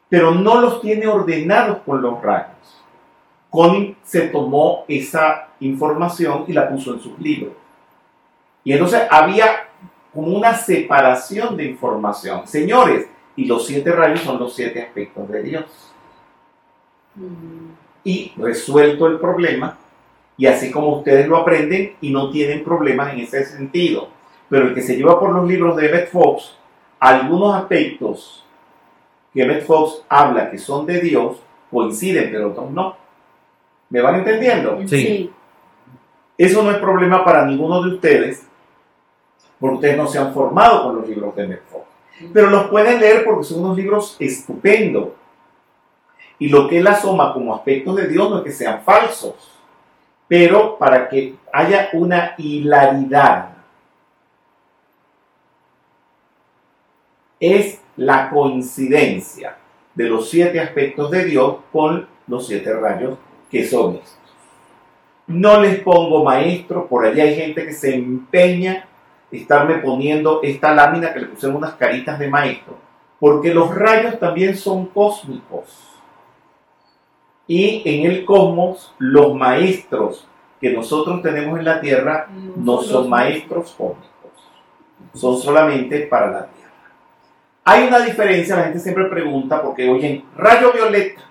pero 0.07 0.32
no 0.32 0.61
los 0.61 0.82
tiene 0.82 1.05
ordenados 1.05 1.80
con 1.86 2.01
los 2.01 2.21
rayos. 2.21 2.55
Connie 3.49 3.97
se 4.03 4.27
tomó 4.30 4.86
esa 4.88 5.49
información 5.59 6.45
y 6.47 6.53
la 6.53 6.69
puso 6.69 6.93
en 6.93 6.99
sus 6.99 7.19
libros. 7.19 7.53
Y 8.63 8.73
entonces 8.73 9.01
había 9.09 9.69
como 10.13 10.36
una 10.38 10.53
separación 10.53 11.57
de 11.57 11.65
información. 11.65 12.47
Señores, 12.47 13.07
y 13.36 13.45
los 13.45 13.65
siete 13.65 13.91
rayos 13.91 14.21
son 14.21 14.39
los 14.39 14.55
siete 14.55 14.82
aspectos 14.82 15.27
de 15.30 15.43
Dios 15.43 15.88
y 18.03 18.34
resuelto 18.38 19.07
el 19.07 19.20
problema, 19.20 19.78
y 20.38 20.45
así 20.45 20.72
como 20.72 20.97
ustedes 20.97 21.28
lo 21.28 21.38
aprenden 21.38 21.95
y 22.01 22.12
no 22.12 22.32
tienen 22.32 22.64
problemas 22.64 23.14
en 23.14 23.20
ese 23.20 23.43
sentido. 23.45 24.07
Pero 24.47 24.68
el 24.68 24.74
que 24.74 24.82
se 24.82 24.95
lleva 24.95 25.20
por 25.20 25.34
los 25.34 25.47
libros 25.47 25.76
de 25.76 25.88
Emmett 25.88 26.10
Fox, 26.10 26.57
algunos 26.99 27.55
aspectos 27.55 28.45
que 29.34 29.43
Emmett 29.43 29.66
Fox 29.66 30.03
habla 30.10 30.49
que 30.49 30.57
son 30.57 30.86
de 30.86 31.01
Dios 31.01 31.38
coinciden, 31.70 32.30
pero 32.32 32.49
otros 32.49 32.72
no. 32.72 32.95
¿Me 33.89 34.01
van 34.01 34.16
entendiendo? 34.16 34.80
Sí. 34.88 35.32
Eso 36.38 36.64
no 36.64 36.72
es 36.72 36.78
problema 36.78 37.24
para 37.24 37.45
ninguno 37.45 37.84
de 37.84 37.95
ustedes, 37.95 38.47
porque 39.60 39.76
ustedes 39.76 39.97
no 39.97 40.07
se 40.07 40.20
han 40.20 40.34
formado 40.34 40.84
con 40.84 40.95
los 40.95 41.07
libros 41.07 41.36
de 41.36 41.43
Emmett 41.43 41.64
Fox. 41.70 41.86
Pero 42.34 42.49
los 42.49 42.70
pueden 42.70 42.99
leer 42.99 43.24
porque 43.24 43.43
son 43.43 43.64
unos 43.64 43.78
libros 43.78 44.16
estupendos. 44.20 45.10
Y 46.39 46.47
lo 46.47 46.67
que 46.67 46.79
él 46.79 46.87
asoma 46.87 47.33
como 47.33 47.53
aspectos 47.53 47.97
de 47.97 48.07
Dios 48.07 48.29
no 48.29 48.37
es 48.37 48.43
que 48.43 48.51
sean 48.51 48.81
falsos, 48.81 49.35
pero 50.27 50.77
para 50.77 51.09
que 51.09 51.35
haya 51.51 51.89
una 51.93 52.35
hilaridad. 52.37 53.49
Es 57.39 57.81
la 57.97 58.29
coincidencia 58.29 59.57
de 59.93 60.05
los 60.05 60.29
siete 60.29 60.59
aspectos 60.59 61.11
de 61.11 61.25
Dios 61.25 61.57
con 61.71 62.07
los 62.27 62.47
siete 62.47 62.73
rayos 62.73 63.17
que 63.51 63.67
son 63.67 63.95
estos. 63.95 64.17
No 65.27 65.59
les 65.61 65.79
pongo 65.81 66.23
maestro, 66.23 66.87
por 66.87 67.05
allá 67.05 67.23
hay 67.23 67.35
gente 67.35 67.65
que 67.65 67.73
se 67.73 67.93
empeña 67.93 68.87
estarme 69.31 69.75
poniendo 69.75 70.41
esta 70.41 70.73
lámina 70.73 71.13
que 71.13 71.19
le 71.19 71.27
pusieron 71.27 71.57
unas 71.57 71.73
caritas 71.73 72.17
de 72.17 72.29
maestro, 72.29 72.77
porque 73.19 73.53
los 73.53 73.73
rayos 73.73 74.19
también 74.19 74.55
son 74.55 74.87
cósmicos. 74.87 75.88
Y 77.50 77.82
en 77.84 78.12
el 78.12 78.26
cosmos, 78.26 78.93
los 79.00 79.34
maestros 79.34 80.28
que 80.62 80.72
nosotros 80.72 81.24
tenemos 81.24 81.58
en 81.58 81.66
la 81.66 81.82
Tierra 81.82 82.28
no 82.56 82.80
son 82.84 83.10
maestros 83.10 83.72
cósmicos, 83.76 84.06
son 85.16 85.36
solamente 85.36 86.02
para 86.02 86.28
la 86.30 86.45
Tierra. 86.45 86.72
Hay 87.64 87.88
una 87.88 88.02
diferencia, 88.02 88.56
la 88.56 88.66
gente 88.66 88.78
siempre 88.78 89.06
pregunta, 89.06 89.64
porque 89.64 89.89
oyen 89.89 90.26
rayo 90.38 90.72
violeta 90.72 91.24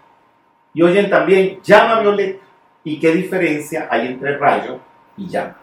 y 0.75 0.83
oyen 0.83 1.09
también 1.09 1.61
llama 1.63 2.01
violeta. 2.01 2.45
¿Y 2.83 2.99
qué 2.99 3.13
diferencia 3.13 3.87
hay 3.89 4.09
entre 4.09 4.39
rayo 4.39 4.81
y 5.17 5.29
llama? 5.29 5.57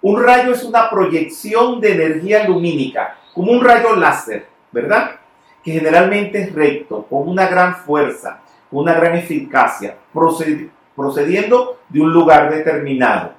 Un 0.00 0.22
rayo 0.22 0.52
es 0.52 0.62
una 0.62 0.88
proyección 0.90 1.80
de 1.80 1.94
energía 1.94 2.46
lumínica, 2.46 3.16
como 3.34 3.50
un 3.50 3.64
rayo 3.64 3.96
láser, 3.96 4.46
¿verdad? 4.70 5.16
Que 5.64 5.72
generalmente 5.72 6.40
es 6.40 6.54
recto, 6.54 7.04
con 7.10 7.28
una 7.28 7.48
gran 7.48 7.74
fuerza, 7.78 8.41
una 8.72 8.94
gran 8.94 9.14
eficacia, 9.16 9.96
proced- 10.12 10.68
procediendo 10.96 11.78
de 11.88 12.00
un 12.00 12.12
lugar 12.12 12.50
determinado 12.52 13.32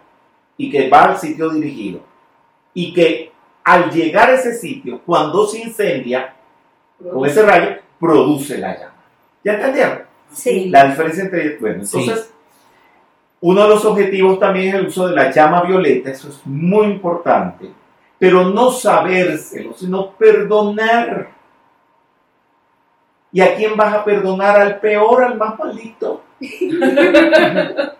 y 0.57 0.69
que 0.71 0.89
va 0.89 1.03
al 1.05 1.17
sitio 1.17 1.49
dirigido. 1.49 1.99
Y 2.73 2.93
que 2.93 3.31
al 3.63 3.89
llegar 3.91 4.29
a 4.29 4.33
ese 4.35 4.53
sitio, 4.55 5.01
cuando 5.05 5.45
se 5.47 5.59
incendia, 5.61 6.33
con 7.11 7.25
ese 7.27 7.41
rayo, 7.43 7.75
produce 7.99 8.57
la 8.57 8.73
llama. 8.77 8.93
¿Ya 9.43 9.53
entendieron? 9.53 9.99
Sí. 10.31 10.69
La 10.69 10.85
diferencia 10.87 11.23
entre... 11.25 11.57
Bueno, 11.57 11.83
Sí. 11.85 11.99
entonces, 11.99 12.31
uno 13.41 13.63
de 13.63 13.69
los 13.69 13.83
objetivos 13.85 14.39
también 14.39 14.69
es 14.69 14.75
el 14.75 14.87
uso 14.87 15.07
de 15.07 15.15
la 15.15 15.29
llama 15.31 15.63
violeta, 15.63 16.09
eso 16.11 16.29
es 16.29 16.39
muy 16.45 16.85
importante, 16.87 17.69
pero 18.17 18.49
no 18.49 18.71
sabérselo, 18.71 19.73
sino 19.73 20.11
perdonar. 20.11 21.29
¿Y 23.33 23.41
a 23.41 23.55
quién 23.55 23.75
vas 23.75 23.91
a 23.91 24.05
perdonar? 24.05 24.61
Al 24.61 24.79
peor, 24.79 25.23
al 25.23 25.37
más 25.37 25.57
malito. 25.57 26.23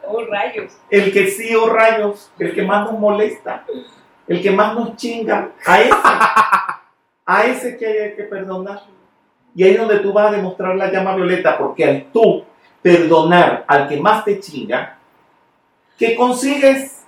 Oh, 0.06 0.26
rayos. 0.26 0.78
El 0.92 1.12
que 1.12 1.28
sí 1.28 1.56
o 1.56 1.74
rayos, 1.74 2.32
el 2.38 2.54
que 2.54 2.62
más 2.62 2.86
nos 2.86 3.00
molesta, 3.00 3.66
el 4.28 4.44
que 4.44 4.52
más 4.52 4.76
nos 4.76 4.96
chinga, 4.96 5.50
a 5.66 5.82
ese, 5.82 5.92
a 7.26 7.46
ese 7.46 7.78
que 7.78 7.88
hay 7.88 8.16
que 8.16 8.24
perdonar. 8.24 8.84
Y 9.56 9.64
ahí 9.64 9.72
es 9.72 9.80
donde 9.80 10.00
tú 10.00 10.14
vas 10.14 10.28
a 10.28 10.36
demostrar 10.36 10.76
la 10.76 10.92
llama 10.92 11.16
violeta, 11.16 11.58
porque 11.58 11.84
al 11.84 12.12
tú 12.12 12.46
perdonar 12.84 13.66
al 13.68 13.88
que 13.88 14.00
más 14.00 14.24
te 14.24 14.40
chinga, 14.40 15.00
¿qué 15.98 16.16
consigues? 16.16 17.06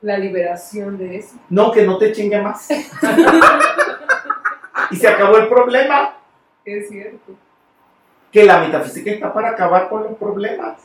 La 0.00 0.18
liberación 0.18 0.98
de 0.98 1.18
eso. 1.18 1.36
No, 1.48 1.70
que 1.70 1.86
no 1.86 1.96
te 1.96 2.10
chingue 2.10 2.40
más. 2.40 2.68
y 4.90 4.96
se 4.96 5.06
acabó 5.06 5.36
el 5.36 5.46
problema, 5.46 6.16
Es 6.64 6.88
cierto. 6.88 7.36
Que 8.32 8.44
la 8.44 8.58
metafísica 8.58 9.10
está 9.10 9.32
para 9.32 9.50
acabar 9.50 9.88
con 9.90 10.04
los 10.04 10.14
problemas. 10.14 10.80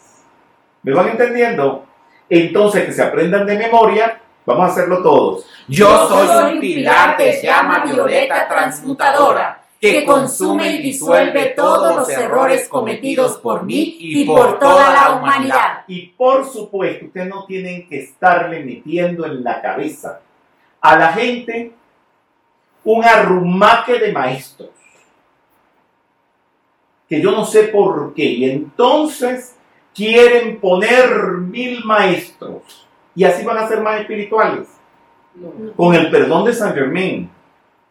¿Me 0.84 0.94
van 0.94 1.10
entendiendo? 1.10 1.86
Entonces, 2.30 2.86
que 2.86 2.92
se 2.92 3.02
aprendan 3.02 3.46
de 3.46 3.58
memoria, 3.58 4.20
vamos 4.46 4.70
a 4.70 4.72
hacerlo 4.72 5.02
todos. 5.02 5.46
Yo 5.68 6.08
soy 6.10 6.54
un 6.54 6.60
pilar 6.60 7.18
de 7.18 7.42
llama 7.42 7.86
violeta 7.86 8.48
transmutadora 8.48 9.64
que 9.80 10.04
consume 10.06 10.74
y 10.74 10.82
disuelve 10.82 11.54
todos 11.56 11.96
los 11.96 12.10
errores 12.10 12.68
cometidos 12.68 13.38
por 13.38 13.64
mí 13.64 13.98
y 14.00 14.26
por 14.26 14.60
toda 14.60 14.92
la 14.92 15.12
humanidad. 15.16 15.84
Y 15.88 16.08
por 16.08 16.46
supuesto, 16.46 17.06
ustedes 17.06 17.28
no 17.28 17.46
tienen 17.46 17.88
que 17.88 18.04
estarle 18.04 18.64
metiendo 18.64 19.26
en 19.26 19.44
la 19.44 19.62
cabeza 19.62 20.20
a 20.82 20.98
la 20.98 21.14
gente 21.14 21.72
un 22.84 23.04
arrumaque 23.06 24.00
de 24.00 24.12
maestros. 24.12 24.70
Que 27.08 27.22
yo 27.22 27.32
no 27.32 27.46
sé 27.46 27.64
por 27.64 28.14
qué. 28.14 28.24
Y 28.24 28.50
entonces 28.50 29.56
quieren 29.94 30.60
poner 30.60 31.10
mil 31.38 31.84
maestros. 31.84 32.88
Y 33.16 33.24
así 33.24 33.44
van 33.44 33.58
a 33.58 33.68
ser 33.68 33.82
más 33.82 34.02
espirituales. 34.02 34.68
No. 35.36 35.74
Con 35.76 35.96
el 35.96 36.10
perdón 36.12 36.46
de 36.46 36.54
San 36.54 36.74
Germain. 36.74 37.30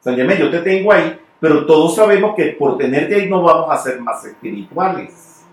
San 0.00 0.14
Germain, 0.14 0.38
yo 0.38 0.50
te 0.50 0.60
tengo 0.60 0.92
ahí, 0.92 1.18
pero 1.40 1.66
todos 1.66 1.96
sabemos 1.96 2.34
que 2.36 2.46
por 2.52 2.78
tenerte 2.78 3.14
ahí 3.14 3.28
no 3.28 3.42
vamos 3.42 3.68
a 3.70 3.76
ser 3.76 4.00
más 4.00 4.24
espirituales. 4.24 5.44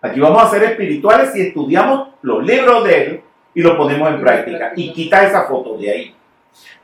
Aquí 0.00 0.20
vamos 0.20 0.42
a 0.42 0.48
ser 0.48 0.62
espirituales 0.62 1.32
si 1.32 1.42
estudiamos 1.42 2.08
los 2.22 2.44
libros 2.44 2.84
de 2.84 3.02
él 3.02 3.20
y 3.54 3.60
lo 3.60 3.76
ponemos 3.76 4.08
en 4.08 4.20
práctica. 4.20 4.72
Y 4.76 4.92
quita 4.92 5.26
esa 5.26 5.44
foto 5.44 5.76
de 5.76 5.90
ahí. 5.90 6.14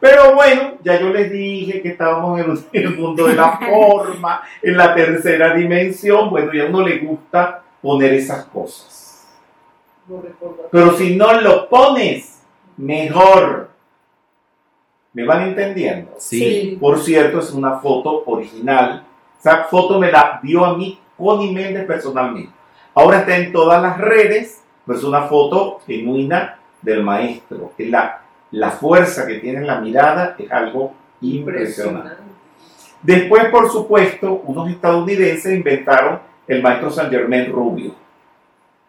Pero 0.01 0.35
bueno, 0.35 0.75
ya 0.83 1.01
yo 1.01 1.09
les 1.11 1.31
dije 1.33 1.81
que 1.81 1.89
estábamos 1.91 2.39
en 2.41 2.51
el- 2.51 2.65
en 2.73 2.83
el 2.93 2.99
mundo 2.99 3.27
de 3.27 3.35
la 3.35 3.59
forma, 3.71 4.43
en 4.63 4.77
la 4.77 4.95
tercera 4.95 5.55
dimensión. 5.55 6.31
Bueno, 6.31 6.53
y 6.53 6.61
a 6.61 6.67
uno 6.67 6.83
le 6.87 6.99
gusta 6.99 7.63
poner 7.81 8.13
esas 8.15 8.45
cosas. 8.47 9.27
Pero 10.71 10.93
si 10.97 11.17
no 11.17 11.41
lo 11.41 11.69
pones, 11.69 12.43
mejor. 12.77 13.71
¿Me 15.13 15.25
van 15.25 15.43
entendiendo? 15.49 16.13
Sí. 16.19 16.77
Por 16.81 16.99
cierto, 16.99 17.39
es 17.39 17.51
una 17.53 17.79
foto 17.79 18.25
original. 18.27 19.05
Esa 19.39 19.65
foto 19.65 19.99
me 20.01 20.11
la 20.11 20.41
dio 20.43 20.65
a 20.65 20.77
mí 20.77 20.99
Connie 21.17 21.53
Méndez 21.53 21.87
personalmente. 21.87 22.51
Ahora 22.95 23.21
está 23.21 23.37
en 23.37 23.53
todas 23.53 23.81
las 23.81 23.97
redes, 23.99 24.63
pero 24.85 24.99
es 24.99 25.05
una 25.05 25.23
foto 25.23 25.81
genuina 25.87 26.59
del 26.83 27.03
maestro. 27.05 27.73
Que 27.77 27.87
la, 27.87 28.23
la 28.55 28.71
fuerza 28.71 29.27
que 29.27 29.39
tiene 29.39 29.59
en 29.59 29.67
la 29.67 29.81
mirada 29.81 30.37
es 30.39 30.51
algo 30.51 30.95
impresionante. 31.21 32.23
Después, 33.03 33.47
por 33.47 33.71
supuesto, 33.71 34.43
unos 34.47 34.71
estadounidenses 34.71 35.55
inventaron 35.55 36.21
el 36.47 36.63
maestro 36.63 36.91
San 36.91 37.11
Germain 37.11 37.51
rubio. 37.51 37.95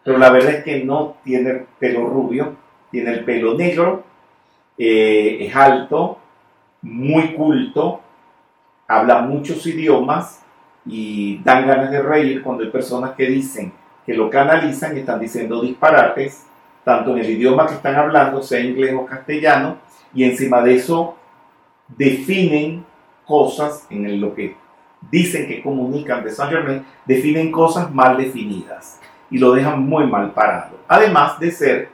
Pero 0.04 0.18
la 0.18 0.30
verdad 0.30 0.54
es 0.54 0.64
que 0.64 0.84
no 0.84 1.16
tiene 1.24 1.66
pelo 1.78 2.06
rubio, 2.06 2.54
tiene 2.90 3.12
el 3.12 3.24
pelo 3.24 3.54
negro, 3.54 4.04
eh, 4.78 5.38
es 5.40 5.56
alto, 5.56 6.18
muy 6.82 7.34
culto, 7.34 8.00
habla 8.86 9.22
muchos 9.22 9.66
idiomas 9.66 10.44
y 10.86 11.38
dan 11.42 11.66
ganas 11.66 11.90
de 11.90 12.00
reír 12.00 12.42
cuando 12.42 12.62
hay 12.62 12.70
personas 12.70 13.12
que 13.16 13.26
dicen 13.26 13.72
que 14.04 14.14
lo 14.14 14.30
canalizan 14.30 14.96
y 14.96 15.00
están 15.00 15.18
diciendo 15.18 15.60
disparates, 15.60 16.45
tanto 16.86 17.16
en 17.16 17.24
el 17.24 17.30
idioma 17.30 17.66
que 17.66 17.74
están 17.74 17.96
hablando, 17.96 18.40
sea 18.40 18.60
inglés 18.60 18.94
o 18.96 19.04
castellano, 19.04 19.78
y 20.14 20.22
encima 20.22 20.62
de 20.62 20.76
eso 20.76 21.16
definen 21.88 22.86
cosas 23.24 23.84
en 23.90 24.20
lo 24.20 24.32
que 24.32 24.56
dicen 25.10 25.48
que 25.48 25.60
comunican 25.64 26.22
de 26.22 26.30
Saint 26.30 26.52
Germain, 26.52 26.86
definen 27.04 27.50
cosas 27.50 27.92
mal 27.92 28.16
definidas 28.16 29.00
y 29.32 29.38
lo 29.38 29.50
dejan 29.52 29.80
muy 29.80 30.06
mal 30.06 30.30
parado. 30.30 30.78
Además 30.86 31.40
de 31.40 31.50
ser 31.50 31.88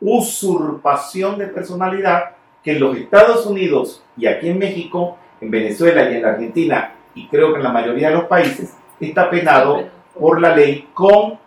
usurpación 0.00 1.38
de 1.38 1.46
personalidad 1.46 2.32
que 2.64 2.72
en 2.72 2.80
los 2.80 2.96
Estados 2.96 3.46
Unidos 3.46 4.02
y 4.16 4.26
aquí 4.26 4.48
en 4.48 4.58
México, 4.58 5.16
en 5.40 5.52
Venezuela 5.52 6.10
y 6.10 6.16
en 6.16 6.22
la 6.22 6.30
Argentina, 6.30 6.92
y 7.14 7.28
creo 7.28 7.52
que 7.52 7.58
en 7.58 7.62
la 7.62 7.72
mayoría 7.72 8.08
de 8.08 8.16
los 8.16 8.24
países, 8.24 8.76
está 8.98 9.30
penado 9.30 9.88
por 10.18 10.40
la 10.40 10.56
ley 10.56 10.88
con 10.92 11.38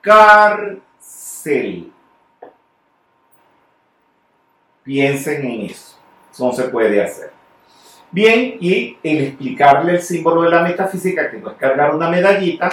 cárcel. 0.00 1.92
Piensen 4.84 5.44
en 5.44 5.60
eso. 5.62 5.96
No 6.38 6.52
se 6.52 6.64
puede 6.64 7.02
hacer. 7.02 7.32
Bien, 8.10 8.58
y 8.60 8.96
el 9.02 9.24
explicarle 9.24 9.92
el 9.92 10.02
símbolo 10.02 10.42
de 10.42 10.50
la 10.50 10.62
metafísica, 10.62 11.30
que 11.30 11.38
no 11.38 11.50
es 11.50 11.56
cargar 11.56 11.94
una 11.94 12.08
medallita, 12.08 12.70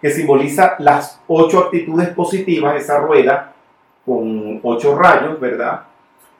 que 0.00 0.10
simboliza 0.10 0.76
las 0.78 1.20
ocho 1.28 1.60
actitudes 1.60 2.08
positivas, 2.08 2.74
esa 2.74 2.98
rueda 2.98 3.52
con 4.04 4.58
ocho 4.62 4.98
rayos, 4.98 5.38
¿verdad? 5.38 5.82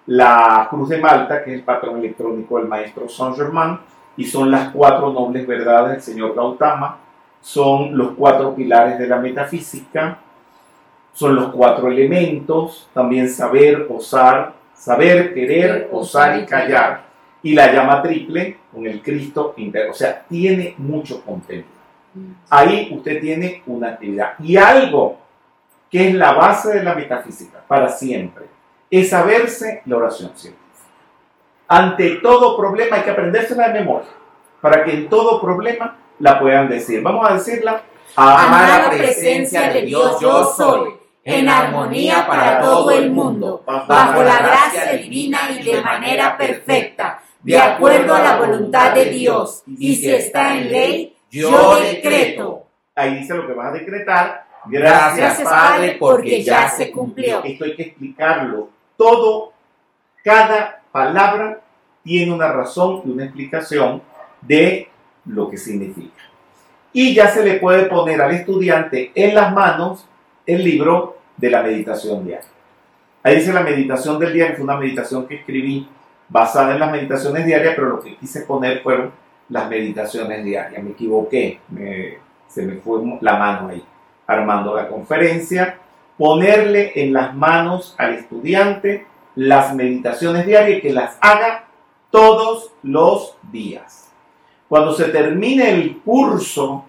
La 0.07 0.67
cruz 0.69 0.89
de 0.89 0.99
Malta, 0.99 1.45
que 1.45 1.53
es 1.53 1.59
el 1.59 1.63
patrón 1.63 1.99
electrónico 1.99 2.59
del 2.59 2.67
maestro 2.67 3.09
Saint 3.09 3.37
Germain, 3.37 3.79
y 4.17 4.25
son 4.25 4.51
las 4.51 4.71
cuatro 4.71 5.13
nobles 5.13 5.47
verdades 5.47 5.93
del 5.93 6.03
señor 6.03 6.35
Gautama, 6.35 6.99
son 7.41 7.97
los 7.97 8.13
cuatro 8.13 8.55
pilares 8.55 8.99
de 8.99 9.07
la 9.07 9.19
metafísica, 9.19 10.19
son 11.13 11.37
los 11.37 11.53
cuatro 11.53 11.89
elementos, 11.89 12.89
también 12.93 13.29
saber, 13.29 13.87
osar, 13.91 14.55
saber, 14.81 15.35
querer, 15.35 15.91
osar 15.93 16.39
y 16.41 16.47
callar, 16.47 17.05
y 17.43 17.55
la 17.55 17.73
llama 17.73 18.03
triple 18.03 18.59
con 18.73 18.87
el 18.87 19.03
Cristo 19.03 19.55
interior, 19.59 19.91
o 19.91 19.95
sea, 19.95 20.25
tiene 20.27 20.75
mucho 20.79 21.23
contenido. 21.23 21.69
Ahí 22.49 22.91
usted 22.93 23.21
tiene 23.21 23.63
una 23.67 23.91
actividad. 23.91 24.35
Y 24.41 24.57
algo 24.57 25.19
que 25.91 26.09
es 26.09 26.15
la 26.15 26.33
base 26.33 26.73
de 26.73 26.83
la 26.83 26.95
metafísica 26.95 27.63
para 27.67 27.89
siempre, 27.89 28.47
es 28.91 29.11
saberse 29.11 29.83
la 29.87 29.97
oración 29.97 30.31
científica. 30.35 30.59
Ante 31.69 32.17
todo 32.17 32.57
problema 32.57 32.97
hay 32.97 33.03
que 33.03 33.11
aprendérsela 33.11 33.69
de 33.69 33.81
memoria, 33.81 34.09
para 34.61 34.83
que 34.85 34.93
en 34.93 35.09
todo 35.09 35.41
problema 35.41 35.99
la 36.19 36.41
puedan 36.41 36.69
decir. 36.69 37.03
Vamos 37.03 37.29
a 37.29 37.35
decirla. 37.35 37.83
Amada 38.17 38.91
presencia 38.91 39.73
de 39.73 39.83
Dios, 39.83 40.21
yo 40.21 40.45
soy, 40.45 40.95
en 41.25 41.49
armonía 41.49 42.27
para 42.27 42.61
todo 42.61 42.91
el 42.91 43.11
mundo, 43.11 43.63
bajo 43.67 44.23
la 44.23 44.39
gracia 44.39 44.93
divina 44.97 45.39
y 45.51 45.63
de 45.63 45.81
manera 45.83 46.37
perfecta, 46.37 47.23
de 47.43 47.59
acuerdo 47.59 48.15
a 48.15 48.23
la 48.23 48.37
voluntad 48.37 48.95
de 48.95 49.07
Dios. 49.07 49.63
Y 49.67 49.95
si 49.97 50.11
está 50.11 50.57
en 50.57 50.71
ley, 50.71 51.17
yo 51.31 51.77
decreto. 51.81 52.67
Ahí 52.95 53.17
dice 53.17 53.35
lo 53.35 53.47
que 53.47 53.53
vas 53.53 53.69
a 53.69 53.79
decretar. 53.79 54.47
Gracias, 54.67 55.41
Padre, 55.43 55.97
porque 55.99 56.43
ya 56.43 56.69
se 56.69 56.91
cumplió. 56.91 57.43
Esto 57.45 57.65
hay 57.65 57.77
que 57.77 57.83
explicarlo. 57.83 58.69
Todo, 58.97 59.53
cada 60.23 60.83
palabra 60.93 61.61
tiene 62.03 62.33
una 62.33 62.53
razón 62.53 63.03
y 63.05 63.11
una 63.11 63.25
explicación 63.25 64.03
de 64.41 64.89
lo 65.27 65.49
que 65.49 65.57
significa. 65.57 66.23
Y 66.93 67.15
ya 67.15 67.29
se 67.29 67.45
le 67.45 67.55
puede 67.55 67.85
poner 67.85 68.21
al 68.21 68.35
estudiante 68.35 69.13
en 69.15 69.35
las 69.35 69.53
manos 69.53 70.07
el 70.55 70.65
libro 70.65 71.19
de 71.37 71.51
la 71.51 71.63
meditación 71.63 72.25
diaria. 72.25 72.49
Ahí 73.23 73.37
dice 73.37 73.53
la 73.53 73.63
meditación 73.63 74.19
del 74.19 74.33
día, 74.33 74.49
que 74.49 74.55
fue 74.55 74.65
una 74.65 74.77
meditación 74.77 75.27
que 75.27 75.37
escribí 75.37 75.87
basada 76.29 76.73
en 76.73 76.81
las 76.81 76.91
meditaciones 76.91 77.45
diarias, 77.45 77.75
pero 77.75 77.89
lo 77.89 78.01
que 78.01 78.17
quise 78.17 78.43
poner 78.43 78.83
fueron 78.83 79.13
las 79.49 79.69
meditaciones 79.69 80.45
diarias. 80.45 80.83
Me 80.83 80.91
equivoqué, 80.91 81.61
se 82.47 82.63
me 82.63 82.77
fue 82.77 83.01
la 83.21 83.37
mano 83.37 83.69
ahí, 83.69 83.85
armando 84.27 84.75
la 84.75 84.89
conferencia. 84.89 85.79
Ponerle 86.17 86.93
en 86.97 87.13
las 87.13 87.35
manos 87.35 87.95
al 87.99 88.15
estudiante 88.15 89.07
las 89.35 89.75
meditaciones 89.75 90.47
diarias 90.47 90.79
y 90.79 90.83
que 90.83 90.93
las 90.93 91.17
haga 91.21 91.65
todos 92.11 92.73
los 92.83 93.37
días. 93.51 94.11
Cuando 94.69 94.93
se 94.93 95.05
termine 95.07 95.71
el 95.71 95.99
curso, 95.99 96.85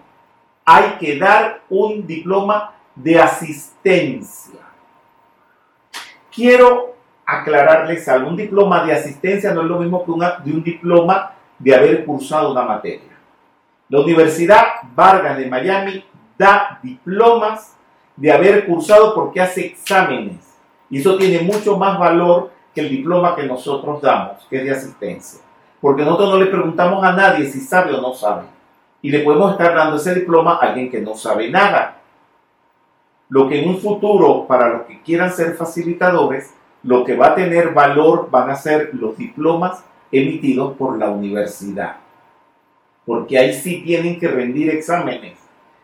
hay 0.64 0.92
que 1.00 1.18
dar 1.18 1.62
un 1.68 2.06
diploma 2.06 2.74
de 2.94 3.18
asistencia. 3.18 4.60
Quiero 6.34 6.94
aclararles 7.26 8.08
algo. 8.08 8.28
Un 8.28 8.36
diploma 8.36 8.84
de 8.84 8.92
asistencia 8.92 9.52
no 9.54 9.62
es 9.62 9.68
lo 9.68 9.78
mismo 9.78 10.04
que 10.04 10.10
una, 10.10 10.38
de 10.38 10.52
un 10.52 10.62
diploma 10.62 11.32
de 11.58 11.74
haber 11.74 12.04
cursado 12.04 12.52
una 12.52 12.62
materia. 12.62 13.12
La 13.88 14.00
Universidad 14.00 14.64
Vargas 14.94 15.36
de 15.36 15.46
Miami 15.46 16.04
da 16.38 16.80
diplomas 16.82 17.76
de 18.16 18.32
haber 18.32 18.66
cursado 18.66 19.14
porque 19.14 19.40
hace 19.40 19.66
exámenes. 19.66 20.56
Y 20.90 20.98
eso 20.98 21.16
tiene 21.16 21.40
mucho 21.40 21.76
más 21.76 21.98
valor 21.98 22.50
que 22.74 22.80
el 22.80 22.88
diploma 22.88 23.36
que 23.36 23.44
nosotros 23.44 24.00
damos, 24.00 24.46
que 24.48 24.58
es 24.58 24.64
de 24.64 24.70
asistencia. 24.70 25.40
Porque 25.80 26.04
nosotros 26.04 26.30
no 26.30 26.38
le 26.38 26.46
preguntamos 26.46 27.02
a 27.04 27.12
nadie 27.12 27.50
si 27.50 27.60
sabe 27.60 27.94
o 27.94 28.00
no 28.00 28.14
sabe. 28.14 28.44
Y 29.00 29.10
le 29.10 29.20
podemos 29.20 29.52
estar 29.52 29.74
dando 29.74 29.96
ese 29.96 30.14
diploma 30.14 30.54
a 30.54 30.68
alguien 30.68 30.90
que 30.90 31.00
no 31.00 31.14
sabe 31.14 31.50
nada. 31.50 32.01
Lo 33.32 33.48
que 33.48 33.62
en 33.62 33.70
un 33.70 33.78
futuro, 33.78 34.46
para 34.46 34.68
los 34.68 34.82
que 34.82 35.00
quieran 35.00 35.32
ser 35.32 35.54
facilitadores, 35.54 36.52
lo 36.82 37.02
que 37.02 37.16
va 37.16 37.28
a 37.28 37.34
tener 37.34 37.70
valor 37.72 38.28
van 38.30 38.50
a 38.50 38.56
ser 38.56 38.90
los 38.92 39.16
diplomas 39.16 39.82
emitidos 40.10 40.76
por 40.76 40.98
la 40.98 41.08
universidad. 41.08 41.96
Porque 43.06 43.38
ahí 43.38 43.54
sí 43.54 43.80
tienen 43.86 44.20
que 44.20 44.28
rendir 44.28 44.68
exámenes. 44.68 45.38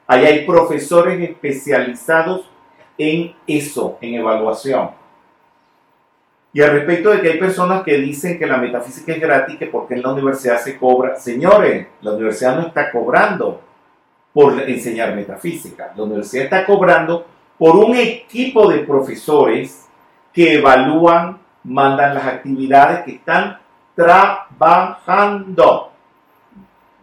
Ahí 0.07 0.27
hay 0.27 0.47
profesores 0.47 1.19
especializados 1.27 2.51
en 2.99 3.35
eso, 3.47 3.97
en 4.03 4.17
evaluación. 4.17 4.91
Y 6.53 6.61
al 6.61 6.73
respecto 6.73 7.09
de 7.09 7.23
que 7.23 7.31
hay 7.31 7.39
personas 7.39 7.83
que 7.83 7.97
dicen 7.97 8.39
que 8.39 8.47
la 8.47 8.59
metafísica 8.59 9.15
es 9.15 9.21
gratis, 9.23 9.57
que 9.57 9.69
porque 9.69 9.95
en 9.95 10.03
la 10.03 10.13
universidad 10.13 10.61
se 10.61 10.77
cobra. 10.77 11.17
Señores, 11.17 11.87
la 12.03 12.13
universidad 12.13 12.57
no 12.57 12.67
está 12.67 12.93
cobrando 12.93 13.63
por 14.35 14.61
enseñar 14.69 15.17
metafísica. 15.17 15.95
La 15.97 16.03
universidad 16.03 16.45
está 16.45 16.67
cobrando 16.67 17.38
por 17.59 17.77
un 17.77 17.97
equipo 17.97 18.71
de 18.71 18.79
profesores 18.81 19.87
que 20.33 20.55
evalúan, 20.55 21.39
mandan 21.65 22.15
las 22.15 22.25
actividades 22.25 23.05
que 23.05 23.13
están 23.17 23.59
trabajando. 23.95 25.91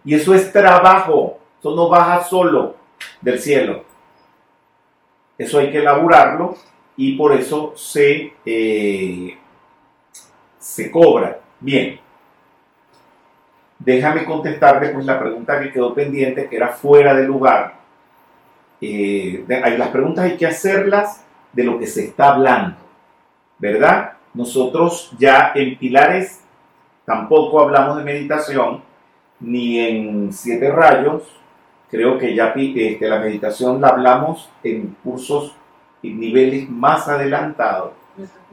Y 0.03 0.15
eso 0.15 0.33
es 0.33 0.51
trabajo, 0.53 1.39
eso 1.59 1.75
no 1.75 1.89
baja 1.89 2.23
solo 2.23 2.75
del 3.21 3.39
cielo. 3.39 3.83
Eso 5.37 5.59
hay 5.59 5.69
que 5.71 5.79
elaborarlo 5.79 6.55
y 6.95 7.17
por 7.17 7.33
eso 7.33 7.73
se, 7.75 8.33
eh, 8.45 9.37
se 10.57 10.89
cobra. 10.89 11.39
Bien. 11.59 11.99
Déjame 13.77 14.23
contestarle 14.23 14.89
pues 14.89 15.05
la 15.05 15.19
pregunta 15.19 15.59
que 15.59 15.71
quedó 15.71 15.93
pendiente, 15.93 16.47
que 16.47 16.55
era 16.55 16.69
fuera 16.69 17.13
de 17.13 17.23
lugar. 17.25 17.84
Eh, 18.81 19.45
las 19.47 19.89
preguntas 19.89 20.25
hay 20.25 20.37
que 20.37 20.45
hacerlas 20.45 21.23
de 21.53 21.63
lo 21.63 21.79
que 21.79 21.87
se 21.87 22.05
está 22.05 22.33
hablando, 22.33 22.77
¿verdad? 23.59 24.13
Nosotros 24.33 25.11
ya 25.17 25.53
en 25.55 25.77
pilares 25.77 26.45
Tampoco 27.05 27.61
hablamos 27.61 27.97
de 27.97 28.03
meditación, 28.03 28.81
ni 29.39 29.79
en 29.79 30.33
siete 30.33 30.71
rayos. 30.71 31.21
Creo 31.91 32.17
que 32.17 32.33
ya 32.35 32.47
este, 32.55 33.07
la 33.07 33.19
meditación 33.19 33.79
la 33.79 33.89
hablamos 33.89 34.49
en 34.63 34.97
cursos 35.03 35.55
y 36.01 36.11
niveles 36.13 36.67
más 36.67 37.07
adelantados. 37.07 37.93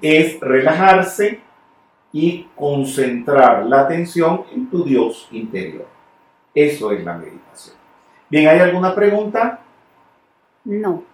Es 0.03 0.39
relajarse 0.41 1.41
y 2.13 2.47
concentrar 2.55 3.65
la 3.65 3.81
atención 3.81 4.45
en 4.55 4.69
tu 4.69 4.85
Dios 4.85 5.29
interior. 5.33 5.87
Eso 6.55 6.93
es 6.93 7.03
la 7.03 7.17
meditación. 7.17 7.77
Bien, 8.29 8.49
¿hay 8.49 8.59
alguna 8.59 8.95
pregunta? 8.95 9.61
No. 10.65 11.05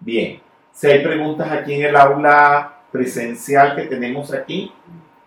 Bien. 0.00 0.40
Si 0.72 0.86
hay 0.86 1.02
preguntas 1.02 1.50
aquí 1.50 1.74
en 1.74 1.84
el 1.84 1.96
aula 1.96 2.80
presencial 2.90 3.76
que 3.76 3.82
tenemos 3.82 4.32
aquí, 4.32 4.72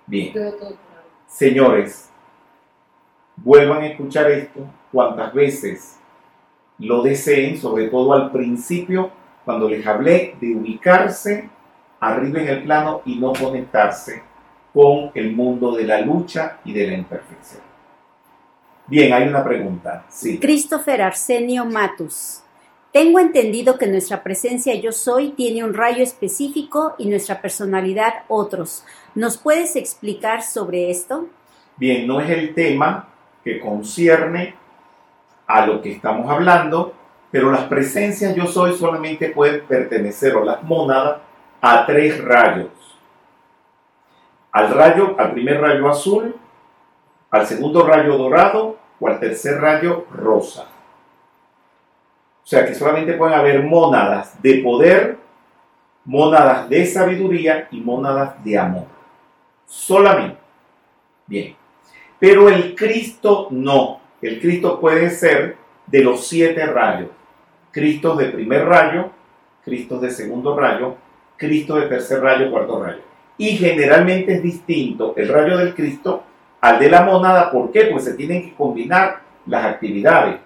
bien. 0.05 0.33
Señores, 1.27 2.09
vuelvan 3.35 3.83
a 3.83 3.87
escuchar 3.87 4.31
esto 4.31 4.67
cuantas 4.91 5.33
veces 5.33 5.99
lo 6.79 7.01
deseen, 7.01 7.57
sobre 7.57 7.87
todo 7.87 8.13
al 8.13 8.31
principio, 8.31 9.11
cuando 9.45 9.69
les 9.69 9.85
hablé 9.85 10.35
de 10.39 10.55
ubicarse 10.55 11.49
arriba 11.99 12.41
en 12.41 12.47
el 12.47 12.63
plano 12.63 13.01
y 13.05 13.15
no 13.15 13.33
conectarse 13.33 14.23
con 14.73 15.11
el 15.13 15.35
mundo 15.35 15.75
de 15.75 15.83
la 15.83 16.01
lucha 16.01 16.59
y 16.65 16.73
de 16.73 16.87
la 16.87 16.93
imperfección. 16.93 17.61
Bien, 18.87 19.13
hay 19.13 19.27
una 19.27 19.43
pregunta. 19.43 20.05
Sí. 20.09 20.39
Christopher 20.39 21.01
Arsenio 21.01 21.65
Matus. 21.65 22.42
Tengo 22.93 23.17
entendido 23.17 23.79
que 23.79 23.87
nuestra 23.87 24.21
presencia 24.21 24.75
yo 24.75 24.91
soy 24.91 25.31
tiene 25.31 25.63
un 25.63 25.73
rayo 25.73 26.03
específico 26.03 26.93
y 26.99 27.07
nuestra 27.07 27.41
personalidad 27.41 28.13
otros. 28.27 28.85
¿Nos 29.15 29.37
puedes 29.37 29.75
explicar 29.75 30.43
sobre 30.43 30.91
esto? 30.91 31.25
Bien, 31.75 32.05
no 32.05 32.21
es 32.21 32.29
el 32.29 32.53
tema 32.53 33.09
que 33.43 33.59
concierne 33.59 34.53
a 35.47 35.65
lo 35.65 35.81
que 35.81 35.91
estamos 35.93 36.29
hablando, 36.29 36.93
pero 37.31 37.49
las 37.49 37.63
presencias 37.63 38.35
yo 38.35 38.45
soy 38.45 38.77
solamente 38.77 39.29
pueden 39.29 39.65
pertenecer 39.65 40.35
o 40.35 40.45
las 40.45 40.61
mónadas 40.61 41.17
a 41.61 41.87
tres 41.87 42.23
rayos. 42.23 42.69
Al 44.51 44.69
rayo, 44.69 45.15
al 45.17 45.31
primer 45.31 45.59
rayo 45.59 45.89
azul, 45.89 46.35
al 47.31 47.47
segundo 47.47 47.87
rayo 47.87 48.19
dorado 48.19 48.77
o 48.99 49.07
al 49.07 49.19
tercer 49.19 49.59
rayo 49.59 50.05
rosa. 50.11 50.67
O 52.43 52.47
sea 52.47 52.65
que 52.65 52.75
solamente 52.75 53.13
pueden 53.13 53.35
haber 53.35 53.63
mónadas 53.63 54.41
de 54.41 54.55
poder, 54.55 55.17
mónadas 56.03 56.69
de 56.69 56.85
sabiduría 56.85 57.67
y 57.71 57.79
mónadas 57.79 58.43
de 58.43 58.57
amor. 58.57 58.85
Solamente. 59.65 60.37
Bien. 61.25 61.55
Pero 62.19 62.49
el 62.49 62.75
Cristo 62.75 63.47
no. 63.51 64.01
El 64.21 64.39
Cristo 64.39 64.79
puede 64.79 65.09
ser 65.09 65.57
de 65.87 66.03
los 66.03 66.27
siete 66.27 66.65
rayos. 66.65 67.09
Cristo 67.71 68.15
de 68.15 68.25
primer 68.25 68.65
rayo, 68.65 69.09
Cristo 69.63 69.99
de 69.99 70.11
segundo 70.11 70.57
rayo, 70.57 70.95
Cristo 71.37 71.75
de 71.75 71.87
tercer 71.87 72.21
rayo, 72.21 72.51
cuarto 72.51 72.83
rayo. 72.83 73.01
Y 73.37 73.57
generalmente 73.57 74.35
es 74.35 74.43
distinto 74.43 75.13
el 75.17 75.27
rayo 75.27 75.57
del 75.57 75.73
Cristo 75.73 76.23
al 76.61 76.79
de 76.79 76.89
la 76.89 77.01
monada. 77.01 77.51
¿Por 77.51 77.71
qué? 77.71 77.85
Pues 77.85 78.03
se 78.03 78.13
tienen 78.13 78.43
que 78.43 78.55
combinar 78.55 79.21
las 79.47 79.65
actividades. 79.65 80.39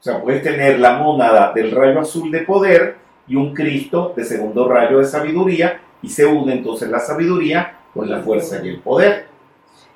O 0.00 0.02
sea, 0.02 0.20
puedes 0.22 0.42
tener 0.42 0.78
la 0.78 0.98
mónada 0.98 1.52
del 1.52 1.72
rayo 1.72 2.00
azul 2.00 2.30
de 2.30 2.40
poder 2.40 2.96
y 3.26 3.36
un 3.36 3.52
Cristo 3.52 4.12
de 4.16 4.24
segundo 4.24 4.68
rayo 4.68 4.98
de 4.98 5.04
sabiduría 5.04 5.80
y 6.00 6.08
se 6.08 6.24
une 6.24 6.52
entonces 6.52 6.88
la 6.88 7.00
sabiduría 7.00 7.78
con 7.92 8.08
la 8.08 8.20
fuerza 8.20 8.64
y 8.64 8.68
el 8.68 8.80
poder. 8.80 9.26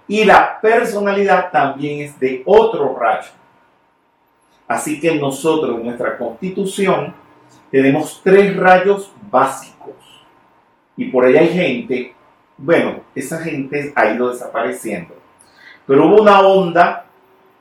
Y 0.08 0.24
la 0.24 0.60
personalidad 0.60 1.50
también 1.50 2.00
es 2.00 2.18
de 2.18 2.42
otro 2.44 2.96
rayo. 2.98 3.30
Así 4.66 5.00
que 5.00 5.14
nosotros 5.14 5.78
en 5.78 5.84
nuestra 5.84 6.18
constitución 6.18 7.14
tenemos 7.70 8.20
tres 8.22 8.56
rayos 8.56 9.12
básicos. 9.30 9.94
Y 10.96 11.06
por 11.06 11.24
ahí 11.24 11.36
hay 11.36 11.48
gente, 11.48 12.14
bueno, 12.58 13.00
esa 13.14 13.38
gente 13.38 13.92
ha 13.94 14.10
ido 14.10 14.30
desapareciendo. 14.30 15.14
Pero 15.86 16.06
hubo 16.06 16.22
una 16.22 16.40
onda 16.40 17.06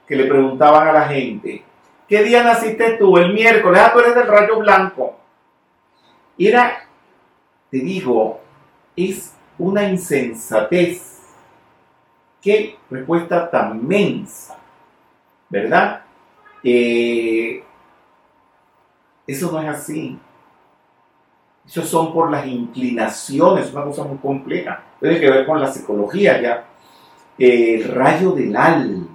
que 0.07 0.15
le 0.15 0.25
preguntaban 0.25 0.87
a 0.87 0.93
la 0.93 1.07
gente, 1.07 1.63
¿Qué 2.11 2.23
día 2.23 2.43
naciste 2.43 2.97
tú? 2.97 3.17
El 3.17 3.33
miércoles. 3.33 3.81
Ah, 3.81 3.93
tú 3.93 3.99
eres 3.99 4.13
del 4.13 4.27
rayo 4.27 4.59
blanco. 4.59 5.17
Era, 6.37 6.85
te 7.69 7.77
digo, 7.77 8.41
es 8.97 9.33
una 9.57 9.87
insensatez. 9.87 11.21
Qué 12.41 12.75
respuesta 12.89 13.49
tan 13.49 13.87
mensa, 13.87 14.57
¿verdad? 15.47 16.03
Eh, 16.61 17.63
eso 19.25 19.49
no 19.49 19.61
es 19.61 19.69
así. 19.69 20.19
Eso 21.65 21.83
son 21.83 22.11
por 22.11 22.29
las 22.29 22.45
inclinaciones, 22.45 23.67
es 23.67 23.73
una 23.73 23.85
cosa 23.85 24.03
muy 24.03 24.17
compleja. 24.17 24.83
Tiene 24.99 25.17
que 25.17 25.31
ver 25.31 25.45
con 25.45 25.61
la 25.61 25.71
psicología 25.71 26.41
ya. 26.41 26.65
El 27.37 27.85
rayo 27.85 28.31
del 28.31 28.57
alma 28.57 29.10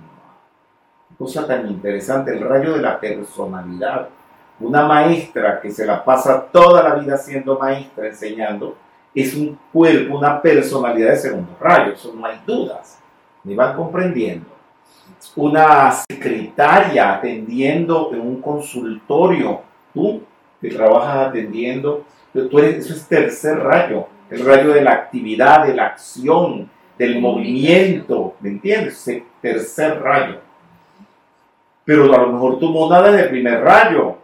cosa 1.18 1.46
tan 1.46 1.66
interesante, 1.68 2.32
el 2.32 2.40
rayo 2.40 2.74
de 2.74 2.82
la 2.82 3.00
personalidad. 3.00 4.08
Una 4.60 4.86
maestra 4.86 5.60
que 5.60 5.70
se 5.70 5.84
la 5.84 6.04
pasa 6.04 6.46
toda 6.50 6.82
la 6.82 6.94
vida 6.94 7.16
siendo 7.16 7.58
maestra, 7.58 8.06
enseñando, 8.06 8.76
es 9.14 9.34
un 9.34 9.58
cuerpo, 9.72 10.18
una 10.18 10.40
personalidad 10.40 11.10
de 11.10 11.16
segundo 11.16 11.56
rayo, 11.60 11.92
eso 11.92 12.12
no 12.14 12.26
hay 12.26 12.38
dudas, 12.46 12.98
me 13.44 13.54
van 13.54 13.76
comprendiendo. 13.76 14.46
Una 15.34 15.90
secretaria 15.92 17.14
atendiendo 17.14 18.10
en 18.12 18.20
un 18.20 18.40
consultorio, 18.40 19.60
tú 19.92 20.22
que 20.60 20.70
trabajas 20.70 21.28
atendiendo, 21.28 22.04
tú 22.32 22.58
eres, 22.58 22.84
eso 22.84 22.94
es 22.94 23.06
tercer 23.06 23.58
rayo, 23.58 24.06
el 24.30 24.44
rayo 24.44 24.72
de 24.72 24.82
la 24.82 24.92
actividad, 24.92 25.66
de 25.66 25.74
la 25.74 25.86
acción, 25.86 26.70
del 26.98 27.20
movimiento, 27.20 28.34
¿me 28.40 28.50
entiendes? 28.50 29.22
tercer 29.40 30.00
rayo 30.00 30.45
pero 31.86 32.12
a 32.12 32.18
lo 32.18 32.32
mejor 32.32 32.58
tu 32.58 32.68
monada 32.68 33.10
es 33.10 33.16
de 33.16 33.28
primer 33.28 33.62
rayo. 33.62 34.18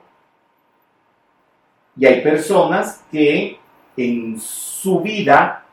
Y 1.97 2.05
hay 2.05 2.21
personas 2.21 3.05
que 3.11 3.59
en 3.97 4.39
su 4.41 5.01
vida 5.01 5.65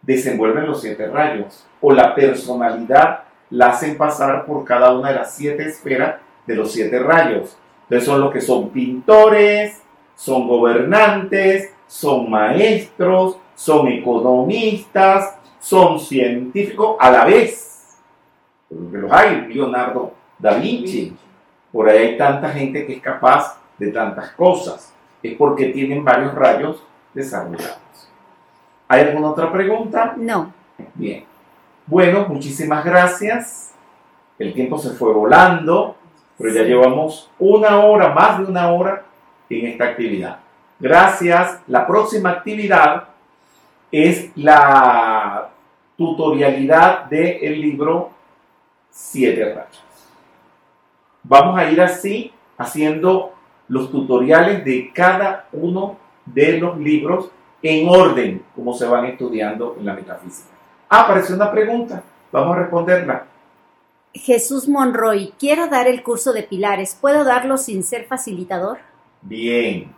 desenvuelven 0.00 0.66
los 0.66 0.80
siete 0.80 1.06
rayos 1.06 1.66
o 1.82 1.92
la 1.92 2.14
personalidad 2.14 3.24
la 3.50 3.68
hacen 3.68 3.98
pasar 3.98 4.46
por 4.46 4.64
cada 4.64 4.96
una 4.96 5.10
de 5.10 5.16
las 5.16 5.34
siete 5.34 5.64
esferas 5.64 6.16
de 6.46 6.54
los 6.54 6.72
siete 6.72 6.98
rayos. 6.98 7.58
Entonces 7.82 8.06
son 8.06 8.20
los 8.20 8.32
que 8.32 8.40
son 8.40 8.70
pintores, 8.70 9.82
son 10.14 10.48
gobernantes, 10.48 11.74
son 11.86 12.30
maestros, 12.30 13.36
son 13.54 13.88
economistas, 13.88 15.36
son 15.60 16.00
científicos 16.00 16.96
a 16.98 17.10
la 17.10 17.24
vez. 17.26 17.98
Porque 18.68 18.98
los 18.98 19.12
hay, 19.12 19.46
Leonardo 19.52 20.15
Da 20.38 20.54
Vinci. 20.54 21.16
Por 21.72 21.88
ahí 21.88 21.98
hay 21.98 22.18
tanta 22.18 22.50
gente 22.50 22.86
que 22.86 22.94
es 22.94 23.02
capaz 23.02 23.58
de 23.78 23.92
tantas 23.92 24.30
cosas. 24.30 24.92
Es 25.22 25.34
porque 25.36 25.66
tienen 25.66 26.04
varios 26.04 26.34
rayos 26.34 26.82
desarrollados. 27.12 27.78
¿Hay 28.88 29.00
alguna 29.02 29.30
otra 29.30 29.52
pregunta? 29.52 30.14
No. 30.16 30.52
Bien. 30.94 31.24
Bueno, 31.86 32.26
muchísimas 32.28 32.84
gracias. 32.84 33.74
El 34.38 34.52
tiempo 34.52 34.78
se 34.78 34.90
fue 34.90 35.12
volando, 35.12 35.96
pero 36.38 36.52
ya 36.52 36.62
llevamos 36.62 37.30
una 37.38 37.80
hora, 37.80 38.10
más 38.10 38.38
de 38.38 38.44
una 38.44 38.70
hora 38.72 39.04
en 39.48 39.66
esta 39.66 39.84
actividad. 39.84 40.38
Gracias. 40.78 41.60
La 41.66 41.86
próxima 41.86 42.30
actividad 42.30 43.08
es 43.90 44.30
la 44.36 45.50
tutorialidad 45.96 47.04
del 47.04 47.60
libro 47.60 48.10
Siete 48.90 49.54
Rayos. 49.54 49.85
Vamos 51.28 51.58
a 51.58 51.68
ir 51.70 51.80
así 51.80 52.32
haciendo 52.56 53.32
los 53.68 53.90
tutoriales 53.90 54.64
de 54.64 54.92
cada 54.92 55.48
uno 55.52 55.96
de 56.24 56.58
los 56.58 56.78
libros 56.78 57.30
en 57.62 57.88
orden 57.88 58.44
como 58.54 58.72
se 58.72 58.86
van 58.86 59.06
estudiando 59.06 59.76
en 59.78 59.86
la 59.86 59.94
metafísica. 59.94 60.50
Ah, 60.88 61.00
apareció 61.00 61.34
una 61.34 61.50
pregunta, 61.50 62.02
vamos 62.30 62.56
a 62.56 62.60
responderla. 62.60 63.26
Jesús 64.14 64.68
Monroy, 64.68 65.34
quiero 65.38 65.66
dar 65.66 65.88
el 65.88 66.04
curso 66.04 66.32
de 66.32 66.44
pilares, 66.44 66.96
¿puedo 66.98 67.24
darlo 67.24 67.56
sin 67.56 67.82
ser 67.82 68.04
facilitador? 68.04 68.78
Bien. 69.20 69.92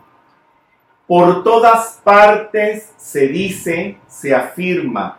Por 1.07 1.43
todas 1.43 2.01
partes 2.03 2.91
se 2.97 3.27
dice, 3.27 3.97
se 4.07 4.33
afirma, 4.33 5.18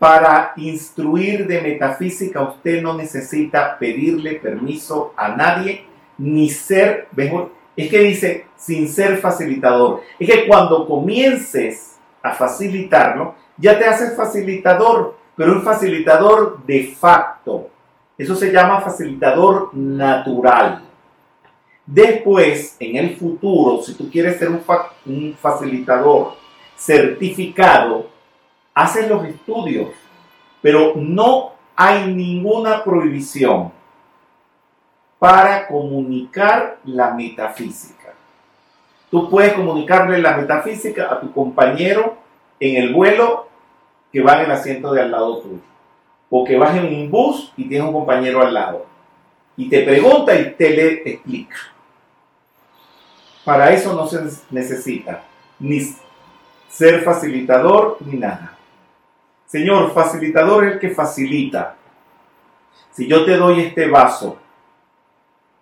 para 0.00 0.54
instruir 0.56 1.46
de 1.46 1.60
metafísica 1.60 2.40
usted 2.40 2.82
no 2.82 2.94
necesita 2.94 3.78
pedirle 3.78 4.36
permiso 4.36 5.12
a 5.14 5.28
nadie 5.28 5.84
ni 6.16 6.48
ser, 6.48 7.08
mejor, 7.12 7.52
es 7.76 7.90
que 7.90 7.98
dice 7.98 8.46
sin 8.56 8.88
ser 8.88 9.18
facilitador. 9.18 10.00
Es 10.18 10.26
que 10.26 10.46
cuando 10.48 10.86
comiences 10.86 11.98
a 12.22 12.32
facilitarlo, 12.32 13.34
ya 13.58 13.78
te 13.78 13.84
haces 13.84 14.16
facilitador, 14.16 15.16
pero 15.36 15.52
un 15.52 15.62
facilitador 15.62 16.64
de 16.64 16.94
facto. 16.98 17.68
Eso 18.16 18.34
se 18.34 18.50
llama 18.50 18.80
facilitador 18.80 19.74
natural. 19.74 20.82
Después, 21.84 22.74
en 22.80 22.96
el 22.96 23.16
futuro, 23.16 23.82
si 23.82 23.92
tú 23.92 24.10
quieres 24.10 24.38
ser 24.38 24.48
un, 24.48 24.62
un 25.04 25.36
facilitador 25.38 26.36
certificado, 26.74 28.06
hacen 28.74 29.08
los 29.08 29.24
estudios, 29.24 29.90
pero 30.62 30.94
no 30.96 31.52
hay 31.76 32.12
ninguna 32.12 32.84
prohibición 32.84 33.72
para 35.18 35.66
comunicar 35.66 36.78
la 36.84 37.12
metafísica. 37.12 38.14
Tú 39.10 39.28
puedes 39.28 39.52
comunicarle 39.54 40.18
la 40.18 40.36
metafísica 40.36 41.12
a 41.12 41.20
tu 41.20 41.32
compañero 41.32 42.16
en 42.58 42.82
el 42.82 42.94
vuelo 42.94 43.48
que 44.12 44.22
va 44.22 44.38
en 44.38 44.46
el 44.46 44.50
asiento 44.52 44.92
de 44.92 45.02
al 45.02 45.10
lado 45.10 45.38
tuyo. 45.40 45.60
O 46.30 46.44
que 46.44 46.56
vas 46.56 46.76
en 46.76 46.86
un 46.86 47.10
bus 47.10 47.52
y 47.56 47.68
tienes 47.68 47.86
un 47.86 47.92
compañero 47.92 48.40
al 48.40 48.54
lado. 48.54 48.86
Y 49.56 49.68
te 49.68 49.82
pregunta 49.82 50.34
y 50.38 50.52
te 50.52 50.70
le 50.70 50.92
explica. 51.10 51.56
Para 53.44 53.72
eso 53.72 53.94
no 53.94 54.06
se 54.06 54.20
necesita 54.50 55.22
ni 55.58 55.80
ser 56.68 57.02
facilitador 57.02 57.96
ni 58.00 58.18
nada. 58.18 58.56
Señor, 59.50 59.92
facilitador 59.92 60.64
es 60.64 60.72
el 60.74 60.78
que 60.78 60.90
facilita. 60.90 61.74
Si 62.92 63.08
yo 63.08 63.24
te 63.24 63.36
doy 63.36 63.62
este 63.62 63.88
vaso 63.88 64.38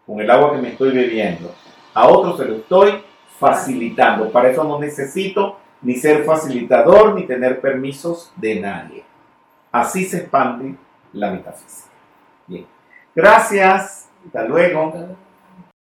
con 0.07 0.20
el 0.20 0.30
agua 0.30 0.53
que 0.53 0.59
me 0.59 0.68
estoy 0.72 0.93
bebiendo, 0.93 1.55
a 1.95 2.07
otro 2.07 2.36
se 2.36 2.45
lo 2.45 2.57
estoy 2.57 3.03
facilitando. 3.39 4.30
Para 4.30 4.51
eso 4.51 4.62
no 4.62 4.78
necesito 4.78 5.59
ni 5.80 5.95
ser 5.95 6.24
facilitador 6.24 7.14
ni 7.14 7.26
tener 7.26 7.62
permisos 7.62 8.30
de 8.36 8.61
nadie. 8.61 9.05
Así 9.72 10.05
se 10.05 10.18
expande 10.18 10.74
la 11.14 11.30
metafísica. 11.30 11.89
Bien. 12.47 12.66
Gracias. 13.14 14.11
Hasta 14.26 14.45
luego. 14.45 15.16